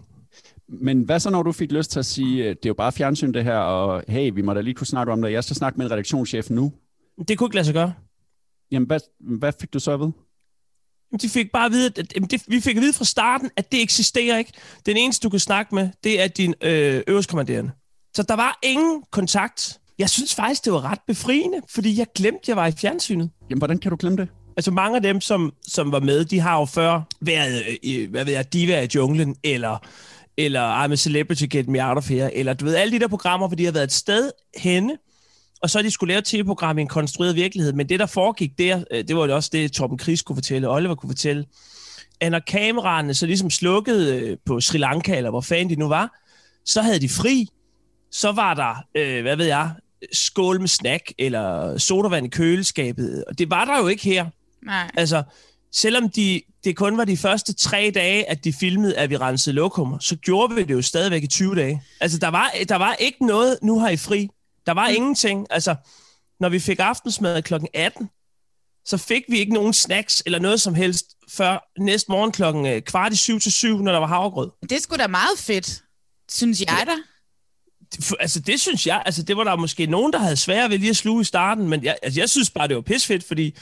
Men 0.69 1.01
hvad 1.01 1.19
så, 1.19 1.29
når 1.29 1.43
du 1.43 1.51
fik 1.51 1.71
lyst 1.71 1.91
til 1.91 1.99
at 1.99 2.05
sige, 2.05 2.43
øh, 2.43 2.49
det 2.49 2.65
er 2.65 2.69
jo 2.69 2.73
bare 2.73 2.91
fjernsyn 2.91 3.33
det 3.33 3.43
her, 3.43 3.57
og 3.57 4.03
hey, 4.07 4.31
vi 4.33 4.41
må 4.41 4.53
da 4.53 4.61
lige 4.61 4.73
kunne 4.73 4.87
snakke 4.87 5.13
om 5.13 5.21
det, 5.21 5.31
jeg 5.31 5.43
skal 5.43 5.55
snakke 5.55 5.77
med 5.77 5.85
en 5.85 5.91
redaktionschef 5.91 6.49
nu. 6.49 6.73
Det 7.27 7.37
kunne 7.37 7.47
ikke 7.47 7.55
lade 7.55 7.65
sig 7.65 7.73
gøre. 7.73 7.93
Jamen, 8.71 8.87
hvad, 8.87 8.99
hvad 9.19 9.53
fik 9.59 9.73
du 9.73 9.79
så 9.79 9.91
at 9.91 9.99
vide? 9.99 10.13
De 11.21 11.29
fik 11.29 11.51
bare 11.51 11.65
at 11.65 11.71
vide, 11.71 11.85
at, 11.85 11.99
at 11.99 12.31
det, 12.31 12.43
vi 12.47 12.59
fik 12.59 12.75
at 12.77 12.81
vide 12.81 12.93
fra 12.93 13.05
starten, 13.05 13.49
at 13.55 13.71
det 13.71 13.81
eksisterer 13.81 14.37
ikke. 14.37 14.53
Den 14.85 14.97
eneste, 14.97 15.23
du 15.23 15.29
kan 15.29 15.39
snakke 15.39 15.75
med, 15.75 15.89
det 16.03 16.21
er 16.21 16.27
din 16.27 16.53
øh, 16.61 17.01
øverstkommanderende. 17.07 17.71
Så 18.15 18.23
der 18.23 18.35
var 18.35 18.59
ingen 18.63 19.03
kontakt. 19.11 19.79
Jeg 19.99 20.09
synes 20.09 20.35
faktisk, 20.35 20.65
det 20.65 20.73
var 20.73 20.91
ret 20.91 20.99
befriende, 21.07 21.61
fordi 21.69 21.99
jeg 21.99 22.07
glemte, 22.15 22.39
at 22.39 22.47
jeg 22.47 22.55
var 22.55 22.67
i 22.67 22.71
fjernsynet. 22.71 23.29
Jamen, 23.49 23.59
hvordan 23.59 23.77
kan 23.77 23.91
du 23.91 23.97
glemme 23.99 24.17
det? 24.17 24.29
Altså 24.57 24.71
mange 24.71 24.95
af 24.95 25.01
dem, 25.01 25.21
som, 25.21 25.53
som 25.67 25.91
var 25.91 25.99
med, 25.99 26.25
de 26.25 26.39
har 26.39 26.59
jo 26.59 26.65
før 26.65 27.01
været, 27.21 27.63
øh, 27.83 28.09
hvad 28.09 28.25
ved 28.25 28.33
jeg, 28.33 28.53
Diva 28.53 28.81
i 28.81 28.87
junglen, 28.95 29.35
eller, 29.43 29.77
eller 30.37 30.85
I'm 30.85 30.91
a 30.91 30.95
celebrity, 30.95 31.43
get 31.49 31.67
me 31.67 31.87
out 31.87 31.97
of 31.97 32.09
here, 32.09 32.35
eller 32.35 32.53
du 32.53 32.65
ved, 32.65 32.75
alle 32.75 32.93
de 32.93 32.99
der 32.99 33.07
programmer, 33.07 33.47
hvor 33.47 33.55
de 33.55 33.65
har 33.65 33.71
været 33.71 33.83
et 33.83 33.93
sted 33.93 34.31
henne, 34.57 34.97
og 35.61 35.69
så 35.69 35.77
har 35.77 35.83
de 35.83 35.91
skulle 35.91 36.11
lave 36.11 36.19
et 36.19 36.25
tv-program 36.25 36.77
i 36.77 36.81
en 36.81 36.87
konstrueret 36.87 37.35
virkelighed. 37.35 37.73
Men 37.73 37.89
det, 37.89 37.99
der 37.99 38.05
foregik 38.05 38.57
der, 38.57 38.83
øh, 38.91 39.07
det 39.07 39.15
var 39.15 39.25
jo 39.25 39.35
også 39.35 39.49
det, 39.53 39.71
Torben 39.71 39.99
Chris 39.99 40.21
kunne 40.21 40.35
fortælle, 40.35 40.69
Oliver 40.69 40.95
kunne 40.95 41.09
fortælle, 41.09 41.45
at 42.19 42.31
når 42.31 42.39
kameraerne 42.39 43.13
så 43.13 43.25
ligesom 43.25 43.49
slukkede 43.49 44.15
øh, 44.15 44.37
på 44.45 44.59
Sri 44.59 44.77
Lanka, 44.77 45.17
eller 45.17 45.29
hvor 45.29 45.41
fanden 45.41 45.69
de 45.69 45.75
nu 45.75 45.87
var, 45.87 46.19
så 46.65 46.81
havde 46.81 46.99
de 46.99 47.09
fri. 47.09 47.47
Så 48.11 48.31
var 48.31 48.53
der, 48.53 48.75
øh, 48.95 49.21
hvad 49.21 49.35
ved 49.35 49.45
jeg, 49.45 49.71
skål 50.13 50.59
med 50.59 50.67
snack, 50.67 51.11
eller 51.17 51.77
sodavand 51.77 52.25
i 52.25 52.29
køleskabet. 52.29 53.23
Og 53.27 53.37
det 53.37 53.49
var 53.49 53.65
der 53.65 53.77
jo 53.81 53.87
ikke 53.87 54.03
her. 54.03 54.25
Nej. 54.67 54.91
Altså, 54.97 55.23
selvom 55.71 56.09
de, 56.09 56.41
det 56.63 56.75
kun 56.75 56.97
var 56.97 57.05
de 57.05 57.17
første 57.17 57.53
tre 57.53 57.91
dage, 57.95 58.29
at 58.29 58.43
de 58.43 58.53
filmede, 58.53 58.97
at 58.97 59.09
vi 59.09 59.17
rensede 59.17 59.55
lokummer, 59.55 59.99
så 59.99 60.15
gjorde 60.15 60.55
vi 60.55 60.63
det 60.63 60.73
jo 60.73 60.81
stadigvæk 60.81 61.23
i 61.23 61.27
20 61.27 61.55
dage. 61.55 61.83
Altså, 62.01 62.17
der 62.17 62.27
var, 62.27 62.51
der 62.69 62.75
var 62.75 62.93
ikke 62.93 63.25
noget, 63.25 63.59
nu 63.61 63.79
har 63.79 63.89
I 63.89 63.97
fri. 63.97 64.29
Der 64.65 64.71
var 64.71 64.89
mm. 64.89 64.95
ingenting. 64.95 65.47
Altså, 65.49 65.75
når 66.39 66.49
vi 66.49 66.59
fik 66.59 66.79
aftensmad 66.79 67.41
kl. 67.41 67.53
18, 67.73 68.09
så 68.85 68.97
fik 68.97 69.23
vi 69.29 69.39
ikke 69.39 69.53
nogen 69.53 69.73
snacks 69.73 70.23
eller 70.25 70.39
noget 70.39 70.61
som 70.61 70.75
helst 70.75 71.05
før 71.29 71.69
næste 71.79 72.11
morgen 72.11 72.31
klokken 72.31 72.65
øh, 72.65 72.81
kvart 72.81 73.13
i 73.13 73.15
syv 73.15 73.39
til 73.39 73.51
syv, 73.51 73.81
når 73.81 73.91
der 73.91 73.99
var 73.99 74.07
havregrød. 74.07 74.51
Det 74.69 74.81
skulle 74.83 75.03
da 75.03 75.07
meget 75.07 75.39
fedt, 75.39 75.83
synes 76.31 76.61
jeg 76.61 76.83
da. 76.85 76.91
Altså, 78.19 78.39
det 78.39 78.59
synes 78.59 78.87
jeg, 78.87 79.03
altså, 79.05 79.23
det 79.23 79.37
var 79.37 79.43
der 79.43 79.55
måske 79.55 79.85
nogen, 79.85 80.13
der 80.13 80.19
havde 80.19 80.35
svært 80.35 80.71
ved 80.71 80.77
lige 80.77 80.89
at 80.89 80.95
sluge 80.95 81.21
i 81.21 81.23
starten, 81.23 81.69
men 81.69 81.83
jeg, 81.83 81.97
altså, 82.03 82.19
jeg 82.19 82.29
synes 82.29 82.49
bare, 82.49 82.67
det 82.67 82.75
var 82.75 82.81
pisfedt, 82.81 83.23
fordi 83.23 83.55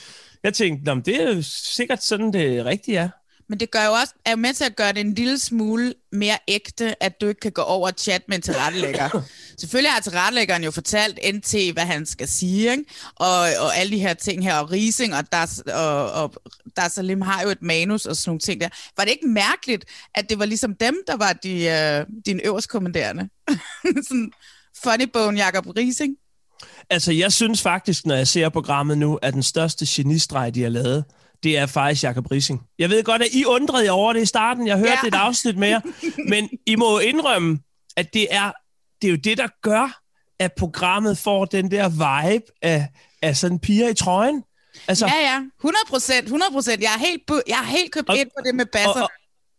jeg 0.46 0.54
tænkte, 0.54 0.84
Nå, 0.84 1.00
det 1.00 1.22
er 1.22 1.34
jo 1.34 1.42
sikkert 1.42 2.04
sådan, 2.04 2.32
det 2.32 2.64
rigtige 2.64 2.98
er. 2.98 3.08
Men 3.48 3.60
det 3.60 3.70
gør 3.70 3.84
jo 3.84 3.92
også, 3.92 4.14
er 4.24 4.30
jo 4.30 4.36
med 4.36 4.54
til 4.54 4.64
at 4.64 4.76
gøre 4.76 4.92
det 4.92 5.00
en 5.00 5.14
lille 5.14 5.38
smule 5.38 5.94
mere 6.12 6.38
ægte, 6.48 7.02
at 7.02 7.20
du 7.20 7.26
ikke 7.28 7.40
kan 7.40 7.52
gå 7.52 7.62
over 7.62 7.88
og 7.88 7.94
chat 7.98 8.22
med 8.28 8.36
en 8.36 8.42
tilrettelægger. 8.42 9.22
Selvfølgelig 9.60 9.92
har 9.92 10.00
tilrettelæggeren 10.00 10.64
jo 10.64 10.70
fortalt 10.70 11.18
NT, 11.34 11.54
hvad 11.72 11.86
han 11.86 12.06
skal 12.06 12.28
sige, 12.28 12.70
ikke? 12.70 12.84
Og, 13.14 13.38
og 13.38 13.76
alle 13.76 13.92
de 13.92 13.98
her 13.98 14.14
ting 14.14 14.44
her, 14.44 14.54
og 14.58 14.70
Rising 14.70 15.14
og 15.14 15.32
Das, 15.32 15.58
og, 15.58 16.12
og 16.12 16.34
Das 16.76 16.92
Salim 16.92 17.20
har 17.20 17.42
jo 17.42 17.48
et 17.48 17.62
manus 17.62 18.06
og 18.06 18.16
sådan 18.16 18.30
nogle 18.30 18.40
ting 18.40 18.60
der. 18.60 18.68
Var 18.96 19.04
det 19.04 19.10
ikke 19.10 19.28
mærkeligt, 19.28 19.84
at 20.14 20.30
det 20.30 20.38
var 20.38 20.44
ligesom 20.44 20.74
dem, 20.74 20.96
der 21.06 21.16
var 21.16 21.32
de, 21.32 22.04
uh, 22.08 22.14
din 22.26 22.40
øverstkommanderende? 22.44 23.28
sådan 24.08 24.32
funny 24.84 25.08
bone 25.12 25.44
Jacob 25.44 25.66
Rising? 25.66 26.16
Altså, 26.90 27.12
jeg 27.12 27.32
synes 27.32 27.62
faktisk, 27.62 28.06
når 28.06 28.14
jeg 28.14 28.28
ser 28.28 28.48
programmet 28.48 28.98
nu, 28.98 29.18
at 29.22 29.34
den 29.34 29.42
største 29.42 29.86
genistreg, 29.88 30.54
de 30.54 30.62
har 30.62 30.68
lavet, 30.68 31.04
det 31.42 31.58
er 31.58 31.66
faktisk 31.66 32.04
Jacob 32.04 32.30
Rising. 32.30 32.62
Jeg 32.78 32.90
ved 32.90 33.04
godt, 33.04 33.22
at 33.22 33.28
I 33.32 33.44
undrede 33.44 33.84
jer 33.84 33.90
over 33.90 34.12
det 34.12 34.22
i 34.22 34.26
starten. 34.26 34.66
Jeg 34.66 34.78
hørte 34.78 34.98
ja. 35.02 35.08
et 35.08 35.14
afsnit 35.14 35.56
mere. 35.56 35.82
Men 36.30 36.48
I 36.66 36.76
må 36.76 36.98
indrømme, 36.98 37.58
at 37.96 38.14
det 38.14 38.26
er, 38.30 38.52
det 39.02 39.08
er 39.08 39.10
jo 39.10 39.16
det, 39.16 39.38
der 39.38 39.48
gør, 39.62 40.00
at 40.38 40.52
programmet 40.52 41.18
får 41.18 41.44
den 41.44 41.70
der 41.70 41.88
vibe 41.88 42.44
af, 42.62 42.88
af 43.22 43.36
sådan 43.36 43.58
piger 43.58 43.88
i 43.88 43.94
trøjen. 43.94 44.44
Altså, 44.88 45.06
ja, 45.06 45.32
ja. 45.32 45.40
100 45.58 45.76
procent. 45.88 46.24
100 46.24 46.52
procent. 46.52 46.82
Jeg, 46.82 46.94
er 46.94 46.98
helt, 46.98 47.22
jeg 47.48 47.58
er 47.58 47.66
helt 47.66 47.92
købt 47.92 48.08
og, 48.08 48.16
ind 48.16 48.28
på 48.38 48.42
det 48.46 48.54
med 48.54 48.66
basser. 48.66 48.90
Og, 48.90 49.10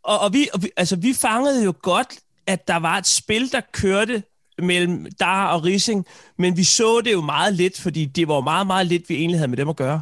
og, 0.03 0.13
og, 0.13 0.19
og, 0.19 0.33
vi, 0.33 0.49
og 0.53 0.63
vi, 0.63 0.69
altså, 0.77 0.95
vi 0.95 1.13
fangede 1.13 1.63
jo 1.63 1.73
godt, 1.81 2.19
at 2.47 2.67
der 2.67 2.75
var 2.75 2.97
et 2.97 3.07
spil, 3.07 3.51
der 3.51 3.61
kørte 3.71 4.23
mellem 4.59 5.07
Dar 5.19 5.47
og 5.47 5.63
Rising, 5.63 6.05
men 6.37 6.57
vi 6.57 6.63
så 6.63 7.01
det 7.01 7.11
jo 7.11 7.21
meget 7.21 7.53
lidt, 7.53 7.81
fordi 7.81 8.05
det 8.05 8.27
var 8.27 8.41
meget, 8.41 8.67
meget 8.67 8.87
lidt, 8.87 9.09
vi 9.09 9.15
egentlig 9.15 9.39
havde 9.39 9.47
med 9.47 9.57
dem 9.57 9.69
at 9.69 9.75
gøre. 9.75 10.01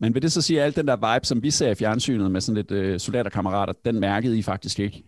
Men 0.00 0.14
vil 0.14 0.22
det 0.22 0.32
så 0.32 0.42
sige, 0.42 0.60
at 0.60 0.66
al 0.66 0.76
den 0.76 0.88
der 0.88 1.14
vibe, 1.14 1.26
som 1.26 1.42
vi 1.42 1.50
ser 1.50 1.70
i 1.70 1.74
fjernsynet 1.74 2.30
med 2.30 2.40
sådan 2.40 2.56
lidt 2.56 2.70
øh, 2.70 3.00
soldaterkammerater, 3.00 3.72
den 3.84 4.00
mærkede 4.00 4.38
I 4.38 4.42
faktisk 4.42 4.78
ikke? 4.78 5.04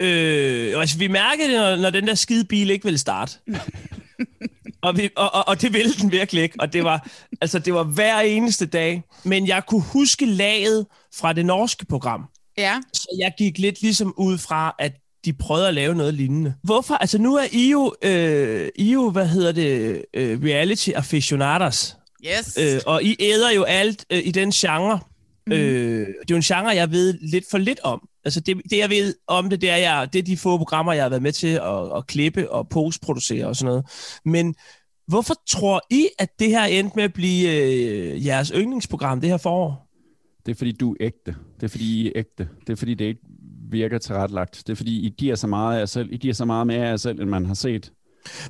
Øh, 0.00 0.80
altså, 0.80 0.98
vi 0.98 1.08
mærkede 1.08 1.48
det, 1.48 1.60
når, 1.60 1.76
når 1.76 1.90
den 1.90 2.06
der 2.06 2.14
skide 2.14 2.44
bil 2.44 2.70
ikke 2.70 2.84
ville 2.84 2.98
starte. 2.98 3.38
og, 4.82 4.96
vi, 4.96 5.10
og, 5.16 5.34
og, 5.34 5.48
og 5.48 5.62
det 5.62 5.72
ville 5.72 5.92
den 5.92 6.12
virkelig 6.12 6.42
ikke. 6.42 6.56
Og 6.60 6.72
det 6.72 6.84
var, 6.84 7.08
altså, 7.40 7.58
det 7.58 7.74
var 7.74 7.84
hver 7.84 8.20
eneste 8.20 8.66
dag. 8.66 9.02
Men 9.24 9.48
jeg 9.48 9.62
kunne 9.66 9.82
huske 9.82 10.26
laget 10.26 10.86
fra 11.14 11.32
det 11.32 11.46
norske 11.46 11.86
program. 11.86 12.24
Ja. 12.58 12.80
Så 12.92 13.08
jeg 13.18 13.34
gik 13.38 13.58
lidt 13.58 13.82
ligesom 13.82 14.14
ud 14.16 14.38
fra, 14.38 14.74
at 14.78 14.92
de 15.26 15.32
prøvede 15.32 15.68
at 15.68 15.74
lave 15.74 15.94
noget 15.94 16.14
lignende. 16.14 16.54
Hvorfor? 16.62 16.94
Altså 16.94 17.18
nu 17.18 17.34
er 17.34 17.46
I 17.52 17.70
jo, 17.70 17.94
øh, 18.02 18.68
I 18.76 18.92
jo 18.92 19.10
hvad 19.10 19.26
hedder 19.26 19.52
det, 19.52 20.04
øh, 20.14 20.42
reality 20.42 20.90
aficionados. 20.90 21.96
Yes. 22.26 22.58
Øh, 22.60 22.80
og 22.86 23.02
I 23.02 23.16
æder 23.20 23.50
jo 23.50 23.62
alt 23.62 24.04
øh, 24.10 24.26
i 24.26 24.30
den 24.30 24.50
genre. 24.50 25.00
Mm. 25.46 25.52
Øh, 25.52 26.06
det 26.06 26.08
er 26.08 26.24
jo 26.30 26.36
en 26.36 26.42
genre, 26.42 26.68
jeg 26.68 26.90
ved 26.90 27.18
lidt 27.20 27.44
for 27.50 27.58
lidt 27.58 27.80
om. 27.80 28.08
Altså 28.24 28.40
det, 28.40 28.56
det 28.70 28.78
jeg 28.78 28.90
ved 28.90 29.14
om 29.26 29.50
det, 29.50 29.60
det 29.60 29.70
er, 29.70 29.76
jeg, 29.76 30.08
det 30.12 30.18
er 30.18 30.22
de 30.22 30.36
få 30.36 30.56
programmer, 30.56 30.92
jeg 30.92 31.04
har 31.04 31.08
været 31.08 31.22
med 31.22 31.32
til 31.32 31.46
at, 31.46 31.96
at 31.96 32.06
klippe 32.06 32.50
og 32.52 32.68
postproducere 32.68 33.46
og 33.46 33.56
sådan 33.56 33.66
noget. 33.66 33.84
Men 34.24 34.54
hvorfor 35.08 35.34
tror 35.48 35.80
I, 35.90 36.08
at 36.18 36.28
det 36.38 36.48
her 36.48 36.64
endte 36.64 36.96
med 36.96 37.04
at 37.04 37.12
blive 37.12 37.50
øh, 37.50 38.26
jeres 38.26 38.52
yndlingsprogram 38.54 39.20
det 39.20 39.30
her 39.30 39.36
forår? 39.36 39.86
Det 40.46 40.52
er 40.52 40.56
fordi, 40.56 40.72
du 40.72 40.92
er 40.92 40.96
ægte. 41.00 41.34
Det 41.60 41.62
er 41.62 41.68
fordi, 41.68 42.02
I 42.02 42.06
er 42.06 42.12
ægte. 42.16 42.48
Det 42.66 42.72
er 42.72 42.76
fordi, 42.76 42.94
det 42.94 43.04
ikke 43.04 43.20
virker 43.70 43.98
tilrettelagt. 43.98 44.62
Det 44.66 44.72
er 44.72 44.76
fordi, 44.76 45.06
I 45.06 45.14
giver 45.18 45.34
så 45.34 45.46
meget 45.46 45.76
af 45.76 45.78
jer 45.78 45.86
selv. 45.86 46.12
I 46.12 46.16
giver 46.16 46.34
så 46.34 46.44
meget 46.44 46.66
mere 46.66 46.86
af 46.86 46.90
jer 46.90 46.96
selv, 46.96 47.20
end 47.20 47.30
man 47.30 47.46
har 47.46 47.54
set. 47.54 47.92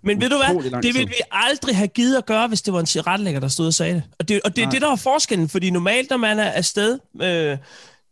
Men 0.03 0.21
ved 0.21 0.31
du 0.31 0.37
hvad, 0.37 0.83
det 0.83 0.95
ville 0.95 1.09
vi 1.09 1.21
aldrig 1.31 1.77
have 1.77 1.89
givet 1.89 2.17
at 2.17 2.27
gøre, 2.27 2.49
hvis 2.49 2.63
det 2.63 2.75
var 2.75 2.81
en 2.81 2.87
tilrettelægger, 2.87 3.41
der 3.41 3.49
stod 3.49 3.67
og 3.67 3.75
sagde 3.75 3.95
det. 3.95 4.03
Og 4.19 4.29
det, 4.29 4.41
og 4.45 4.57
det 4.57 4.65
er 4.65 4.71
det, 4.71 4.83
der 4.83 4.93
er 4.93 4.97
forskellen, 4.97 5.49
fordi 5.49 5.71
normalt, 5.71 6.11
når 6.11 6.17
man 6.17 6.39
er 6.39 6.51
afsted, 6.51 6.99
øh, 7.23 7.59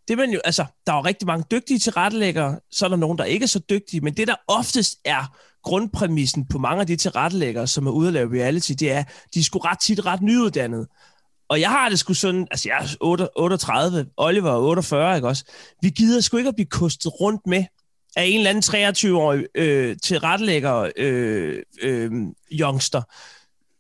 det 0.09 0.19
man 0.19 0.31
jo, 0.31 0.41
altså, 0.45 0.65
der 0.87 0.93
er 0.93 0.97
jo 0.97 1.03
rigtig 1.03 1.27
mange 1.27 1.45
dygtige 1.51 1.79
tilrettelæggere, 1.79 2.59
så 2.71 2.85
er 2.85 2.89
der 2.89 2.97
nogen, 2.97 3.19
der 3.19 3.25
ikke 3.25 3.45
er 3.45 3.49
så 3.49 3.59
dygtige, 3.71 4.01
men 4.01 4.15
det, 4.17 4.29
der 4.29 4.35
oftest 4.49 4.99
er 5.05 5.37
grundpræmissen 5.63 6.47
på 6.47 6.59
mange 6.59 6.81
af 6.81 6.87
de 6.87 6.97
tilrettelæggere, 6.97 7.67
som 7.67 7.87
er 7.87 7.91
ude 7.91 8.09
at 8.09 8.15
lave 8.15 8.33
reality, 8.41 8.73
det 8.79 8.93
er, 8.93 9.05
de 9.35 9.39
er 9.39 9.43
sgu 9.43 9.59
ret 9.59 9.79
tit 9.81 10.07
ret 10.07 10.23
nyuddannede. 10.23 10.87
Og 11.49 11.61
jeg 11.61 11.71
har 11.71 11.89
det 11.89 11.99
sgu 11.99 12.15
sådan, 12.15 12.47
altså 12.51 12.69
jeg 12.69 12.79
er 12.85 13.27
38, 13.37 14.07
Oliver 14.17 14.53
er 14.53 14.59
48, 14.59 15.17
ikke 15.17 15.29
også? 15.29 15.45
Vi 15.83 15.91
gider 15.91 16.21
sgu 16.21 16.37
ikke 16.37 16.49
at 16.49 16.55
blive 16.55 16.67
kostet 16.67 17.21
rundt 17.21 17.47
med 17.47 17.65
af 18.17 18.25
en 18.25 18.39
eller 18.39 18.51
anden 18.51 19.15
23-årig 19.15 19.47
øh, 19.55 19.97
til 20.03 20.21
retlægger 20.21 20.91
øh, 20.97 21.63
øh, 21.83 22.13
youngster, 22.53 23.03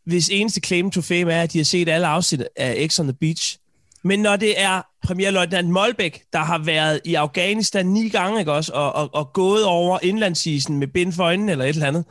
hvis 0.06 0.28
eneste 0.28 0.60
claim 0.60 0.90
to 0.90 1.00
fame 1.00 1.32
er, 1.32 1.42
at 1.42 1.52
de 1.52 1.58
har 1.58 1.64
set 1.64 1.88
alle 1.88 2.06
afsnit 2.06 2.42
af 2.56 2.86
X 2.90 3.00
on 3.00 3.06
the 3.06 3.16
Beach. 3.20 3.58
Men 4.04 4.20
når 4.20 4.36
det 4.36 4.60
er 4.60 4.82
premierløjtnant 5.02 5.70
Molbæk, 5.70 6.22
der 6.32 6.38
har 6.38 6.58
været 6.58 7.00
i 7.04 7.14
Afghanistan 7.14 7.86
ni 7.86 8.08
gange, 8.08 8.38
ikke 8.38 8.52
også, 8.52 8.72
og, 8.72 8.92
og, 8.92 9.10
og 9.12 9.32
gået 9.32 9.64
over 9.64 9.98
indlandsisen 10.02 10.78
med 10.78 10.86
bind 10.86 11.12
for 11.12 11.24
øjnene 11.24 11.52
eller 11.52 11.64
et 11.64 11.68
eller 11.68 11.86
andet, 11.86 12.04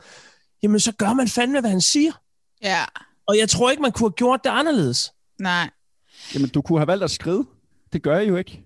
jamen 0.62 0.80
så 0.80 0.92
gør 0.92 1.12
man 1.12 1.28
fandme, 1.28 1.60
hvad 1.60 1.70
han 1.70 1.80
siger. 1.80 2.12
Ja. 2.62 2.84
Og 3.26 3.38
jeg 3.38 3.48
tror 3.48 3.70
ikke, 3.70 3.82
man 3.82 3.92
kunne 3.92 4.08
have 4.08 4.14
gjort 4.16 4.40
det 4.44 4.50
anderledes. 4.50 5.13
Nej. 5.38 5.70
Jamen, 6.34 6.48
du 6.48 6.62
kunne 6.62 6.78
have 6.78 6.86
valgt 6.86 7.04
at 7.04 7.10
skrive. 7.10 7.46
Det 7.92 8.02
gør 8.02 8.18
jeg 8.18 8.28
jo 8.28 8.36
ikke. 8.36 8.62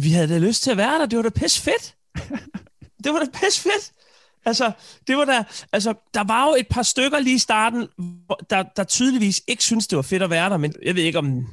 Vi 0.00 0.10
havde 0.10 0.28
da 0.28 0.38
lyst 0.38 0.62
til 0.62 0.70
at 0.70 0.76
være 0.76 0.98
der. 0.98 1.06
Det 1.06 1.16
var 1.16 1.22
da 1.22 1.28
pisse 1.28 1.62
fedt. 1.62 1.94
det 3.04 3.12
var 3.12 3.18
da 3.18 3.26
pisse 3.32 3.62
fedt. 3.62 3.92
Altså, 4.46 4.72
det 5.06 5.16
var 5.16 5.24
der, 5.24 5.42
altså, 5.72 5.94
der 6.14 6.24
var 6.24 6.46
jo 6.46 6.54
et 6.58 6.68
par 6.68 6.82
stykker 6.82 7.18
lige 7.18 7.36
i 7.36 7.38
starten, 7.38 7.88
der, 8.50 8.62
der 8.76 8.84
tydeligvis 8.84 9.42
ikke 9.46 9.64
syntes, 9.64 9.86
det 9.86 9.96
var 9.96 10.02
fedt 10.02 10.22
at 10.22 10.30
være 10.30 10.50
der, 10.50 10.56
men 10.56 10.72
jeg 10.82 10.94
ved 10.94 11.02
ikke, 11.02 11.18
om 11.18 11.46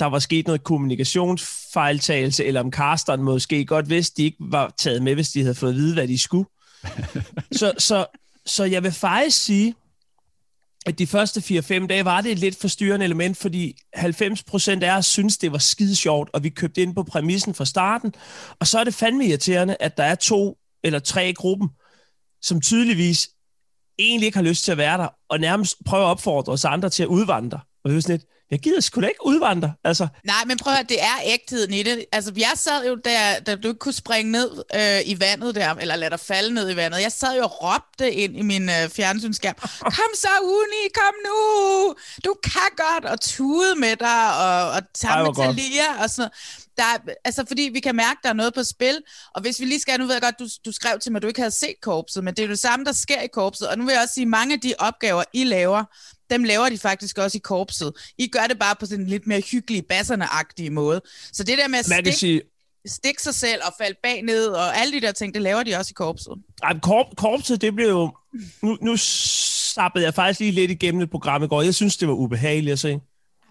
der 0.00 0.06
var 0.06 0.18
sket 0.18 0.46
noget 0.46 0.64
kommunikationsfejltagelse, 0.64 2.44
eller 2.44 2.60
om 2.60 2.72
Carsten 2.72 3.22
måske 3.22 3.64
godt 3.64 3.90
vidste, 3.90 4.16
de 4.16 4.24
ikke 4.24 4.36
var 4.40 4.74
taget 4.78 5.02
med, 5.02 5.14
hvis 5.14 5.28
de 5.28 5.40
havde 5.40 5.54
fået 5.54 5.70
at 5.70 5.76
vide, 5.76 5.94
hvad 5.94 6.08
de 6.08 6.18
skulle. 6.18 6.46
så, 7.58 7.72
så, 7.78 8.06
så 8.46 8.64
jeg 8.64 8.82
vil 8.82 8.92
faktisk 8.92 9.44
sige, 9.44 9.74
at 10.86 10.98
de 10.98 11.06
første 11.06 11.40
4-5 11.40 11.86
dage 11.86 12.04
var 12.04 12.20
det 12.20 12.32
et 12.32 12.38
lidt 12.38 12.60
forstyrrende 12.60 13.04
element, 13.04 13.36
fordi 13.36 13.76
90% 13.96 14.84
af 14.84 14.96
os 14.96 15.06
synes, 15.06 15.38
det 15.38 15.52
var 15.52 15.58
skide 15.58 15.96
sjovt, 15.96 16.30
og 16.32 16.44
vi 16.44 16.48
købte 16.48 16.82
ind 16.82 16.94
på 16.94 17.02
præmissen 17.02 17.54
fra 17.54 17.64
starten. 17.64 18.14
Og 18.60 18.66
så 18.66 18.78
er 18.78 18.84
det 18.84 18.94
fandme 18.94 19.26
irriterende, 19.26 19.76
at 19.80 19.96
der 19.96 20.04
er 20.04 20.14
to 20.14 20.58
eller 20.84 20.98
tre 20.98 21.28
i 21.28 21.32
gruppen, 21.32 21.68
som 22.42 22.60
tydeligvis 22.60 23.30
egentlig 23.98 24.26
ikke 24.26 24.38
har 24.38 24.44
lyst 24.44 24.64
til 24.64 24.72
at 24.72 24.78
være 24.78 24.98
der, 24.98 25.08
og 25.28 25.38
nærmest 25.38 25.76
prøver 25.86 26.04
at 26.04 26.10
opfordre 26.10 26.52
os 26.52 26.64
andre 26.64 26.90
til 26.90 27.02
at 27.02 27.06
udvandre. 27.06 27.60
Og 27.84 27.90
det 27.90 27.96
er 27.96 28.00
sådan 28.00 28.16
lidt, 28.16 28.26
jeg 28.54 28.60
gider 28.60 28.80
sgu 28.80 29.00
da 29.00 29.06
ikke 29.06 29.26
udvandre. 29.26 29.72
Altså, 29.84 30.06
Nej, 30.24 30.44
men 30.46 30.56
prøv 30.58 30.72
at 30.72 30.76
høre, 30.76 30.86
det 30.88 31.02
er 31.02 31.16
ægtheden 31.24 31.74
i 31.74 31.82
det. 31.82 32.04
Altså, 32.12 32.32
jeg 32.36 32.52
sad 32.54 32.86
jo 32.86 32.94
der, 32.94 33.40
da 33.46 33.56
du 33.56 33.68
ikke 33.68 33.78
kunne 33.78 33.92
springe 33.92 34.32
ned 34.32 34.50
øh, 34.74 35.00
i 35.12 35.20
vandet 35.20 35.54
der, 35.54 35.74
eller 35.74 35.96
lade 35.96 36.10
dig 36.10 36.20
falde 36.20 36.54
ned 36.54 36.70
i 36.70 36.76
vandet. 36.76 37.02
Jeg 37.02 37.12
sad 37.12 37.36
jo 37.36 37.42
og 37.42 37.62
råbte 37.62 38.12
ind 38.12 38.36
i 38.38 38.42
min 38.42 38.68
øh, 38.68 38.88
fjernsynsskærm, 38.96 39.54
kom 39.80 40.10
så, 40.14 40.28
Uni, 40.42 40.82
kom 40.94 41.14
nu! 41.24 41.38
Du 42.24 42.34
kan 42.44 42.70
godt! 42.76 43.04
Og 43.04 43.20
tude 43.20 43.74
med 43.76 43.96
dig, 43.96 44.38
og, 44.44 44.70
og 44.70 44.82
tage 44.94 45.22
med 45.22 45.32
og 46.02 46.10
sådan 46.10 46.22
noget. 46.22 46.32
Der, 46.76 46.82
er- 46.82 47.14
altså, 47.24 47.44
fordi 47.48 47.70
vi 47.72 47.80
kan 47.80 47.96
mærke, 47.96 48.18
der 48.22 48.28
er 48.28 48.32
noget 48.32 48.54
på 48.54 48.62
spil, 48.64 48.98
og 49.34 49.40
hvis 49.42 49.60
vi 49.60 49.64
lige 49.64 49.80
skal, 49.80 50.00
nu 50.00 50.06
ved 50.06 50.14
jeg 50.14 50.22
godt, 50.22 50.38
du, 50.38 50.48
du 50.66 50.72
skrev 50.72 50.98
til 50.98 51.12
mig, 51.12 51.18
at 51.18 51.22
du 51.22 51.28
ikke 51.28 51.40
havde 51.40 51.50
set 51.50 51.74
korpset, 51.82 52.24
men 52.24 52.34
det 52.34 52.42
er 52.42 52.46
jo 52.46 52.50
det 52.50 52.58
samme, 52.58 52.84
der 52.84 52.92
sker 52.92 53.20
i 53.20 53.26
korpset, 53.32 53.68
og 53.68 53.78
nu 53.78 53.84
vil 53.84 53.92
jeg 53.92 54.02
også 54.02 54.14
sige, 54.14 54.26
mange 54.26 54.54
af 54.54 54.60
de 54.60 54.74
opgaver, 54.78 55.24
I 55.32 55.44
laver, 55.44 55.84
dem 56.30 56.44
laver 56.44 56.68
de 56.68 56.78
faktisk 56.78 57.18
også 57.18 57.36
i 57.38 57.40
korpset. 57.44 57.92
I 58.18 58.26
gør 58.26 58.46
det 58.48 58.58
bare 58.58 58.74
på 58.80 58.86
sådan 58.86 59.04
en 59.04 59.10
lidt 59.10 59.26
mere 59.26 59.40
hyggelig, 59.40 59.84
basserne-agtige 59.92 60.70
måde. 60.70 61.00
Så 61.32 61.44
det 61.44 61.58
der 61.58 61.68
med 61.68 61.78
at 61.78 61.84
stikke, 61.86 62.12
sige, 62.12 62.42
stikke 62.86 63.22
sig 63.22 63.34
selv 63.34 63.60
og 63.66 63.74
falde 63.78 63.96
bag 64.02 64.22
ned, 64.22 64.46
og 64.46 64.76
alle 64.76 64.92
de 64.92 65.00
der 65.06 65.12
ting, 65.12 65.34
det 65.34 65.42
laver 65.42 65.62
de 65.62 65.74
også 65.76 65.90
i 65.90 65.94
korpset. 65.96 66.32
Ej, 66.62 66.78
korp, 66.82 67.06
korpset, 67.16 67.60
det 67.60 67.74
blev 67.74 67.88
jo... 67.88 68.16
Nu, 68.62 68.78
nu 68.82 68.96
sappede 68.96 70.04
jeg 70.04 70.14
faktisk 70.14 70.40
lige 70.40 70.52
lidt 70.52 70.70
igennem 70.70 71.02
et 71.02 71.10
program 71.10 71.42
i 71.42 71.46
går. 71.46 71.62
Jeg 71.62 71.74
synes, 71.74 71.96
det 71.96 72.08
var 72.08 72.14
ubehageligt 72.14 72.72
at 72.72 72.78
se. 72.78 73.00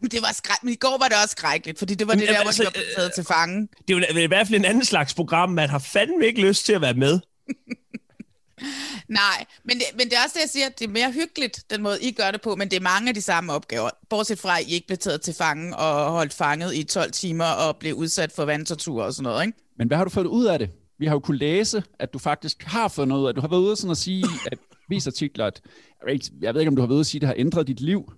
Men 0.03 0.11
det 0.11 0.21
var 0.21 0.33
skræk, 0.33 0.63
men 0.63 0.73
i 0.73 0.75
går 0.75 0.97
var 0.99 1.07
det 1.07 1.17
også 1.23 1.31
skrækkeligt, 1.37 1.79
fordi 1.79 1.95
det 1.95 2.07
var 2.07 2.13
det 2.13 2.21
Jamen, 2.21 2.35
der, 2.35 2.41
hvor 2.41 2.47
altså, 2.47 2.63
de 2.63 2.67
var 2.67 2.83
taget 2.95 3.13
til 3.13 3.23
fange. 3.23 3.67
Det 3.87 3.93
er 3.93 4.13
jo 4.13 4.19
i 4.19 4.25
hvert 4.25 4.47
fald 4.47 4.59
en 4.59 4.65
anden 4.65 4.85
slags 4.85 5.13
program. 5.13 5.49
Man 5.49 5.69
har 5.69 5.79
fandme 5.79 6.25
ikke 6.25 6.41
lyst 6.41 6.65
til 6.65 6.73
at 6.73 6.81
være 6.81 6.93
med. 6.93 7.19
Nej, 9.07 9.45
men 9.65 9.77
det, 9.77 9.85
men 9.97 10.09
det 10.09 10.13
er 10.13 10.23
også 10.23 10.33
det, 10.33 10.41
jeg 10.41 10.49
siger, 10.49 10.69
det 10.69 10.85
er 10.85 10.89
mere 10.89 11.11
hyggeligt, 11.11 11.63
den 11.69 11.81
måde, 11.81 11.97
I 12.01 12.11
gør 12.11 12.31
det 12.31 12.41
på, 12.41 12.55
men 12.55 12.71
det 12.71 12.77
er 12.77 12.81
mange 12.81 13.09
af 13.09 13.13
de 13.15 13.21
samme 13.21 13.53
opgaver. 13.53 13.89
Bortset 14.09 14.39
fra, 14.39 14.59
at 14.59 14.65
I 14.67 14.73
ikke 14.73 14.87
blev 14.87 14.97
taget 14.97 15.21
til 15.21 15.33
fange 15.33 15.75
og 15.75 16.11
holdt 16.11 16.33
fanget 16.33 16.75
i 16.75 16.83
12 16.83 17.11
timer 17.11 17.45
og 17.45 17.77
blev 17.77 17.95
udsat 17.95 18.31
for 18.31 18.45
vandtortur 18.45 19.03
og 19.03 19.13
sådan 19.13 19.23
noget, 19.23 19.45
ikke? 19.45 19.57
Men 19.77 19.87
hvad 19.87 19.97
har 19.97 20.03
du 20.03 20.09
fået 20.09 20.25
ud 20.25 20.45
af 20.45 20.59
det? 20.59 20.69
Vi 20.99 21.05
har 21.05 21.13
jo 21.13 21.19
kunnet 21.19 21.39
læse, 21.39 21.83
at 21.99 22.13
du 22.13 22.19
faktisk 22.19 22.63
har 22.63 22.87
fået 22.87 23.07
noget 23.07 23.21
ud 23.21 23.27
af. 23.27 23.33
Du 23.33 23.41
har 23.41 23.47
været 23.47 23.61
ude 23.61 23.75
sådan 23.75 23.91
at 23.91 23.97
sige, 23.97 24.25
at 24.51 24.59
vise 24.89 25.09
artikler, 25.09 25.45
at 25.45 25.61
jeg 25.99 26.07
ved, 26.07 26.13
ikke, 26.13 26.25
jeg 26.41 26.53
ved 26.53 26.61
ikke, 26.61 26.69
om 26.69 26.75
du 26.75 26.81
har 26.81 26.87
været 26.87 26.95
ude 26.95 26.99
at 26.99 27.05
sige, 27.05 27.19
at 27.19 27.21
det 27.21 27.27
har 27.27 27.35
ændret 27.37 27.67
dit 27.67 27.81
liv. 27.81 28.13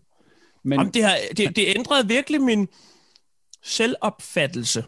Men 0.65 0.79
Jamen, 0.79 0.93
det, 0.93 1.03
har, 1.03 1.17
det, 1.37 1.55
det 1.55 1.73
ændrede 1.75 2.07
virkelig 2.07 2.41
min 2.41 2.67
selvopfattelse. 3.63 4.83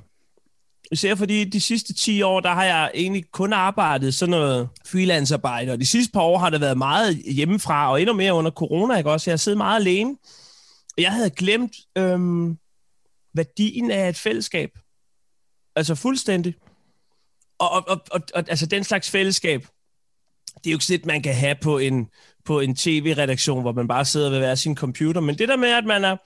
Især 0.91 1.15
fordi 1.15 1.43
de 1.43 1.61
sidste 1.61 1.93
10 1.93 2.21
år, 2.21 2.39
der 2.39 2.53
har 2.53 2.63
jeg 2.63 2.91
egentlig 2.93 3.31
kun 3.31 3.53
arbejdet 3.53 4.13
sådan 4.13 4.31
noget 4.31 4.69
freelancearbejde, 4.85 5.71
og 5.71 5.79
de 5.79 5.85
sidste 5.85 6.11
par 6.11 6.21
år 6.21 6.37
har 6.37 6.49
det 6.49 6.61
været 6.61 6.77
meget 6.77 7.15
hjemmefra, 7.15 7.91
og 7.91 8.01
endnu 8.01 8.13
mere 8.15 8.33
under 8.33 8.51
corona, 8.51 8.97
ikke 8.97 9.11
også? 9.11 9.29
Jeg 9.29 9.33
har 9.33 9.37
siddet 9.37 9.57
meget 9.57 9.79
alene. 9.79 10.17
Og 10.97 11.03
jeg 11.03 11.11
havde 11.11 11.29
glemt 11.29 11.75
øhm, 11.97 12.57
værdien 13.33 13.91
af 13.91 14.09
et 14.09 14.17
fællesskab. 14.17 14.69
Altså 15.75 15.95
fuldstændig. 15.95 16.55
Og, 17.59 17.69
og, 17.69 17.83
og, 17.87 18.01
og, 18.11 18.21
og 18.35 18.43
altså 18.47 18.65
den 18.65 18.83
slags 18.83 19.09
fællesskab, 19.09 19.67
det 20.63 20.69
er 20.69 20.71
jo 20.71 20.75
ikke 20.75 20.85
sådan 20.85 21.07
man 21.07 21.21
kan 21.21 21.35
have 21.35 21.55
på 21.61 21.77
en, 21.77 22.09
på 22.47 22.59
en 22.59 22.75
tv-redaktion, 22.75 23.61
hvor 23.61 23.71
man 23.71 23.87
bare 23.87 24.05
sidder 24.05 24.29
ved 24.29 24.37
hver 24.37 24.55
sin 24.55 24.75
computer. 24.75 25.21
Men 25.21 25.37
det 25.37 25.49
der 25.49 25.55
med, 25.55 25.69
at 25.69 25.85
man 25.85 26.03
er, 26.03 26.17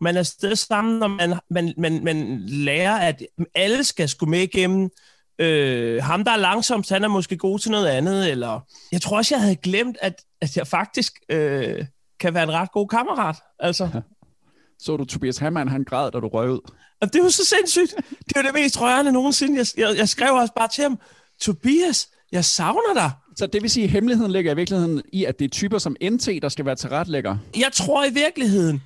man 0.00 0.16
er 0.16 0.22
sted 0.22 0.56
sammen, 0.56 1.02
og 1.02 1.10
man, 1.10 1.34
man, 1.50 1.74
man, 1.78 2.04
man 2.04 2.42
lærer, 2.46 2.96
at 2.96 3.22
alle 3.54 3.84
skal 3.84 4.08
skulle 4.08 4.30
med 4.30 4.40
igennem. 4.40 4.90
Øh, 5.38 6.02
ham, 6.02 6.24
der 6.24 6.30
er 6.30 6.36
langsomst, 6.36 6.90
han 6.90 7.04
er 7.04 7.08
måske 7.08 7.36
god 7.36 7.58
til 7.58 7.70
noget 7.70 7.86
andet. 7.86 8.30
Eller 8.30 8.60
jeg 8.92 9.02
tror 9.02 9.16
også, 9.16 9.34
jeg 9.34 9.42
havde 9.42 9.56
glemt, 9.56 9.96
at, 10.00 10.22
at 10.40 10.56
jeg 10.56 10.66
faktisk 10.66 11.12
øh, 11.28 11.84
kan 12.20 12.34
være 12.34 12.42
en 12.42 12.52
ret 12.52 12.72
god 12.72 12.88
kammerat. 12.88 13.36
Altså. 13.58 13.88
så 14.84 14.96
du 14.96 15.04
Tobias 15.04 15.38
Hammann, 15.38 15.70
han 15.70 15.84
græd, 15.84 16.10
da 16.10 16.20
du 16.20 16.28
røg 16.28 16.50
ud. 16.50 16.72
Og 17.00 17.12
det 17.12 17.22
var 17.22 17.28
så 17.28 17.44
sindssygt. 17.44 17.94
Det 18.10 18.32
var 18.36 18.42
det 18.42 18.54
mest 18.54 18.80
rørende 18.80 19.12
nogensinde. 19.12 19.58
Jeg, 19.58 19.66
jeg, 19.76 19.96
jeg 19.98 20.08
skrev 20.08 20.34
også 20.34 20.54
bare 20.54 20.68
til 20.68 20.82
ham, 20.82 20.98
Tobias, 21.40 22.08
jeg 22.36 22.44
savner 22.44 22.94
dig. 22.94 23.10
Så 23.36 23.46
det 23.46 23.62
vil 23.62 23.70
sige, 23.70 23.84
at 23.84 23.90
hemmeligheden 23.90 24.32
ligger 24.32 24.52
i 24.52 24.56
virkeligheden 24.56 25.02
i, 25.12 25.24
at 25.24 25.38
det 25.38 25.44
er 25.44 25.48
typer 25.48 25.78
som 25.78 25.96
NT, 26.04 26.28
der 26.42 26.48
skal 26.48 26.64
være 26.64 26.74
tilrettelægger. 26.76 27.36
Jeg 27.58 27.70
tror 27.72 28.04
i 28.04 28.12
virkeligheden, 28.12 28.82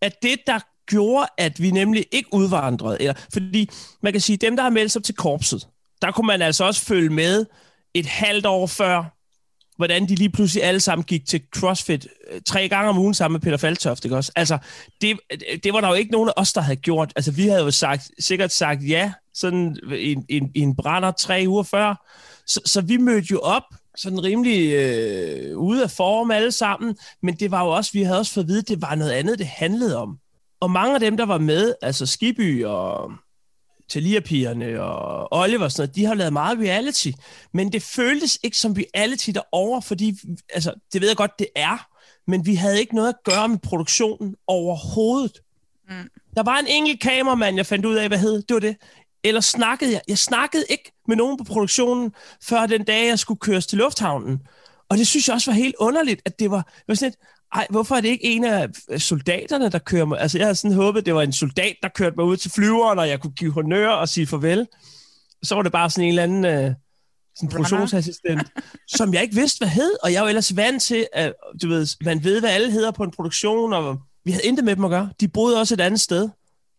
at 0.00 0.22
det, 0.22 0.36
der 0.46 0.58
gjorde, 0.86 1.26
at 1.38 1.62
vi 1.62 1.70
nemlig 1.70 2.06
ikke 2.12 2.28
udvandrede, 2.32 2.96
eller, 3.00 3.14
fordi 3.32 3.70
man 4.02 4.12
kan 4.12 4.20
sige, 4.20 4.36
dem, 4.36 4.56
der 4.56 4.62
har 4.62 4.70
meldt 4.70 4.92
sig 4.92 5.04
til 5.04 5.14
korpset, 5.14 5.66
der 6.02 6.10
kunne 6.12 6.26
man 6.26 6.42
altså 6.42 6.64
også 6.64 6.80
følge 6.84 7.10
med 7.10 7.46
et 7.94 8.06
halvt 8.06 8.46
år 8.46 8.66
før, 8.66 9.04
hvordan 9.76 10.08
de 10.08 10.14
lige 10.14 10.30
pludselig 10.30 10.64
alle 10.64 10.80
sammen 10.80 11.04
gik 11.04 11.26
til 11.26 11.40
CrossFit 11.56 12.06
øh, 12.32 12.40
tre 12.46 12.68
gange 12.68 12.88
om 12.90 12.98
ugen 12.98 13.14
sammen 13.14 13.32
med 13.34 13.40
Peter 13.40 13.56
Faltoft, 13.56 14.04
ikke 14.04 14.16
også? 14.16 14.32
Altså, 14.36 14.58
det, 15.00 15.18
det 15.64 15.72
var 15.72 15.80
der 15.80 15.88
jo 15.88 15.94
ikke 15.94 16.12
nogen 16.12 16.28
af 16.28 16.32
os, 16.36 16.52
der 16.52 16.60
havde 16.60 16.76
gjort. 16.76 17.12
Altså, 17.16 17.32
vi 17.32 17.46
havde 17.46 17.62
jo 17.62 17.70
sagt, 17.70 18.10
sikkert 18.18 18.52
sagt 18.52 18.88
ja, 18.88 19.12
sådan 19.34 19.76
en- 19.92 20.24
en- 20.28 20.50
en 20.54 20.76
brænder 20.76 21.10
tre 21.10 21.44
uger 21.48 21.62
før. 21.62 22.06
Så, 22.46 22.60
så 22.64 22.80
vi 22.80 22.96
mødte 22.96 23.28
jo 23.30 23.38
op, 23.38 23.62
sådan 23.96 24.24
rimelig 24.24 24.72
øh, 24.72 25.58
ude 25.58 25.82
af 25.82 25.90
form 25.90 26.30
alle 26.30 26.52
sammen, 26.52 26.96
men 27.22 27.34
det 27.34 27.50
var 27.50 27.64
jo 27.64 27.70
også, 27.70 27.90
vi 27.92 28.02
havde 28.02 28.18
også 28.18 28.32
fået 28.32 28.44
at 28.44 28.48
vide, 28.48 28.58
at 28.58 28.68
det 28.68 28.82
var 28.82 28.94
noget 28.94 29.10
andet, 29.10 29.38
det 29.38 29.46
handlede 29.46 29.96
om. 29.96 30.18
Og 30.60 30.70
mange 30.70 30.94
af 30.94 31.00
dem, 31.00 31.16
der 31.16 31.26
var 31.26 31.38
med, 31.38 31.74
altså 31.82 32.06
Skiby 32.06 32.64
og 32.64 33.12
Talia-pigerne 33.88 34.82
og 34.82 35.28
Oliver 35.30 35.64
og 35.64 35.72
sådan 35.72 35.82
noget, 35.82 35.96
de 35.96 36.04
har 36.04 36.14
lavet 36.14 36.32
meget 36.32 36.58
reality, 36.58 37.10
men 37.54 37.72
det 37.72 37.82
føltes 37.82 38.38
ikke 38.42 38.58
som 38.58 38.76
reality 38.78 39.30
derover, 39.30 39.80
fordi, 39.80 40.18
altså, 40.54 40.74
det 40.92 41.00
ved 41.00 41.08
jeg 41.08 41.16
godt, 41.16 41.38
det 41.38 41.46
er, 41.56 41.88
men 42.26 42.46
vi 42.46 42.54
havde 42.54 42.80
ikke 42.80 42.94
noget 42.94 43.08
at 43.08 43.24
gøre 43.24 43.48
med 43.48 43.58
produktionen 43.58 44.36
overhovedet. 44.46 45.40
Mm. 45.88 46.08
Der 46.36 46.42
var 46.42 46.58
en 46.58 46.66
enkelt 46.66 47.00
kameramand, 47.00 47.56
jeg 47.56 47.66
fandt 47.66 47.86
ud 47.86 47.94
af, 47.94 48.08
hvad 48.08 48.18
hed, 48.18 48.42
det 48.42 48.54
var 48.54 48.60
det. 48.60 48.76
Eller 49.24 49.40
snakkede 49.40 49.92
jeg? 49.92 50.00
Jeg 50.08 50.18
snakkede 50.18 50.64
ikke 50.70 50.92
med 51.08 51.16
nogen 51.16 51.38
på 51.38 51.44
produktionen, 51.44 52.12
før 52.42 52.66
den 52.66 52.84
dag, 52.84 53.08
jeg 53.08 53.18
skulle 53.18 53.38
køres 53.38 53.66
til 53.66 53.78
lufthavnen. 53.78 54.40
Og 54.88 54.98
det 54.98 55.06
synes 55.06 55.28
jeg 55.28 55.34
også 55.34 55.50
var 55.50 55.56
helt 55.56 55.74
underligt, 55.78 56.22
at 56.24 56.38
det 56.38 56.50
var, 56.50 56.62
det 56.62 56.84
var 56.88 56.94
sådan 56.94 57.08
et, 57.08 57.16
ej, 57.54 57.66
hvorfor 57.70 57.96
er 57.96 58.00
det 58.00 58.08
ikke 58.08 58.24
en 58.24 58.44
af 58.44 58.68
soldaterne, 58.98 59.68
der 59.68 59.78
kører 59.78 60.04
mig? 60.04 60.20
Altså, 60.20 60.38
jeg 60.38 60.46
havde 60.46 60.54
sådan 60.54 60.76
håbet, 60.76 61.06
det 61.06 61.14
var 61.14 61.22
en 61.22 61.32
soldat, 61.32 61.76
der 61.82 61.88
kørte 61.88 62.16
mig 62.16 62.24
ud 62.24 62.36
til 62.36 62.50
flyveren, 62.50 62.98
og 62.98 63.08
jeg 63.08 63.20
kunne 63.20 63.32
give 63.32 63.52
honør 63.52 63.88
og 63.88 64.08
sige 64.08 64.26
farvel. 64.26 64.66
Så 65.42 65.54
var 65.54 65.62
det 65.62 65.72
bare 65.72 65.90
sådan 65.90 66.04
en 66.04 66.08
eller 66.08 66.22
anden 66.22 66.44
øh, 66.44 66.74
sådan 67.36 67.48
produktionsassistent, 67.48 68.42
som 68.88 69.14
jeg 69.14 69.22
ikke 69.22 69.34
vidste, 69.34 69.58
hvad 69.58 69.68
hed, 69.68 69.92
og 70.02 70.12
jeg 70.12 70.18
er 70.18 70.22
jo 70.22 70.28
ellers 70.28 70.56
vant 70.56 70.82
til, 70.82 71.06
at 71.12 71.32
du 71.62 71.68
ved, 71.68 71.86
man 72.04 72.24
ved, 72.24 72.40
hvad 72.40 72.50
alle 72.50 72.70
hedder 72.70 72.90
på 72.90 73.02
en 73.02 73.10
produktion, 73.10 73.72
og 73.72 73.98
vi 74.24 74.30
havde 74.30 74.44
intet 74.44 74.64
med 74.64 74.76
dem 74.76 74.84
at 74.84 74.90
gøre. 74.90 75.10
De 75.20 75.28
boede 75.28 75.60
også 75.60 75.74
et 75.74 75.80
andet 75.80 76.00
sted. 76.00 76.28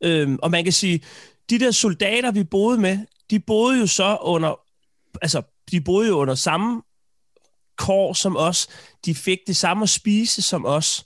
Øhm, 0.04 0.40
og 0.42 0.52
man 0.52 0.64
kan 0.64 0.74
sige, 0.74 1.04
de 1.50 1.60
der 1.60 1.72
soldater, 1.72 2.32
vi 2.32 2.44
boede 2.44 2.78
med, 2.78 3.00
de 3.30 3.40
boede 3.40 3.80
jo 3.80 3.88
så 3.88 4.18
under, 4.22 4.60
altså, 5.22 5.42
de 5.72 5.82
boede 5.82 6.08
jo 6.08 6.16
under 6.16 6.36
samme 6.36 6.82
kår 7.78 8.14
som 8.14 8.38
os. 8.38 8.68
De 9.06 9.16
fik 9.16 9.40
det 9.48 9.56
samme 9.56 9.84
at 9.84 9.90
spise 9.90 10.42
som 10.42 10.66
os. 10.66 11.06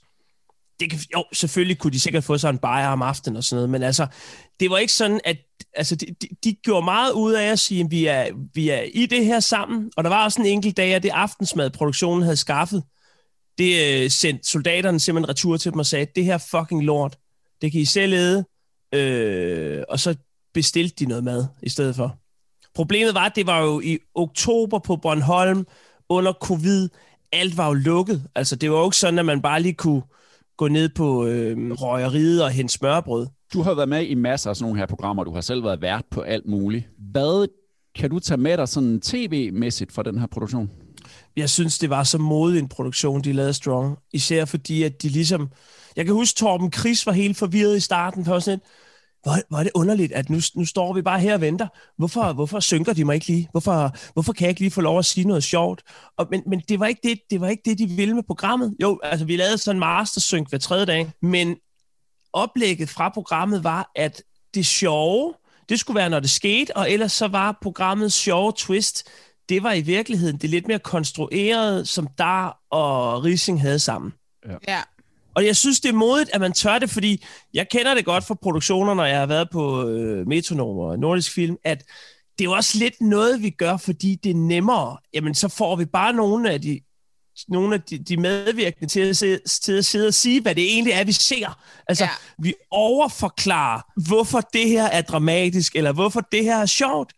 Det 0.79 0.89
kan, 0.89 0.99
jo, 1.13 1.23
selvfølgelig 1.33 1.77
kunne 1.77 1.93
de 1.93 1.99
sikkert 1.99 2.23
få 2.23 2.37
sig 2.37 2.49
en 2.49 2.57
bajer 2.57 2.87
om 2.87 3.01
aftenen 3.01 3.37
og 3.37 3.43
sådan 3.43 3.57
noget, 3.57 3.69
men 3.69 3.83
altså, 3.83 4.07
det 4.59 4.69
var 4.69 4.77
ikke 4.77 4.93
sådan, 4.93 5.21
at 5.25 5.37
altså, 5.73 5.95
de, 5.95 6.05
de, 6.21 6.27
de 6.43 6.53
gjorde 6.53 6.85
meget 6.85 7.11
ud 7.11 7.33
af 7.33 7.51
at 7.51 7.59
sige, 7.59 7.83
at 7.83 7.91
vi 7.91 8.05
er, 8.05 8.27
vi 8.53 8.69
er 8.69 8.81
i 8.93 9.05
det 9.05 9.25
her 9.25 9.39
sammen, 9.39 9.91
og 9.97 10.03
der 10.03 10.09
var 10.09 10.23
også 10.23 10.41
en 10.41 10.47
enkelt 10.47 10.77
dag, 10.77 10.93
at 10.93 11.03
det 11.03 11.09
aftensmad, 11.09 11.69
produktionen 11.69 12.23
havde 12.23 12.37
skaffet, 12.37 12.83
det 13.57 14.03
øh, 14.03 14.11
sendte 14.11 14.49
soldaterne 14.49 14.99
simpelthen 14.99 15.29
retur 15.29 15.57
til 15.57 15.71
dem 15.71 15.79
og 15.79 15.85
sagde, 15.85 16.07
det 16.15 16.25
her 16.25 16.37
fucking 16.37 16.83
lort, 16.83 17.17
det 17.61 17.71
kan 17.71 17.81
I 17.81 17.85
selv 17.85 18.13
æde, 18.13 18.45
øh, 18.93 19.83
og 19.89 19.99
så 19.99 20.15
bestilte 20.57 20.95
de 20.99 21.05
noget 21.05 21.23
mad 21.23 21.45
i 21.63 21.69
stedet 21.69 21.95
for. 21.95 22.17
Problemet 22.75 23.13
var, 23.13 23.25
at 23.25 23.35
det 23.35 23.47
var 23.47 23.61
jo 23.61 23.81
i 23.81 23.97
oktober 24.15 24.79
på 24.79 24.95
Bornholm, 24.95 25.67
under 26.09 26.33
covid, 26.33 26.89
alt 27.31 27.57
var 27.57 27.67
jo 27.67 27.73
lukket. 27.73 28.23
Altså, 28.35 28.55
det 28.55 28.71
var 28.71 28.77
jo 28.77 28.85
ikke 28.85 28.97
sådan, 28.97 29.19
at 29.19 29.25
man 29.25 29.41
bare 29.41 29.61
lige 29.61 29.73
kunne 29.73 30.01
gå 30.57 30.67
ned 30.67 30.89
på 30.89 31.25
øh, 31.25 31.71
røgeriet 31.71 32.43
og 32.43 32.51
hente 32.51 32.73
smørbrød. 32.73 33.27
Du 33.53 33.61
har 33.61 33.73
været 33.73 33.89
med 33.89 34.05
i 34.05 34.15
masser 34.15 34.49
af 34.49 34.55
sådan 34.55 34.63
nogle 34.65 34.79
her 34.79 34.85
programmer, 34.85 35.23
du 35.23 35.33
har 35.33 35.41
selv 35.41 35.63
været 35.63 35.81
vært 35.81 36.05
på 36.11 36.21
alt 36.21 36.47
muligt. 36.47 36.85
Hvad 37.11 37.47
kan 37.95 38.09
du 38.09 38.19
tage 38.19 38.37
med 38.37 38.57
dig 38.57 38.67
sådan 38.67 39.01
tv-mæssigt 39.01 39.91
for 39.91 40.01
den 40.01 40.19
her 40.19 40.27
produktion? 40.27 40.71
Jeg 41.35 41.49
synes, 41.49 41.77
det 41.77 41.89
var 41.89 42.03
så 42.03 42.17
modig 42.17 42.59
en 42.59 42.67
produktion, 42.67 43.21
de 43.21 43.33
lavede 43.33 43.53
Strong. 43.53 43.97
Især 44.13 44.45
fordi, 44.45 44.83
at 44.83 45.01
de 45.01 45.09
ligesom... 45.09 45.49
Jeg 45.95 46.05
kan 46.05 46.13
huske, 46.13 46.37
Torben 46.37 46.71
Chris 46.71 47.05
var 47.05 47.11
helt 47.11 47.37
forvirret 47.37 47.77
i 47.77 47.79
starten. 47.79 48.25
For 48.25 48.39
sådan 48.39 48.59
et, 48.59 48.63
hvor, 49.27 49.37
hvor 49.49 49.57
er 49.57 49.63
det 49.63 49.71
underligt, 49.75 50.11
at 50.11 50.29
nu, 50.29 50.39
nu 50.55 50.65
står 50.65 50.93
vi 50.93 51.01
bare 51.01 51.19
her 51.19 51.33
og 51.33 51.41
venter. 51.41 51.67
Hvorfor, 51.97 52.33
hvorfor 52.33 52.59
synker 52.59 52.93
de 52.93 53.05
mig 53.05 53.13
ikke 53.13 53.27
lige? 53.27 53.47
Hvorfor, 53.51 53.95
hvorfor 54.13 54.33
kan 54.33 54.45
jeg 54.45 54.49
ikke 54.49 54.61
lige 54.61 54.71
få 54.71 54.81
lov 54.81 54.99
at 54.99 55.05
sige 55.05 55.27
noget 55.27 55.43
sjovt? 55.43 55.83
Og, 56.17 56.27
men, 56.31 56.43
men 56.47 56.61
det, 56.69 56.79
var 56.79 56.85
ikke 56.85 57.01
det, 57.03 57.19
det 57.29 57.41
var 57.41 57.47
ikke 57.47 57.63
det, 57.65 57.77
de 57.77 57.87
ville 57.87 58.13
med 58.13 58.23
programmet. 58.23 58.75
Jo, 58.81 58.99
altså 59.03 59.25
vi 59.25 59.37
lavede 59.37 59.57
sådan 59.57 59.75
en 59.75 59.79
mastersynk 59.79 60.49
hver 60.49 60.57
tredje 60.57 60.85
dag, 60.85 61.11
men 61.21 61.55
oplægget 62.33 62.89
fra 62.89 63.09
programmet 63.09 63.63
var, 63.63 63.91
at 63.95 64.23
det 64.53 64.65
sjove, 64.65 65.33
det 65.69 65.79
skulle 65.79 65.99
være, 65.99 66.09
når 66.09 66.19
det 66.19 66.29
skete, 66.29 66.77
og 66.77 66.91
ellers 66.91 67.11
så 67.11 67.27
var 67.27 67.57
programmets 67.61 68.15
sjove 68.15 68.53
twist, 68.57 69.09
det 69.49 69.63
var 69.63 69.73
i 69.73 69.81
virkeligheden 69.81 70.37
det 70.37 70.49
lidt 70.49 70.67
mere 70.67 70.79
konstrueret, 70.79 71.87
som 71.87 72.07
der 72.17 72.57
og 72.71 73.23
Rising 73.23 73.61
havde 73.61 73.79
sammen. 73.79 74.13
Ja. 74.67 74.81
Og 75.37 75.45
jeg 75.45 75.55
synes, 75.55 75.79
det 75.79 75.89
er 75.89 75.93
modigt, 75.93 76.29
at 76.33 76.41
man 76.41 76.53
tør 76.53 76.79
det, 76.79 76.89
fordi 76.89 77.25
jeg 77.53 77.69
kender 77.69 77.93
det 77.93 78.05
godt 78.05 78.23
fra 78.23 78.33
produktioner, 78.33 78.93
når 78.93 79.05
jeg 79.05 79.19
har 79.19 79.25
været 79.25 79.49
på 79.51 79.89
øh, 79.89 80.27
Metronom 80.27 80.77
og 80.77 80.99
Nordisk 80.99 81.33
Film, 81.33 81.57
at 81.63 81.83
det 82.37 82.43
er 82.43 82.49
jo 82.49 82.51
også 82.51 82.77
lidt 82.77 83.01
noget, 83.01 83.41
vi 83.41 83.49
gør, 83.49 83.77
fordi 83.77 84.15
det 84.23 84.29
er 84.29 84.35
nemmere. 84.35 84.97
Jamen, 85.13 85.35
så 85.35 85.47
får 85.47 85.75
vi 85.75 85.85
bare 85.85 86.13
nogle 86.13 86.51
af 86.51 86.61
de, 86.61 86.79
nogle 87.47 87.75
af 87.75 87.81
de, 87.81 87.97
de 87.97 88.17
medvirkende 88.17 88.87
til 88.87 88.99
at, 88.99 89.17
se, 89.17 89.39
til 89.61 89.77
at 89.77 89.85
sidde 89.85 90.07
og 90.07 90.13
sige, 90.13 90.41
hvad 90.41 90.55
det 90.55 90.63
egentlig 90.63 90.93
er, 90.93 91.03
vi 91.03 91.11
ser. 91.11 91.59
Altså, 91.87 92.03
ja. 92.03 92.09
vi 92.39 92.53
overforklarer, 92.71 93.81
hvorfor 94.07 94.41
det 94.53 94.69
her 94.69 94.83
er 94.83 95.01
dramatisk, 95.01 95.75
eller 95.75 95.91
hvorfor 95.91 96.21
det 96.21 96.43
her 96.43 96.57
er 96.57 96.65
sjovt. 96.65 97.13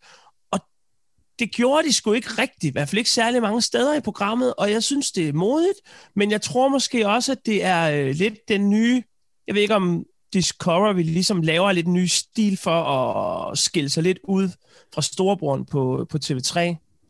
Og 1.40 1.46
det 1.46 1.54
gjorde 1.54 1.88
de 1.88 1.92
sgu 1.92 2.12
ikke 2.12 2.28
rigtigt, 2.38 2.64
i 2.64 2.72
hvert 2.72 2.88
fald 2.88 2.98
ikke 2.98 3.10
særlig 3.10 3.42
mange 3.42 3.62
steder 3.62 3.94
i 3.94 4.00
programmet, 4.00 4.54
og 4.58 4.70
jeg 4.70 4.82
synes, 4.82 5.12
det 5.12 5.28
er 5.28 5.32
modigt, 5.32 5.78
men 6.16 6.30
jeg 6.30 6.42
tror 6.42 6.68
måske 6.68 7.08
også, 7.08 7.32
at 7.32 7.38
det 7.46 7.64
er 7.64 7.90
øh, 7.90 8.14
lidt 8.14 8.34
den 8.48 8.70
nye, 8.70 9.02
jeg 9.46 9.54
ved 9.54 9.62
ikke 9.62 9.74
om 9.74 10.04
Discovery 10.32 11.02
ligesom 11.02 11.42
laver 11.42 11.72
lidt 11.72 11.88
ny 11.88 12.06
stil 12.06 12.56
for 12.56 12.82
at 12.82 13.58
skille 13.58 13.88
sig 13.88 14.02
lidt 14.02 14.18
ud 14.24 14.48
fra 14.94 15.02
storebroren 15.02 15.64
på, 15.64 16.06
på 16.10 16.18
TV3. 16.24 16.58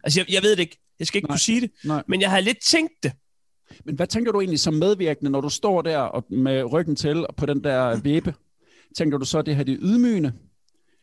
Altså, 0.05 0.21
jeg, 0.21 0.25
jeg 0.33 0.43
ved 0.43 0.51
det 0.51 0.61
ikke. 0.61 0.79
Jeg 0.99 1.07
skal 1.07 1.19
ikke 1.19 1.27
Nej. 1.27 1.35
kunne 1.35 1.41
sige 1.41 1.61
det, 1.61 1.71
Nej. 1.85 2.03
men 2.09 2.21
jeg 2.21 2.31
har 2.31 2.41
lidt 2.41 2.59
tænkt 2.65 2.93
det. 3.03 3.13
Men 3.85 3.95
hvad 3.95 4.07
tænker 4.07 4.33
du 4.33 4.41
egentlig 4.41 4.61
som 4.61 4.75
medvirkende, 4.75 5.31
når 5.31 5.41
du 5.41 5.49
står 5.49 5.83
der 5.83 5.99
og 5.99 6.25
med 6.31 6.73
ryggen 6.73 6.97
til 6.97 7.27
på 7.37 7.47
den 7.47 7.65
der 7.65 8.01
væbe? 8.01 8.35
Tænker 8.97 9.19
du 9.19 9.25
så, 9.25 9.39
at 9.39 9.47
det 9.47 9.57
her 9.57 9.63
det 9.63 9.75
er 9.75 9.79
ydmygende? 9.81 10.33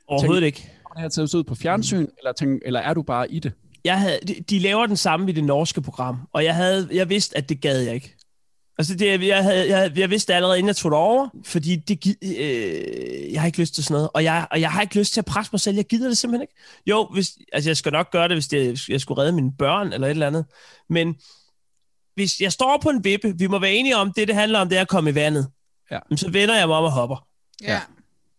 Overhovedet 0.07 0.43
tænker, 0.43 0.45
ikke. 0.45 0.76
Det 0.97 1.03
her 1.03 1.09
taget 1.09 1.33
ud 1.33 1.43
på 1.43 1.55
fjernsyn, 1.55 1.99
mm. 1.99 2.11
eller, 2.17 2.31
tænker, 2.31 2.59
eller 2.65 2.79
er 2.79 2.93
du 2.93 3.01
bare 3.01 3.31
i 3.31 3.39
det? 3.39 3.53
Jeg 3.83 3.99
havde, 3.99 4.19
de, 4.27 4.33
de 4.49 4.59
laver 4.59 4.85
den 4.85 4.97
samme 4.97 5.29
i 5.29 5.33
det 5.33 5.43
norske 5.43 5.81
program, 5.81 6.17
og 6.33 6.43
jeg, 6.43 6.55
havde, 6.55 6.89
jeg 6.91 7.09
vidste, 7.09 7.37
at 7.37 7.49
det 7.49 7.61
gad 7.61 7.79
jeg 7.79 7.93
ikke. 7.93 8.15
Altså, 8.77 8.95
det, 8.95 9.27
jeg, 9.27 9.43
havde, 9.43 9.69
jeg, 9.69 9.97
jeg 9.97 10.09
vidste 10.09 10.27
det 10.27 10.35
allerede, 10.35 10.57
inden 10.57 10.67
jeg 10.67 10.75
tog 10.75 10.91
det 10.91 10.97
over, 10.97 11.29
fordi 11.45 11.75
det, 11.75 12.17
øh, 12.23 13.33
jeg 13.33 13.41
har 13.41 13.45
ikke 13.45 13.59
lyst 13.59 13.75
til 13.75 13.83
sådan 13.83 13.93
noget, 13.93 14.09
og 14.13 14.23
jeg, 14.23 14.47
og 14.51 14.61
jeg 14.61 14.71
har 14.71 14.81
ikke 14.81 14.99
lyst 14.99 15.13
til 15.13 15.21
at 15.21 15.25
presse 15.25 15.49
mig 15.53 15.59
selv. 15.59 15.75
Jeg 15.75 15.85
gider 15.85 16.07
det 16.07 16.17
simpelthen 16.17 16.41
ikke. 16.41 16.53
Jo, 16.87 17.09
hvis, 17.13 17.37
altså, 17.53 17.69
jeg 17.69 17.77
skal 17.77 17.91
nok 17.91 18.11
gøre 18.11 18.27
det, 18.27 18.35
hvis 18.35 18.47
det, 18.47 18.89
jeg 18.89 19.01
skulle 19.01 19.21
redde 19.21 19.31
mine 19.31 19.51
børn 19.59 19.93
eller 19.93 20.07
et 20.07 20.11
eller 20.11 20.27
andet, 20.27 20.45
men 20.89 21.15
hvis 22.15 22.39
jeg 22.39 22.51
står 22.51 22.79
på 22.81 22.89
en 22.89 23.03
vippe, 23.03 23.33
vi 23.37 23.47
må 23.47 23.59
være 23.59 23.73
enige 23.73 23.97
om, 23.97 24.13
det 24.13 24.27
det 24.27 24.35
handler 24.35 24.59
om, 24.59 24.69
det 24.69 24.77
er 24.77 24.81
at 24.81 24.87
komme 24.87 25.09
i 25.09 25.15
vandet. 25.15 25.47
Ja. 25.91 25.99
Så 26.15 26.31
vender 26.31 26.57
jeg 26.57 26.67
mig 26.67 26.77
om 26.77 26.83
og 26.83 26.91
hopper. 26.91 27.27
Ja. 27.61 27.81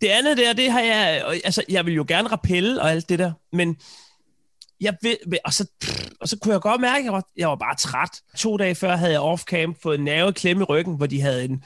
Det 0.01 0.09
andet 0.09 0.36
der, 0.36 0.53
det 0.53 0.70
har 0.72 0.80
jeg... 0.80 1.24
Altså, 1.44 1.62
jeg 1.68 1.86
vil 1.86 1.94
jo 1.94 2.05
gerne 2.09 2.28
rappelle 2.28 2.82
og 2.82 2.90
alt 2.90 3.09
det 3.09 3.18
der, 3.18 3.32
men 3.53 3.76
jeg 4.80 4.96
vil, 5.03 5.18
og, 5.44 5.53
så, 5.53 5.66
og 6.20 6.28
så 6.28 6.38
kunne 6.38 6.53
jeg 6.53 6.61
godt 6.61 6.80
mærke, 6.80 6.99
at 6.99 7.05
jeg 7.05 7.12
var, 7.12 7.24
jeg 7.36 7.49
var 7.49 7.57
bare 7.57 7.76
træt. 7.76 8.11
To 8.36 8.57
dage 8.57 8.74
før 8.74 8.96
havde 8.96 9.12
jeg 9.12 9.20
off-camp 9.20 9.78
fået 9.82 9.99
en 9.99 10.05
nerve 10.05 10.32
klemme 10.32 10.62
i 10.62 10.64
ryggen, 10.64 10.96
hvor 10.96 11.07
de 11.07 11.20
havde 11.20 11.44
en 11.44 11.62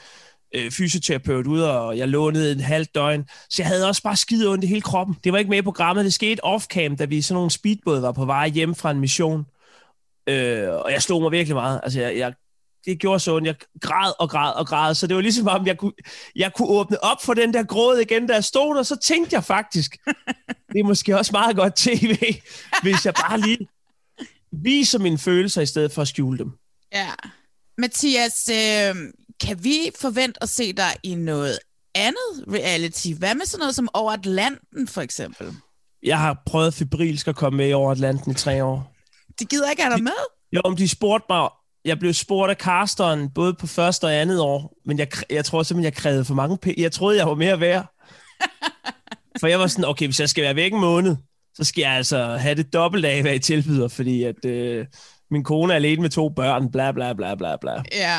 øh, 0.55 0.71
fysioterapeut 0.71 1.47
ude, 1.47 1.81
og 1.81 1.99
jeg 1.99 2.09
lånede 2.09 2.53
en 2.53 2.61
halv 2.61 2.87
døgn. 2.95 3.29
Så 3.51 3.63
jeg 3.63 3.67
havde 3.67 3.89
også 3.89 4.03
bare 4.03 4.17
skide 4.17 4.49
ondt 4.49 4.65
i 4.65 4.67
hele 4.67 4.81
kroppen. 4.81 5.17
Det 5.25 5.33
var 5.33 5.39
ikke 5.39 5.51
med 5.51 5.59
i 5.59 5.63
programmet. 5.63 6.05
Det 6.05 6.15
skete 6.15 6.45
off-camp, 6.45 6.97
da 6.97 7.05
vi 7.05 7.17
i 7.17 7.23
sådan 7.23 7.35
nogle 7.35 7.51
speedbåd 7.51 8.01
var 8.01 8.13
på 8.13 8.25
vej 8.25 8.49
hjem 8.49 8.75
fra 8.75 8.91
en 8.91 9.01
mission. 9.01 9.47
Øh, 10.27 10.69
og 10.69 10.93
jeg 10.93 11.03
slog 11.03 11.23
mig 11.23 11.33
virkelig 11.33 11.55
meget. 11.55 11.81
Altså, 11.83 12.01
jeg, 12.01 12.17
jeg, 12.17 12.33
det 12.85 12.99
gjorde 12.99 13.21
så 13.21 13.37
ondt. 13.37 13.47
Jeg 13.47 13.55
græd 13.81 14.13
og 14.19 14.31
græd 14.31 14.53
og 14.53 14.67
græd. 14.67 14.95
Så 14.95 15.07
det 15.07 15.17
var 15.17 15.23
ligesom 15.23 15.49
om, 15.49 15.67
jeg 15.67 15.79
kunne, 15.79 15.93
jeg 16.37 16.53
kunne 16.53 16.69
åbne 16.69 17.05
op 17.05 17.23
for 17.23 17.35
den 17.35 17.55
der 17.55 17.63
gråd 17.63 17.99
igen, 17.99 18.29
jeg 18.29 18.45
stod 18.45 18.77
der. 18.77 18.83
Så 18.83 18.97
tænkte 18.97 19.35
jeg 19.35 19.45
faktisk, 19.45 19.97
det 20.73 20.81
er 20.81 20.85
måske 20.85 21.19
også 21.19 21.33
meget 21.33 21.57
godt 21.57 21.77
tv, 21.77 22.17
hvis 22.83 23.07
jeg 23.07 23.15
bare 23.15 23.41
lige 23.41 23.69
viser 24.53 24.99
mine 24.99 25.19
følelser, 25.19 25.63
i 25.63 25.67
stedet 25.67 25.93
for 25.93 26.03
at 26.03 26.09
skjule 26.09 26.39
dem. 26.39 26.53
Ja. 26.93 27.11
Mathias, 27.79 28.49
øh, 28.49 28.95
kan 29.41 29.65
vi 29.65 29.91
forvente 30.01 30.43
at 30.43 30.49
se 30.49 30.73
dig 30.73 30.93
i 31.03 31.15
noget 31.15 31.59
andet 31.95 32.45
reality? 32.53 33.09
Hvad 33.19 33.35
med 33.35 33.47
sådan 33.47 33.61
noget 33.61 33.75
som 33.75 33.89
Over 33.95 34.13
Atlanten, 34.13 34.89
for 34.89 35.01
eksempel? 35.01 35.55
Jeg 36.03 36.19
har 36.19 36.43
prøvet 36.47 36.75
febrilsk 36.75 37.29
at 37.29 37.37
komme 37.37 37.57
med 37.57 37.69
i 37.69 37.73
over 37.73 37.91
Atlanten 37.91 38.33
i 38.33 38.35
tre 38.35 38.65
år. 38.65 38.95
De 39.39 39.45
gider 39.45 39.71
ikke 39.71 39.83
have 39.83 39.95
dig 39.95 40.03
med? 40.03 40.13
Jo, 40.53 40.61
om 40.65 40.77
de 40.77 40.89
spurgte 40.89 41.27
mig, 41.29 41.49
jeg 41.85 41.99
blev 41.99 42.13
spurgt 42.13 42.51
af 42.51 42.57
casteren, 42.57 43.31
både 43.31 43.55
på 43.55 43.67
første 43.67 44.05
og 44.05 44.15
andet 44.15 44.41
år, 44.41 44.75
men 44.85 44.99
jeg, 44.99 45.09
jeg 45.31 45.45
tror 45.45 45.63
simpelthen, 45.63 45.85
jeg 45.85 45.95
krævede 45.95 46.25
for 46.25 46.35
mange 46.35 46.59
penge. 46.59 46.83
Jeg 46.83 46.93
troede, 46.93 47.19
jeg 47.19 47.27
var 47.27 47.35
mere 47.35 47.61
værd. 47.61 47.87
For 49.41 49.47
jeg 49.47 49.61
var 49.61 49.67
sådan, 49.67 49.85
okay, 49.85 50.07
hvis 50.07 50.21
jeg 50.21 50.29
skal 50.29 50.45
være 50.45 50.57
væk 50.57 50.73
en 50.73 50.81
måned, 50.81 51.17
så 51.55 51.65
skal 51.65 51.83
jeg 51.83 51.93
altså 51.93 52.37
have 52.37 52.55
det 52.55 52.73
dobbelt 52.73 53.05
af, 53.05 53.23
hvad 53.23 53.33
jeg 53.33 53.41
tilbyder, 53.41 53.89
fordi 53.89 54.23
at 54.23 54.45
øh, 54.45 54.87
min 55.31 55.45
kone 55.45 55.73
er 55.73 55.77
alene 55.77 56.03
med 56.03 56.11
to 56.11 56.29
børn, 56.29 56.71
bla 56.73 56.93
bla 56.93 57.13
bla 57.13 57.35
bla 57.35 57.57
bla. 57.57 57.83
Ja. 57.93 58.19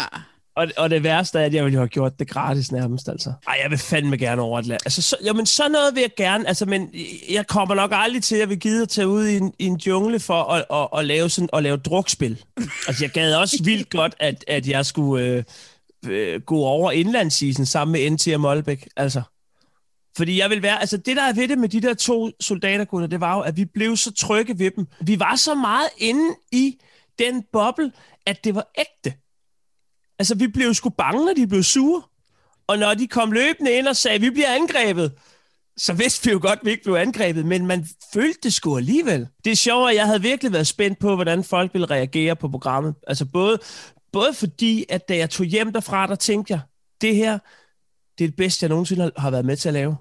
Og, 0.56 0.68
og 0.78 0.90
det 0.90 1.04
værste 1.04 1.40
er, 1.40 1.46
at 1.46 1.54
jeg 1.54 1.66
ville 1.66 1.78
have 1.78 1.88
gjort 1.88 2.20
det 2.20 2.30
gratis 2.30 2.72
nærmest, 2.72 3.10
altså. 3.10 3.34
Ej, 3.48 3.60
jeg 3.64 3.72
vil 3.72 3.80
fandme 3.80 4.18
gerne 4.18 4.42
over 4.42 4.60
et 4.60 4.66
land. 4.66 4.82
Altså, 4.86 5.02
så, 5.02 5.18
jamen, 5.24 5.46
sådan 5.46 5.72
noget 5.72 5.96
vil 5.96 6.02
jeg 6.02 6.12
gerne, 6.18 6.48
altså, 6.48 6.66
men 6.66 6.94
jeg 7.30 7.48
kommer 7.48 7.76
nok 7.76 7.92
aldrig 7.94 8.24
til, 8.24 8.36
at 8.36 8.50
vi 8.50 8.56
gider 8.56 8.86
tage 8.86 9.08
ud 9.08 9.28
i 9.28 9.38
en, 9.38 9.54
i 9.60 9.66
en 9.66 9.78
jungle 9.78 10.20
for 10.20 10.44
at, 10.44 10.66
at, 10.74 11.00
at, 11.00 11.06
lave 11.06 11.30
sådan, 11.30 11.50
at 11.54 11.64
lave 11.64 11.78
drukspil. 11.78 12.44
Altså, 12.88 13.04
jeg 13.04 13.12
gad 13.12 13.36
også 13.36 13.64
vildt 13.66 13.90
godt, 13.90 14.16
at, 14.20 14.46
at 14.48 14.68
jeg 14.68 14.86
skulle 14.86 15.26
øh, 15.26 15.44
øh, 16.06 16.42
gå 16.42 16.58
over 16.58 16.92
indlandsisen 16.92 17.66
sammen 17.66 17.92
med 17.92 18.10
NT 18.10 18.28
og 18.28 18.40
Molbæk, 18.40 18.88
altså. 18.98 19.22
Fordi 20.18 20.40
jeg 20.40 20.50
vil 20.50 20.62
være, 20.62 20.80
altså 20.80 20.98
det 20.98 21.16
der 21.16 21.24
er 21.24 21.34
ved 21.34 21.48
det 21.48 21.58
med 21.58 21.70
de 21.70 21.82
der 21.82 21.94
to 21.94 22.32
soldatergutter, 22.40 23.08
det 23.08 23.22
var 23.22 23.36
jo, 23.36 23.42
at 23.42 23.58
vi 23.58 23.66
blev 23.66 23.98
så 23.98 24.12
trygge 24.12 24.60
ved 24.60 24.72
dem. 24.72 24.88
Vi 25.02 25.20
var 25.20 25.36
så 25.36 25.56
meget 25.56 25.90
inde 25.98 26.36
i 26.52 26.78
den 27.20 27.44
boble, 27.54 27.92
at 28.26 28.44
det 28.44 28.56
var 28.56 28.68
ægte. 28.78 29.14
Altså, 30.24 30.36
vi 30.36 30.48
blev 30.48 30.74
sgu 30.74 30.90
bange, 30.90 31.26
når 31.26 31.34
de 31.34 31.48
blev 31.48 31.64
sure. 31.64 32.02
Og 32.68 32.78
når 32.78 32.94
de 32.94 33.08
kom 33.08 33.32
løbende 33.32 33.72
ind 33.72 33.88
og 33.88 33.96
sagde, 33.96 34.16
at 34.16 34.22
vi 34.22 34.30
bliver 34.30 34.56
angrebet, 34.56 35.12
så 35.78 35.94
vidste 35.94 36.26
vi 36.26 36.32
jo 36.32 36.40
godt, 36.42 36.60
at 36.60 36.66
vi 36.66 36.72
ikke 36.72 36.84
blev 36.84 36.96
angrebet, 36.96 37.46
men 37.46 37.68
man 37.68 37.88
følte 38.14 38.40
det 38.44 38.54
sgu 38.54 38.78
alligevel. 38.78 39.28
Det 39.46 39.52
er 39.52 39.56
sjovt, 39.56 39.90
at 39.90 39.96
jeg 39.96 40.06
havde 40.06 40.22
virkelig 40.22 40.54
været 40.54 40.68
spændt 40.68 41.00
på, 41.00 41.16
hvordan 41.16 41.44
folk 41.44 41.74
ville 41.74 41.86
reagere 41.86 42.36
på 42.36 42.48
programmet. 42.48 42.96
Altså 43.08 43.26
både, 43.26 43.60
både 44.12 44.34
fordi, 44.34 44.86
at 44.90 45.10
da 45.10 45.18
jeg 45.18 45.30
tog 45.30 45.46
hjem 45.46 45.74
derfra, 45.74 46.08
der 46.08 46.16
tænkte 46.16 46.54
jeg, 46.54 46.60
det 47.02 47.16
her, 47.16 47.40
det 48.18 48.24
er 48.24 48.28
det 48.28 48.36
bedste, 48.36 48.64
jeg 48.64 48.70
nogensinde 48.70 49.12
har 49.18 49.32
været 49.32 49.46
med 49.46 49.58
til 49.58 49.70
at 49.70 49.74
lave. 49.74 49.98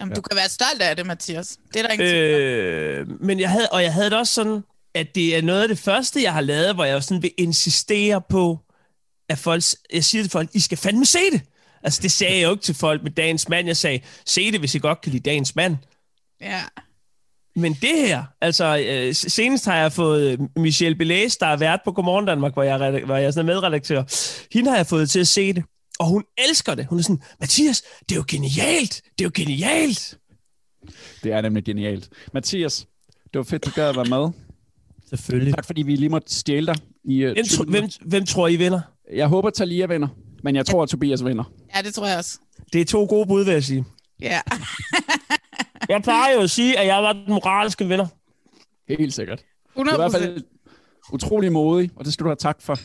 Jamen, 0.00 0.12
ja. 0.12 0.16
du 0.16 0.20
kan 0.20 0.36
være 0.36 0.48
stolt 0.48 0.82
af 0.82 0.96
det, 0.96 1.06
Mathias. 1.06 1.58
Det 1.74 1.76
er 1.76 1.86
der 1.86 1.92
ingen 1.92 2.08
øh, 2.08 3.22
Men 3.22 3.40
jeg 3.40 3.50
havde, 3.50 3.68
og 3.72 3.82
jeg 3.82 3.92
havde 3.92 4.10
det 4.10 4.18
også 4.18 4.32
sådan, 4.32 4.62
at 4.94 5.14
det 5.14 5.36
er 5.36 5.42
noget 5.42 5.62
af 5.62 5.68
det 5.68 5.78
første, 5.78 6.22
jeg 6.22 6.32
har 6.32 6.40
lavet, 6.40 6.74
hvor 6.74 6.84
jeg 6.84 7.02
sådan 7.02 7.22
vil 7.22 7.32
insistere 7.38 8.22
på, 8.28 8.65
at 9.28 9.38
folk, 9.38 9.62
jeg 9.92 10.04
siger 10.04 10.22
til 10.22 10.30
folk, 10.30 10.50
I 10.54 10.60
skal 10.60 10.78
fandme 10.78 11.06
se 11.06 11.18
det. 11.32 11.40
Altså, 11.82 12.02
det 12.02 12.12
sagde 12.12 12.34
jeg 12.34 12.44
jo 12.44 12.50
ikke 12.50 12.62
til 12.62 12.74
folk 12.74 13.02
med 13.02 13.10
dagens 13.10 13.48
mand. 13.48 13.66
Jeg 13.66 13.76
sagde, 13.76 14.00
se 14.26 14.52
det, 14.52 14.60
hvis 14.60 14.74
I 14.74 14.78
godt 14.78 15.00
kan 15.00 15.12
lide 15.12 15.30
dagens 15.30 15.56
mand. 15.56 15.76
Ja. 16.40 16.62
Men 17.56 17.72
det 17.72 18.08
her, 18.08 18.24
altså 18.40 18.84
øh, 18.88 19.14
senest 19.14 19.64
har 19.64 19.76
jeg 19.76 19.92
fået 19.92 20.48
Michelle 20.56 20.98
Belæs, 20.98 21.36
der 21.36 21.46
er 21.46 21.56
vært 21.56 21.80
på 21.84 21.92
Godmorgen 21.92 22.26
Danmark, 22.26 22.52
hvor 22.52 22.62
jeg, 22.62 23.04
hvor 23.04 23.16
jeg 23.16 23.26
er 23.26 23.30
sådan 23.30 23.46
medredaktør. 23.46 24.04
Hende 24.52 24.70
har 24.70 24.76
jeg 24.76 24.86
fået 24.86 25.10
til 25.10 25.20
at 25.20 25.28
se 25.28 25.52
det, 25.52 25.64
og 25.98 26.06
hun 26.06 26.24
elsker 26.48 26.74
det. 26.74 26.86
Hun 26.86 26.98
er 26.98 27.02
sådan, 27.02 27.22
Mathias, 27.40 27.82
det 28.08 28.12
er 28.12 28.16
jo 28.16 28.24
genialt, 28.28 29.02
det 29.18 29.24
er 29.24 29.28
jo 29.28 29.30
genialt. 29.34 30.18
Det 31.22 31.32
er 31.32 31.40
nemlig 31.40 31.64
genialt. 31.64 32.08
Mathias, 32.34 32.86
det 33.32 33.38
var 33.38 33.42
fedt, 33.42 33.64
du 33.64 33.70
gad 33.70 33.88
at 33.88 33.96
være 33.96 34.04
med. 34.04 34.30
Selvfølgelig. 35.08 35.54
Tak 35.54 35.66
fordi 35.66 35.82
vi 35.82 35.96
lige 35.96 36.08
måtte 36.08 36.34
stjæle 36.34 36.66
dig. 36.66 36.76
I, 37.04 37.26
uh, 37.26 37.32
hvem, 37.32 37.68
hvem, 37.68 37.90
hvem 38.00 38.26
tror 38.26 38.48
I 38.48 38.56
vinder? 38.56 38.80
Jeg 39.12 39.26
håber, 39.26 39.50
Talia 39.50 39.86
vinder, 39.86 40.08
men 40.42 40.56
jeg 40.56 40.66
tror, 40.66 40.82
at 40.82 40.88
Tobias 40.88 41.24
vinder. 41.24 41.44
Ja, 41.76 41.82
det 41.82 41.94
tror 41.94 42.06
jeg 42.06 42.18
også. 42.18 42.38
Det 42.72 42.80
er 42.80 42.84
to 42.84 43.04
gode 43.04 43.26
bud, 43.26 43.44
vil 43.44 43.52
jeg 43.52 43.64
sige. 43.64 43.84
Ja. 44.20 44.40
jeg 45.88 46.02
plejer 46.02 46.34
jo 46.34 46.40
at 46.40 46.50
sige, 46.50 46.78
at 46.78 46.86
jeg 46.86 47.02
var 47.02 47.12
den 47.12 47.24
moralske 47.28 47.84
vinder. 47.88 48.06
Helt 48.98 49.14
sikkert. 49.14 49.40
100%. 49.40 49.44
Du 49.74 49.80
er 49.80 49.92
i 49.92 49.96
hvert 49.96 50.12
fald 50.12 50.42
utrolig 51.12 51.52
modig, 51.52 51.90
og 51.96 52.04
det 52.04 52.12
skal 52.12 52.24
du 52.24 52.28
have 52.28 52.36
tak 52.36 52.56
for. 52.62 52.78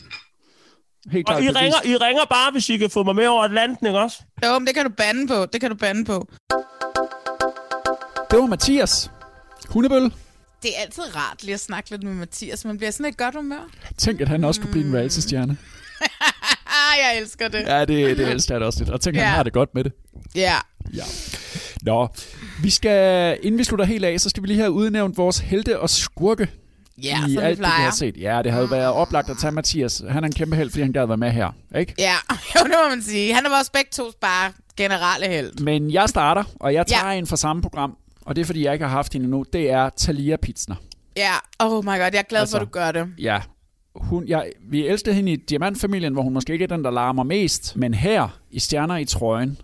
Helt 1.10 1.28
og 1.28 1.42
I 1.42 1.48
ringer, 1.50 1.86
I 1.86 1.96
ringer 1.96 2.24
bare, 2.30 2.52
hvis 2.52 2.68
I 2.68 2.76
kan 2.76 2.90
få 2.90 3.02
mig 3.02 3.14
med 3.14 3.26
over 3.26 3.44
Atlanten, 3.44 3.86
ikke 3.86 3.98
også? 3.98 4.22
Jo, 4.44 4.58
men 4.58 4.66
det 4.66 4.74
kan 4.74 4.84
du 4.86 4.90
bande 4.96 5.26
på. 5.28 5.46
Det 5.46 5.60
kan 5.60 5.70
du 5.70 5.76
bande 5.76 6.04
på. 6.04 6.28
Det 8.30 8.38
var 8.38 8.46
Mathias. 8.46 9.10
Hundebøl. 9.68 10.02
Det 10.62 10.70
er 10.76 10.80
altid 10.80 11.16
rart 11.16 11.42
lige 11.42 11.54
at 11.54 11.60
snakke 11.60 11.90
lidt 11.90 12.02
med 12.02 12.14
Mathias. 12.14 12.64
Man 12.64 12.76
bliver 12.76 12.90
sådan 12.90 13.06
et 13.06 13.16
godt 13.16 13.34
humør. 13.34 13.70
Tænk, 13.98 14.20
at 14.20 14.28
han 14.28 14.44
også 14.44 14.60
kunne 14.60 14.72
blive 14.72 14.86
en 14.86 14.94
reality-stjerne. 14.94 15.56
jeg 17.02 17.18
elsker 17.20 17.48
det. 17.48 17.62
Ja, 17.66 17.80
det, 17.80 18.18
det 18.18 18.28
elsker 18.28 18.54
jeg 18.56 18.62
også 18.64 18.78
lidt. 18.78 18.90
Og 18.90 19.00
tænk, 19.00 19.16
at 19.16 19.20
Ja. 19.22 19.26
han 19.26 19.36
har 19.36 19.42
det 19.42 19.52
godt 19.52 19.74
med 19.74 19.84
det. 19.84 19.92
Ja. 20.34 20.54
Ja. 20.94 21.02
Nå, 21.82 22.08
vi 22.62 22.70
skal, 22.70 23.38
inden 23.42 23.58
vi 23.58 23.64
slutter 23.64 23.84
helt 23.84 24.04
af, 24.04 24.20
så 24.20 24.28
skal 24.28 24.42
vi 24.42 24.48
lige 24.48 24.58
have 24.58 24.70
udnævnt 24.70 25.16
vores 25.16 25.38
helte 25.38 25.80
og 25.80 25.90
skurke 25.90 26.48
Ja, 27.02 27.16
i 27.18 27.20
som 27.20 27.30
vi 27.30 27.36
alt 27.36 27.58
det, 27.58 27.66
vi 27.66 27.70
har 27.70 27.90
set. 27.90 28.16
Ja, 28.16 28.40
det 28.44 28.52
havde 28.52 28.70
været 28.70 28.92
oplagt 28.92 29.30
at 29.30 29.36
tage 29.40 29.52
Mathias. 29.52 30.02
Han 30.08 30.24
er 30.24 30.26
en 30.26 30.32
kæmpe 30.34 30.56
held, 30.56 30.70
fordi 30.70 30.82
han 30.82 30.92
gad 30.92 31.06
være 31.06 31.16
med 31.16 31.30
her. 31.30 31.50
Ikke? 31.76 31.94
Ja, 31.98 32.14
jo, 32.56 32.64
det 32.64 32.72
må 32.84 32.88
man 32.90 33.02
sige. 33.02 33.34
Han 33.34 33.46
er 33.46 33.50
vores 33.50 33.70
begge 33.70 33.88
to 33.92 34.04
bare 34.20 34.52
generelle 34.76 35.26
held. 35.28 35.58
Men 35.62 35.90
jeg 35.92 36.08
starter, 36.08 36.44
og 36.60 36.74
jeg 36.74 36.86
tager 36.86 37.10
Ja. 37.12 37.18
en 37.18 37.26
fra 37.26 37.36
samme 37.36 37.62
program. 37.62 37.96
Og 38.26 38.36
det 38.36 38.42
er, 38.42 38.46
fordi 38.46 38.64
jeg 38.64 38.72
ikke 38.72 38.84
har 38.84 38.92
haft 38.92 39.12
hende 39.12 39.24
endnu. 39.24 39.44
Det 39.52 39.70
er 39.70 39.88
Talia 39.96 40.36
Pitsner. 40.36 40.76
Ja, 41.16 41.32
oh 41.58 41.84
my 41.84 41.88
god, 41.88 41.96
jeg 41.98 42.14
er 42.14 42.22
glad 42.22 42.40
altså, 42.40 42.56
for, 42.56 42.60
at 42.62 42.66
du 42.66 42.70
gør 42.72 42.92
det. 42.92 43.06
Ja, 43.18 43.40
hun, 43.94 44.28
jeg, 44.28 44.50
vi 44.60 44.86
elskede 44.86 45.14
hende 45.14 45.32
i 45.32 45.36
Diamantfamilien, 45.36 46.12
hvor 46.12 46.22
hun 46.22 46.32
måske 46.32 46.52
ikke 46.52 46.62
er 46.62 46.68
den, 46.68 46.84
der 46.84 46.90
larmer 46.90 47.22
mest. 47.22 47.76
Men 47.76 47.94
her, 47.94 48.38
i 48.50 48.58
Stjerner 48.60 48.96
i 48.96 49.04
trøjen, 49.04 49.58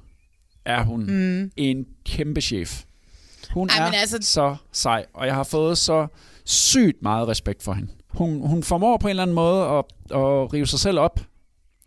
er 0.65 0.85
hun 0.85 1.01
mm. 1.07 1.51
en 1.57 1.87
kæmpe 2.05 2.41
chef. 2.41 2.83
Hun 3.51 3.69
Ej, 3.69 3.89
er 3.89 3.93
altså- 3.93 4.19
så 4.21 4.57
sej, 4.73 5.07
og 5.15 5.27
jeg 5.27 5.35
har 5.35 5.45
fået 5.45 5.79
så 5.79 6.07
sygt 6.45 7.03
meget 7.03 7.29
respekt 7.29 7.63
for 7.63 7.73
hende. 7.73 7.89
Hun, 8.09 8.47
hun 8.49 8.63
formår 8.63 8.97
på 8.97 9.07
en 9.07 9.11
eller 9.11 9.23
anden 9.23 9.35
måde 9.35 9.63
at, 9.65 9.85
at 10.11 10.53
rive 10.53 10.67
sig 10.67 10.79
selv 10.81 10.99
op 10.99 11.21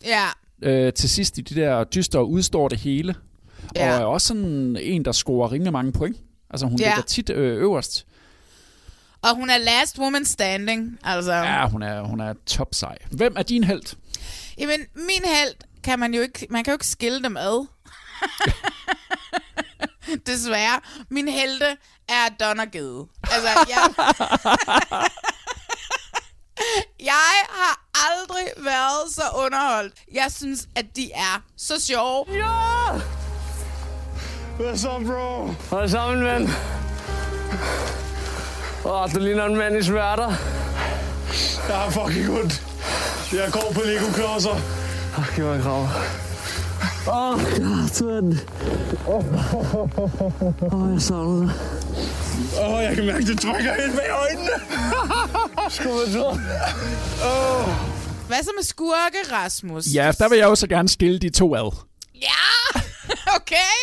Ja, 0.06 0.26
øh, 0.62 0.94
til 0.94 1.10
sidst 1.10 1.38
i 1.38 1.42
de 1.42 1.56
der 1.56 1.84
dyster 1.84 2.20
og 2.20 2.30
udstår 2.30 2.68
det 2.68 2.80
hele. 2.80 3.16
Ja. 3.76 3.96
Og 3.96 4.02
er 4.02 4.06
også 4.06 4.28
sådan 4.28 4.78
en, 4.82 5.06
der 5.06 5.12
scorer 5.12 5.52
rimelig 5.52 5.74
mange 5.74 5.92
point. 5.92 6.18
Altså 6.50 6.66
hun 6.66 6.80
Ja. 6.80 6.84
ja. 6.86 6.90
ligger 6.90 7.02
tit 7.08 7.30
øh, 7.30 7.58
øverst. 7.62 8.06
Og 9.24 9.36
hun 9.36 9.50
er 9.50 9.58
last 9.58 10.00
woman 10.00 10.26
standing. 10.26 11.00
Altså, 11.04 11.34
Ja, 11.34 11.68
hun 11.68 11.84
er, 11.84 12.02
hun 12.02 12.20
er 12.20 12.34
top 12.48 12.68
sej. 12.76 12.98
Hvem 13.12 13.34
er 13.38 13.44
din 13.44 13.64
held? 13.64 13.96
Jamen, 14.58 14.80
min 14.96 15.22
held 15.26 15.56
kan 15.84 16.00
man 16.00 16.14
jo 16.14 16.22
ikke, 16.22 16.48
man 16.50 16.64
kan 16.64 16.72
jo 16.72 16.76
ikke 16.76 16.88
skille 16.88 17.24
dem 17.24 17.38
ad. 17.38 17.68
Desværre. 20.28 20.80
Min 21.10 21.28
helte 21.28 21.66
er 22.10 22.30
Donna 22.40 22.66
Gede. 22.66 23.06
Altså, 23.24 23.50
jeg... 23.70 23.90
jeg 27.12 27.34
har 27.50 27.86
aldrig 28.12 28.46
været 28.58 29.14
så 29.14 29.22
underholdt. 29.36 29.94
Jeg 30.14 30.32
synes, 30.32 30.68
at 30.76 30.86
de 30.96 31.12
er 31.12 31.42
så 31.58 31.80
sjove. 31.80 32.26
Ja! 32.30 33.00
Hvad 34.58 34.78
så, 34.78 35.00
bro? 35.06 35.46
Hvad 35.78 35.90
så, 35.90 36.08
min 36.12 36.24
ven? 36.24 36.50
Åh, 38.86 39.14
du 39.14 39.20
ligner 39.20 39.46
en 39.46 39.56
mand 39.58 39.78
i 39.78 39.84
smerter. 39.84 40.34
Jeg 41.68 41.76
har 41.76 41.90
fucking 41.90 42.30
ondt. 42.30 42.64
Jeg 43.34 43.52
går 43.52 43.72
på 43.74 43.82
Lego-klodser. 43.86 44.56
Åh, 45.18 45.36
giv 45.36 45.46
mig 45.46 45.56
en 45.56 45.62
kram. 45.62 45.88
Åh, 47.08 47.40
Carsten. 47.44 48.40
Åh, 49.08 50.94
jeg 50.94 51.02
savner 51.02 51.48
dig. 51.48 51.56
Åh, 52.62 52.84
jeg 52.84 52.96
kan 52.96 53.06
mærke, 53.06 53.26
det 53.26 53.40
trykker 53.40 53.74
helt 53.74 53.96
bag 53.96 54.10
øjnene. 54.12 54.52
Tro. 55.78 56.28
Åh. 57.26 57.70
Hvad 58.28 58.44
så 58.44 58.52
med 58.58 58.64
skurke, 58.64 59.18
Rasmus? 59.32 59.86
Ja, 59.94 60.12
der 60.20 60.30
vil 60.30 60.38
jeg 60.38 60.46
jo 60.46 60.56
så 60.56 60.68
gerne 60.68 60.90
skille 60.90 61.20
de 61.20 61.30
to 61.30 61.56
ad. 61.56 61.76
Ja! 62.16 62.80
okay! 63.38 63.78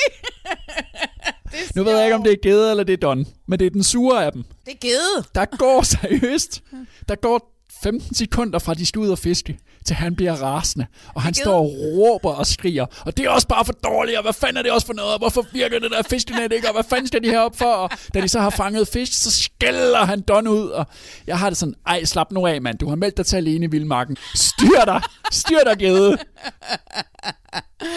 Nu 1.75 1.85
ved 1.85 1.97
jeg 1.97 2.05
ikke, 2.05 2.15
om 2.15 2.23
det 2.23 2.33
er 2.33 2.37
Gede 2.43 2.71
eller 2.71 2.85
det 2.85 2.93
er 2.93 2.97
Don, 2.97 3.27
men 3.47 3.59
det 3.59 3.67
er 3.67 3.71
den 3.71 3.85
sure 3.85 4.25
af 4.25 4.33
dem. 4.33 4.45
Det 4.67 4.73
er 4.73 4.79
Gede. 4.81 5.25
Der 5.35 5.45
går 5.57 5.83
seriøst. 5.83 6.63
Der 7.09 7.15
går 7.15 7.55
15 7.83 8.15
sekunder 8.15 8.59
fra, 8.59 8.75
de 8.75 8.87
skal 8.87 8.99
ud 8.99 9.09
og 9.09 9.19
fiske, 9.19 9.59
til 9.87 9.97
han 9.97 10.17
bliver 10.17 10.33
rasende. 10.33 10.87
Og 11.15 11.23
han 11.23 11.35
står 11.35 11.59
og 11.59 11.73
råber 11.97 12.33
og 12.33 12.47
skriger. 12.47 12.87
Og 13.07 13.17
det 13.17 13.25
er 13.27 13.31
også 13.31 13.49
bare 13.49 13.65
for 13.65 13.73
dårligt, 13.73 14.17
og 14.17 14.23
hvad 14.23 14.33
fanden 14.33 14.57
er 14.57 14.63
det 14.63 14.73
også 14.73 14.87
for 14.87 14.95
noget? 14.95 15.13
Og 15.13 15.19
hvorfor 15.19 15.47
virker 15.53 15.79
det 15.79 15.91
der 15.91 16.03
fiskenet 16.03 16.53
ikke? 16.53 16.69
Og 16.69 16.75
hvad 16.75 16.85
fanden 16.85 17.07
skal 17.07 17.23
de 17.23 17.31
herop 17.31 17.57
for? 17.57 17.75
Og 17.75 17.91
da 18.15 18.21
de 18.21 18.29
så 18.29 18.41
har 18.41 18.51
fanget 18.51 18.89
fisk, 18.89 19.13
så 19.23 19.31
skælder 19.31 20.05
han 20.05 20.21
Don 20.21 20.49
ud. 20.49 20.69
Og 20.69 20.87
jeg 21.27 21.39
har 21.39 21.51
det 21.51 21.59
sådan, 21.59 21.75
ej, 21.87 22.05
slap 22.05 22.33
nu 22.33 22.47
af, 22.47 22.63
mand. 22.63 22.79
Du 22.79 22.89
har 22.89 22.97
meldt 22.97 23.17
dig 23.17 23.27
til 23.27 23.37
alene 23.37 23.67
i 23.67 23.69
Vildmarken. 23.71 24.17
Styr 24.35 24.85
dig! 24.85 25.03
Styr 25.33 25.65
dig, 25.67 25.79
Gede! 25.79 26.19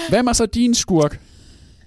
Hvem 0.09 0.27
er 0.27 0.33
så 0.33 0.45
din 0.45 0.75
skurk? 0.75 1.19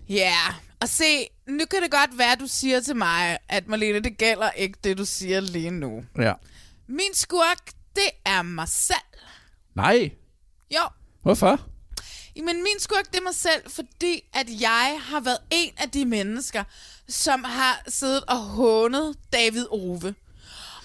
Ja, 0.08 0.34
og 0.80 0.88
se, 0.88 1.04
nu 1.46 1.64
kan 1.70 1.82
det 1.82 1.90
godt 1.90 2.18
være, 2.18 2.32
at 2.32 2.40
du 2.40 2.46
siger 2.46 2.80
til 2.80 2.96
mig, 2.96 3.38
at 3.48 3.68
Marlene, 3.68 4.00
det 4.00 4.18
gælder 4.18 4.50
ikke 4.50 4.78
det, 4.84 4.98
du 4.98 5.04
siger 5.04 5.40
lige 5.40 5.70
nu. 5.70 6.04
Ja. 6.18 6.32
Min 6.86 7.14
skurk, 7.14 7.70
det 7.96 8.10
er 8.24 8.42
mig 8.42 8.68
selv. 8.68 9.20
Nej. 9.74 10.10
Jo, 10.70 10.82
Hvorfor? 11.22 11.60
men 12.36 12.56
min 12.56 12.78
skurk, 12.78 13.06
det 13.12 13.18
er 13.18 13.22
mig 13.22 13.34
selv, 13.34 13.70
fordi 13.70 14.22
at 14.32 14.46
jeg 14.60 14.98
har 15.02 15.20
været 15.20 15.38
en 15.50 15.72
af 15.76 15.90
de 15.90 16.04
mennesker, 16.04 16.64
som 17.08 17.44
har 17.44 17.82
siddet 17.88 18.24
og 18.28 18.36
hånet 18.36 19.16
David 19.32 19.66
Ove. 19.70 20.14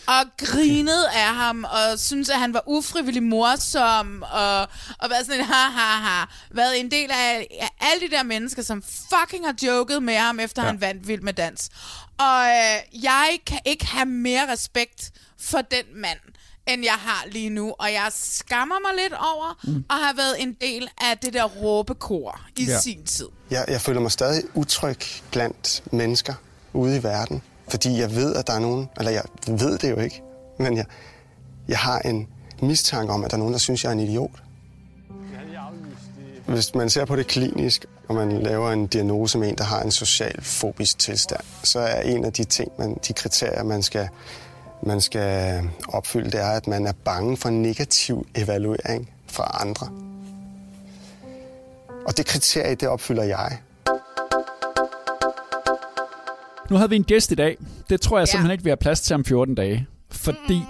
Og 0.09 0.25
grinet 0.37 1.03
af 1.13 1.35
ham, 1.35 1.63
og 1.63 1.99
synes, 1.99 2.29
at 2.29 2.39
han 2.39 2.53
var 2.53 2.63
ufrivillig 2.65 3.23
morsom, 3.23 4.23
og, 4.31 4.61
og 4.99 5.09
været 5.09 5.25
sådan 5.25 5.39
en 5.39 5.45
ha, 5.45 5.69
ha, 5.69 5.99
ha. 6.09 6.25
Været 6.51 6.79
en 6.79 6.91
del 6.91 7.11
af, 7.11 7.47
af 7.61 7.69
alle 7.79 8.07
de 8.07 8.15
der 8.15 8.23
mennesker, 8.23 8.61
som 8.61 8.83
fucking 8.83 9.45
har 9.45 9.55
joket 9.63 10.03
med 10.03 10.15
ham, 10.15 10.39
efter 10.39 10.61
ja. 10.61 10.67
han 10.67 10.81
vandt 10.81 11.07
Vild 11.07 11.21
med 11.21 11.33
Dans. 11.33 11.69
Og 12.17 12.45
øh, 12.45 13.03
jeg 13.03 13.39
kan 13.45 13.59
ikke 13.65 13.85
have 13.85 14.05
mere 14.05 14.51
respekt 14.51 15.11
for 15.39 15.61
den 15.61 16.01
mand, 16.01 16.19
end 16.67 16.83
jeg 16.83 16.93
har 16.93 17.25
lige 17.31 17.49
nu. 17.49 17.73
Og 17.79 17.93
jeg 17.93 18.07
skammer 18.13 18.75
mig 18.79 19.03
lidt 19.03 19.13
over 19.13 19.59
mm. 19.63 19.85
at 19.89 19.95
have 19.95 20.17
været 20.17 20.41
en 20.41 20.53
del 20.61 20.89
af 21.01 21.17
det 21.17 21.33
der 21.33 21.43
råbekor 21.43 22.41
i. 22.57 22.65
Ja. 22.65 22.79
sin 22.79 23.05
tid. 23.05 23.27
Jeg, 23.51 23.65
jeg 23.67 23.81
føler 23.81 23.99
mig 23.99 24.11
stadig 24.11 24.43
utryg 24.53 24.99
blandt 25.31 25.83
mennesker 25.91 26.33
ude 26.73 26.97
i 26.97 27.03
verden, 27.03 27.41
fordi 27.69 27.99
jeg 27.99 28.15
ved, 28.15 28.35
at 28.35 28.47
der 28.47 28.53
er 28.53 28.59
nogen, 28.59 28.89
eller 28.97 29.11
jeg 29.11 29.23
ved 29.47 29.77
det 29.77 29.91
jo 29.91 29.95
ikke, 29.99 30.21
men 30.59 30.77
jeg, 30.77 30.85
jeg 31.67 31.77
har 31.77 31.99
en 31.99 32.27
mistanke 32.61 33.13
om, 33.13 33.23
at 33.23 33.31
der 33.31 33.37
er 33.37 33.39
nogen, 33.39 33.53
der 33.53 33.59
synes, 33.59 33.83
jeg 33.83 33.89
er 33.89 33.93
en 33.93 33.99
idiot. 33.99 34.43
Hvis 36.45 36.75
man 36.75 36.89
ser 36.89 37.05
på 37.05 37.15
det 37.15 37.27
klinisk, 37.27 37.85
og 38.07 38.15
man 38.15 38.41
laver 38.41 38.71
en 38.71 38.87
diagnose 38.87 39.37
med 39.37 39.49
en, 39.49 39.55
der 39.55 39.63
har 39.63 39.81
en 39.81 39.91
social 39.91 40.41
fobisk 40.41 40.99
tilstand, 40.99 41.41
så 41.63 41.79
er 41.79 42.01
en 42.01 42.25
af 42.25 42.33
de 42.33 42.43
ting, 42.43 42.71
man, 42.79 42.97
de 43.07 43.13
kriterier, 43.13 43.63
man 43.63 43.83
skal, 43.83 44.09
man 44.83 45.01
skal 45.01 45.61
opfylde, 45.87 46.31
det 46.31 46.39
er, 46.39 46.49
at 46.49 46.67
man 46.67 46.87
er 46.87 46.91
bange 47.05 47.37
for 47.37 47.49
negativ 47.49 48.27
evaluering 48.35 49.09
fra 49.27 49.57
andre. 49.61 49.89
Og 52.05 52.17
det 52.17 52.25
kriterie, 52.25 52.75
det 52.75 52.87
opfylder 52.87 53.23
jeg. 53.23 53.57
Nu 56.69 56.75
havde 56.75 56.89
vi 56.89 56.95
en 56.95 57.03
gæst 57.03 57.31
i 57.31 57.35
dag. 57.35 57.57
Det 57.89 58.01
tror 58.01 58.17
jeg 58.17 58.27
Ja. 58.27 58.31
simpelthen 58.31 58.51
ikke, 58.51 58.63
vi 58.63 58.69
har 58.69 58.75
plads 58.75 59.01
til 59.01 59.13
om 59.13 59.25
14 59.25 59.55
dage. 59.55 59.87
Fordi 60.11 60.61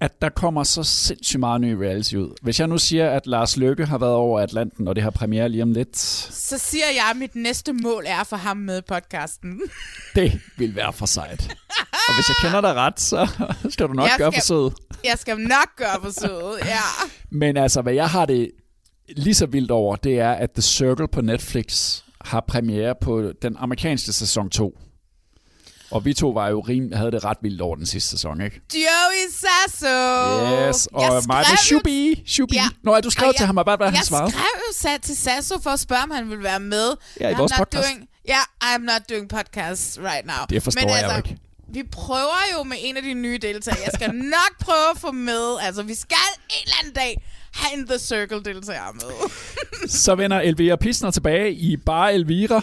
at 0.00 0.22
der 0.22 0.28
kommer 0.28 0.64
så 0.64 0.82
sindssygt 0.82 1.40
meget 1.40 1.60
ny 1.60 1.72
reality 1.72 2.14
ud. 2.14 2.34
Hvis 2.42 2.60
jeg 2.60 2.68
nu 2.68 2.78
siger, 2.78 3.10
at 3.10 3.26
Lars 3.26 3.56
Løkke 3.56 3.86
har 3.86 3.98
været 3.98 4.12
over 4.14 4.40
Atlanten, 4.40 4.88
og 4.88 4.94
det 4.96 5.02
har 5.04 5.10
premiere 5.10 5.48
lige 5.48 5.62
om 5.62 5.72
lidt, 5.72 5.98
Så 5.98 6.58
siger 6.58 6.84
jeg, 6.94 7.04
at 7.10 7.16
mit 7.16 7.34
næste 7.36 7.72
mål 7.72 8.04
er 8.06 8.24
for 8.24 8.36
ham 8.36 8.56
med 8.56 8.82
podcasten. 8.82 9.60
det 10.14 10.40
vil 10.58 10.76
være 10.76 10.92
for 10.92 11.06
sejt. 11.06 11.56
Og 12.08 12.14
hvis 12.14 12.28
jeg 12.28 12.36
kender 12.42 12.60
dig 12.60 12.74
ret, 12.74 13.00
så 13.00 13.28
skal 13.72 13.86
du 13.88 13.92
nok 13.92 14.08
Jeg 14.08 14.14
gøre 14.18 14.32
skal- 14.32 14.40
forsøget. 14.42 14.74
Jeg 15.04 15.14
skal 15.18 15.38
nok 15.38 15.68
gøre 15.76 15.98
forsøget, 16.02 16.58
ja. 16.64 16.80
Men 17.30 17.56
altså, 17.56 17.82
hvad 17.82 17.92
jeg 17.92 18.08
har 18.08 18.26
det 18.26 18.50
lige 19.16 19.34
så 19.34 19.46
vildt 19.46 19.70
over, 19.70 19.96
det 19.96 20.18
er, 20.20 20.32
at 20.32 20.50
The 20.50 20.62
Circle 20.62 21.08
på 21.08 21.20
Netflix 21.20 22.00
har 22.30 22.40
premiere 22.48 22.94
på 23.02 23.32
den 23.42 23.56
amerikanske 23.58 24.12
sæson 24.12 24.50
2. 24.50 24.78
Og 25.90 26.04
vi 26.04 26.14
to 26.14 26.28
var 26.28 26.48
jo 26.48 26.60
rim, 26.60 26.92
havde 26.92 27.10
det 27.12 27.24
ret 27.24 27.38
vildt 27.42 27.60
over 27.60 27.76
den 27.76 27.86
sidste 27.86 28.10
sæson, 28.10 28.40
ikke? 28.40 28.60
Joey 28.74 29.24
Sasso. 29.30 29.88
Yes, 30.68 30.86
og 30.86 31.02
Jeg 31.02 31.22
mig 31.26 31.44
med 31.50 31.58
Shubi. 31.58 32.22
Shubi. 32.26 32.54
Ja. 32.54 32.68
Nå, 32.82 33.00
du 33.00 33.10
skrev 33.10 33.28
Og 33.28 33.36
til 33.36 33.46
ham, 33.46 33.56
og 33.56 33.64
hvad 33.64 33.78
var 33.78 33.84
han 33.84 33.94
Jeg 33.94 34.02
svarede? 34.04 34.30
skrev 34.30 34.42
jo 34.68 34.72
sat 34.72 35.02
til 35.02 35.16
Sasso 35.16 35.58
for 35.62 35.70
at 35.70 35.80
spørge, 35.80 36.02
om 36.02 36.10
han 36.10 36.30
ville 36.30 36.44
være 36.44 36.60
med. 36.60 36.92
Ja, 37.20 37.28
i 37.28 37.32
I'm 37.32 37.38
vores 37.38 37.52
podcast. 37.58 37.88
Doing, 37.88 38.08
yeah, 38.30 38.74
I'm 38.74 38.78
not 38.78 39.02
doing 39.10 39.28
podcast 39.28 39.98
right 39.98 40.26
now. 40.26 40.44
Det 40.50 40.62
forstår 40.62 40.80
Men 40.80 40.88
jeg 40.90 40.98
altså, 40.98 41.16
ikke. 41.16 41.36
Vi 41.72 41.82
prøver 41.92 42.40
jo 42.58 42.62
med 42.62 42.76
en 42.80 42.96
af 42.96 43.02
de 43.02 43.14
nye 43.14 43.38
deltagere. 43.42 43.80
Jeg 43.84 43.92
skal 43.94 44.14
nok 44.36 44.52
prøve 44.60 44.90
at 44.94 44.98
få 44.98 45.10
med. 45.12 45.56
Altså, 45.60 45.82
vi 45.82 45.94
skal 45.94 46.16
en 46.50 46.62
eller 46.62 46.76
anden 46.80 46.94
dag 46.94 47.22
have 47.52 47.78
en 47.78 47.86
The 47.86 47.98
Circle 47.98 48.42
deltager 48.44 48.92
med. 48.92 49.30
Så 49.88 50.14
vender 50.14 50.40
Elvira 50.40 50.76
Pisner 50.76 51.10
tilbage 51.10 51.52
i 51.52 51.76
Bare 51.76 52.14
Elvira. 52.14 52.62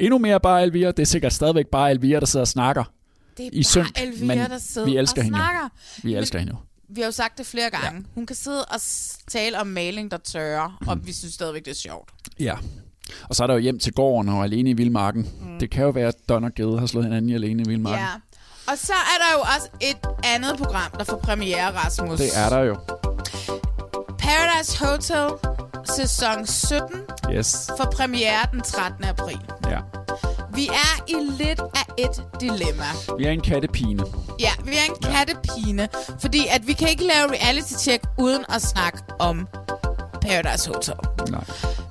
Endnu 0.00 0.18
mere 0.18 0.40
Bare 0.40 0.62
Elvira. 0.62 0.90
Det 0.90 0.98
er 0.98 1.06
sikkert 1.06 1.32
stadigvæk 1.32 1.66
Bare 1.66 1.90
Elvira, 1.90 2.20
der 2.20 2.26
sidder 2.26 2.44
og 2.44 2.48
snakker. 2.48 2.84
Det 3.36 3.46
er 3.46 3.50
I 3.52 3.56
bare 3.56 3.64
synk, 3.64 4.00
Elvira, 4.02 4.26
men 4.26 4.38
der 4.38 4.58
sidder 4.58 4.88
vi 4.88 4.96
elsker 4.96 5.20
og 5.20 5.24
hende 5.24 5.38
jo. 5.38 5.44
snakker. 5.44 5.68
Vi 6.02 6.14
elsker 6.14 6.38
hende 6.38 6.52
jo. 6.52 6.58
Vi 6.94 7.00
har 7.00 7.06
jo 7.08 7.12
sagt 7.12 7.38
det 7.38 7.46
flere 7.46 7.70
gange. 7.70 7.98
Ja. 7.98 8.04
Hun 8.14 8.26
kan 8.26 8.36
sidde 8.36 8.64
og 8.64 8.80
tale 9.28 9.60
om 9.60 9.66
maling, 9.66 10.10
der 10.10 10.16
tørrer, 10.16 10.78
og 10.86 11.06
vi 11.06 11.12
synes 11.12 11.34
stadigvæk, 11.34 11.64
det 11.64 11.70
er 11.70 11.74
sjovt. 11.74 12.10
Ja. 12.40 12.54
Og 13.28 13.36
så 13.36 13.42
er 13.42 13.46
der 13.46 13.54
jo 13.54 13.60
hjem 13.60 13.78
til 13.78 13.92
gården 13.92 14.28
og 14.28 14.44
alene 14.44 14.70
i 14.70 14.72
Vildmarken. 14.72 15.28
Mm. 15.40 15.58
Det 15.58 15.70
kan 15.70 15.84
jo 15.84 15.90
være, 15.90 16.08
at 16.08 16.14
Don 16.28 16.44
og 16.44 16.54
Gede 16.54 16.78
har 16.78 16.86
slået 16.86 17.06
hinanden 17.06 17.28
i 17.30 17.34
alene 17.34 17.62
i 17.62 17.68
Vildmarken. 17.68 18.00
Ja. 18.00 18.12
Og 18.72 18.78
så 18.78 18.92
er 18.92 19.18
der 19.18 19.38
jo 19.38 19.40
også 19.56 19.68
et 19.80 20.08
andet 20.24 20.56
program, 20.56 20.90
der 20.98 21.04
får 21.04 21.16
premiere, 21.16 21.70
Rasmus. 21.74 22.18
Det 22.18 22.28
er 22.36 22.48
der 22.48 22.58
jo. 22.60 22.76
Paradise 24.36 24.84
Hotel, 24.84 25.30
sæson 25.96 26.46
17, 26.46 26.88
Yes. 27.32 27.70
får 27.76 27.84
premiere 27.96 28.46
den 28.52 28.60
13. 28.60 29.04
april. 29.04 29.38
Ja. 29.70 29.78
Vi 30.54 30.66
er 30.68 31.04
i 31.08 31.14
lidt 31.44 31.60
af 31.60 31.86
et 31.98 32.24
dilemma. 32.40 32.84
Vi 33.18 33.24
er 33.24 33.30
en 33.30 33.40
kattepine. 33.40 34.04
Ja, 34.40 34.50
vi 34.64 34.70
er 34.76 34.84
en 34.94 35.12
kattepine, 35.12 35.88
fordi 36.20 36.46
at 36.50 36.66
vi 36.66 36.72
kan 36.72 36.88
ikke 36.88 37.04
lave 37.04 37.28
reality 37.30 37.72
check 37.78 38.04
uden 38.18 38.44
at 38.48 38.62
snakke 38.62 38.98
om 39.18 39.48
Paradise 40.22 40.68
Hotel. 40.74 40.94
Nej. 41.30 41.44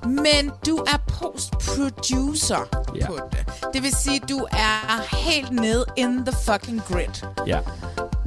Men 0.06 0.52
du 0.68 0.78
er 0.78 0.98
post-producer 1.08 2.86
Ja. 2.96 3.08
på 3.08 3.20
det. 3.32 3.74
Det 3.74 3.84
vil 3.84 3.96
sige, 3.96 4.20
du 4.30 4.38
er 4.52 5.16
helt 5.16 5.52
nede 5.52 5.86
in 5.98 6.26
the 6.26 6.36
fucking 6.46 6.82
grid. 6.88 7.28
Ja, 7.48 7.60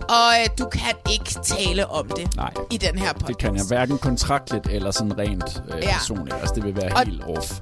Og 0.09 0.33
øh, 0.41 0.49
du 0.59 0.65
kan 0.69 0.95
ikke 1.11 1.31
tale 1.43 1.87
om 1.91 2.09
det 2.09 2.37
Nej. 2.37 2.53
i 2.71 2.77
den 2.77 2.99
her 2.99 3.13
podcast. 3.13 3.29
det 3.29 3.39
kan 3.39 3.57
jeg 3.57 3.65
hverken 3.69 3.99
kontraktligt 3.99 4.67
eller 4.67 4.91
sådan 4.91 5.19
rent 5.19 5.63
øh, 5.75 5.83
Ja. 5.83 5.93
personligt. 5.93 6.37
Altså, 6.41 6.55
det 6.55 6.65
vil 6.65 6.77
være 6.77 6.93
Og- 6.93 6.99
helt 7.07 7.25
off. 7.37 7.53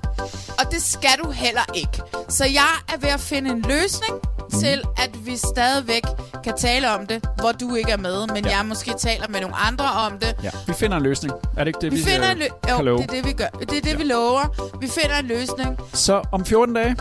Og 0.58 0.70
det 0.72 0.82
skal 0.82 1.10
du 1.24 1.30
heller 1.30 1.64
ikke. 1.74 2.02
Så 2.28 2.44
jeg 2.44 2.68
er 2.94 2.98
ved 2.98 3.08
at 3.08 3.20
finde 3.20 3.50
en 3.50 3.60
løsning 3.68 4.14
mm. 4.52 4.60
til, 4.60 4.82
at 4.96 5.10
vi 5.26 5.36
stadigvæk 5.36 6.02
kan 6.44 6.54
tale 6.58 6.90
om 6.94 7.06
det, 7.06 7.24
hvor 7.40 7.52
du 7.52 7.74
ikke 7.74 7.90
er 7.92 7.96
med, 7.96 8.26
men 8.26 8.44
ja. 8.44 8.56
jeg 8.56 8.66
måske 8.66 8.92
taler 8.98 9.28
med 9.28 9.40
nogle 9.40 9.56
andre 9.56 9.84
om 9.84 10.18
det. 10.18 10.36
Ja, 10.42 10.50
vi 10.66 10.72
finder 10.72 10.96
en 10.96 11.02
løsning. 11.02 11.34
Er 11.56 11.64
det 11.64 11.66
ikke 11.66 11.78
det, 11.80 11.92
Vi, 11.92 11.96
vi, 11.96 12.02
finder 12.02 12.26
øh, 12.26 12.32
en 12.36 12.42
lø- 12.42 12.60
kan 12.66 12.76
jo, 12.76 12.82
love? 12.82 12.98
det 12.98 13.04
er 13.10 13.14
det, 13.14 13.26
vi 13.26 13.32
gør. 13.32 13.46
Det 13.60 13.62
er 13.62 13.80
det, 13.80 13.86
ja. 13.86 13.96
vi 13.96 14.04
lover. 14.04 14.76
Vi 14.80 14.88
finder 14.88 15.16
en 15.16 15.26
løsning. 15.26 15.78
Så 15.92 16.22
om 16.32 16.44
14 16.44 16.74
dage 16.74 16.96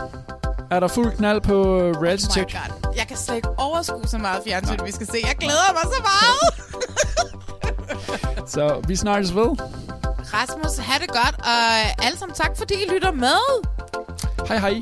er 0.76 0.80
der 0.80 0.88
fuld 0.88 1.12
knald 1.16 1.40
på 1.40 1.78
øh, 1.78 1.94
reality 2.02 2.24
Oh 2.38 2.44
my 2.44 2.50
check. 2.50 2.52
God. 2.52 2.92
Jeg 2.96 3.06
kan 3.08 3.16
slet 3.16 3.36
ikke 3.36 3.48
overskue 3.56 4.06
så 4.06 4.18
meget 4.18 4.42
fjernsyn, 4.46 4.78
vi 4.84 4.92
skal 4.92 5.06
se. 5.06 5.16
Jeg 5.26 5.36
glæder 5.40 5.72
mig 5.72 5.82
så 5.82 6.02
meget. 6.10 6.42
Så 8.50 8.80
vi 8.88 8.96
snakkes 8.96 9.34
ved. 9.34 9.50
Rasmus, 10.34 10.76
have 10.78 10.98
det 10.98 11.08
godt, 11.08 11.36
og 11.38 12.04
alle 12.04 12.18
sammen 12.18 12.34
tak, 12.34 12.50
fordi 12.58 12.74
I 12.74 12.90
lytter 12.94 13.12
med. 13.12 13.40
Hej 14.48 14.58
hej. 14.58 14.80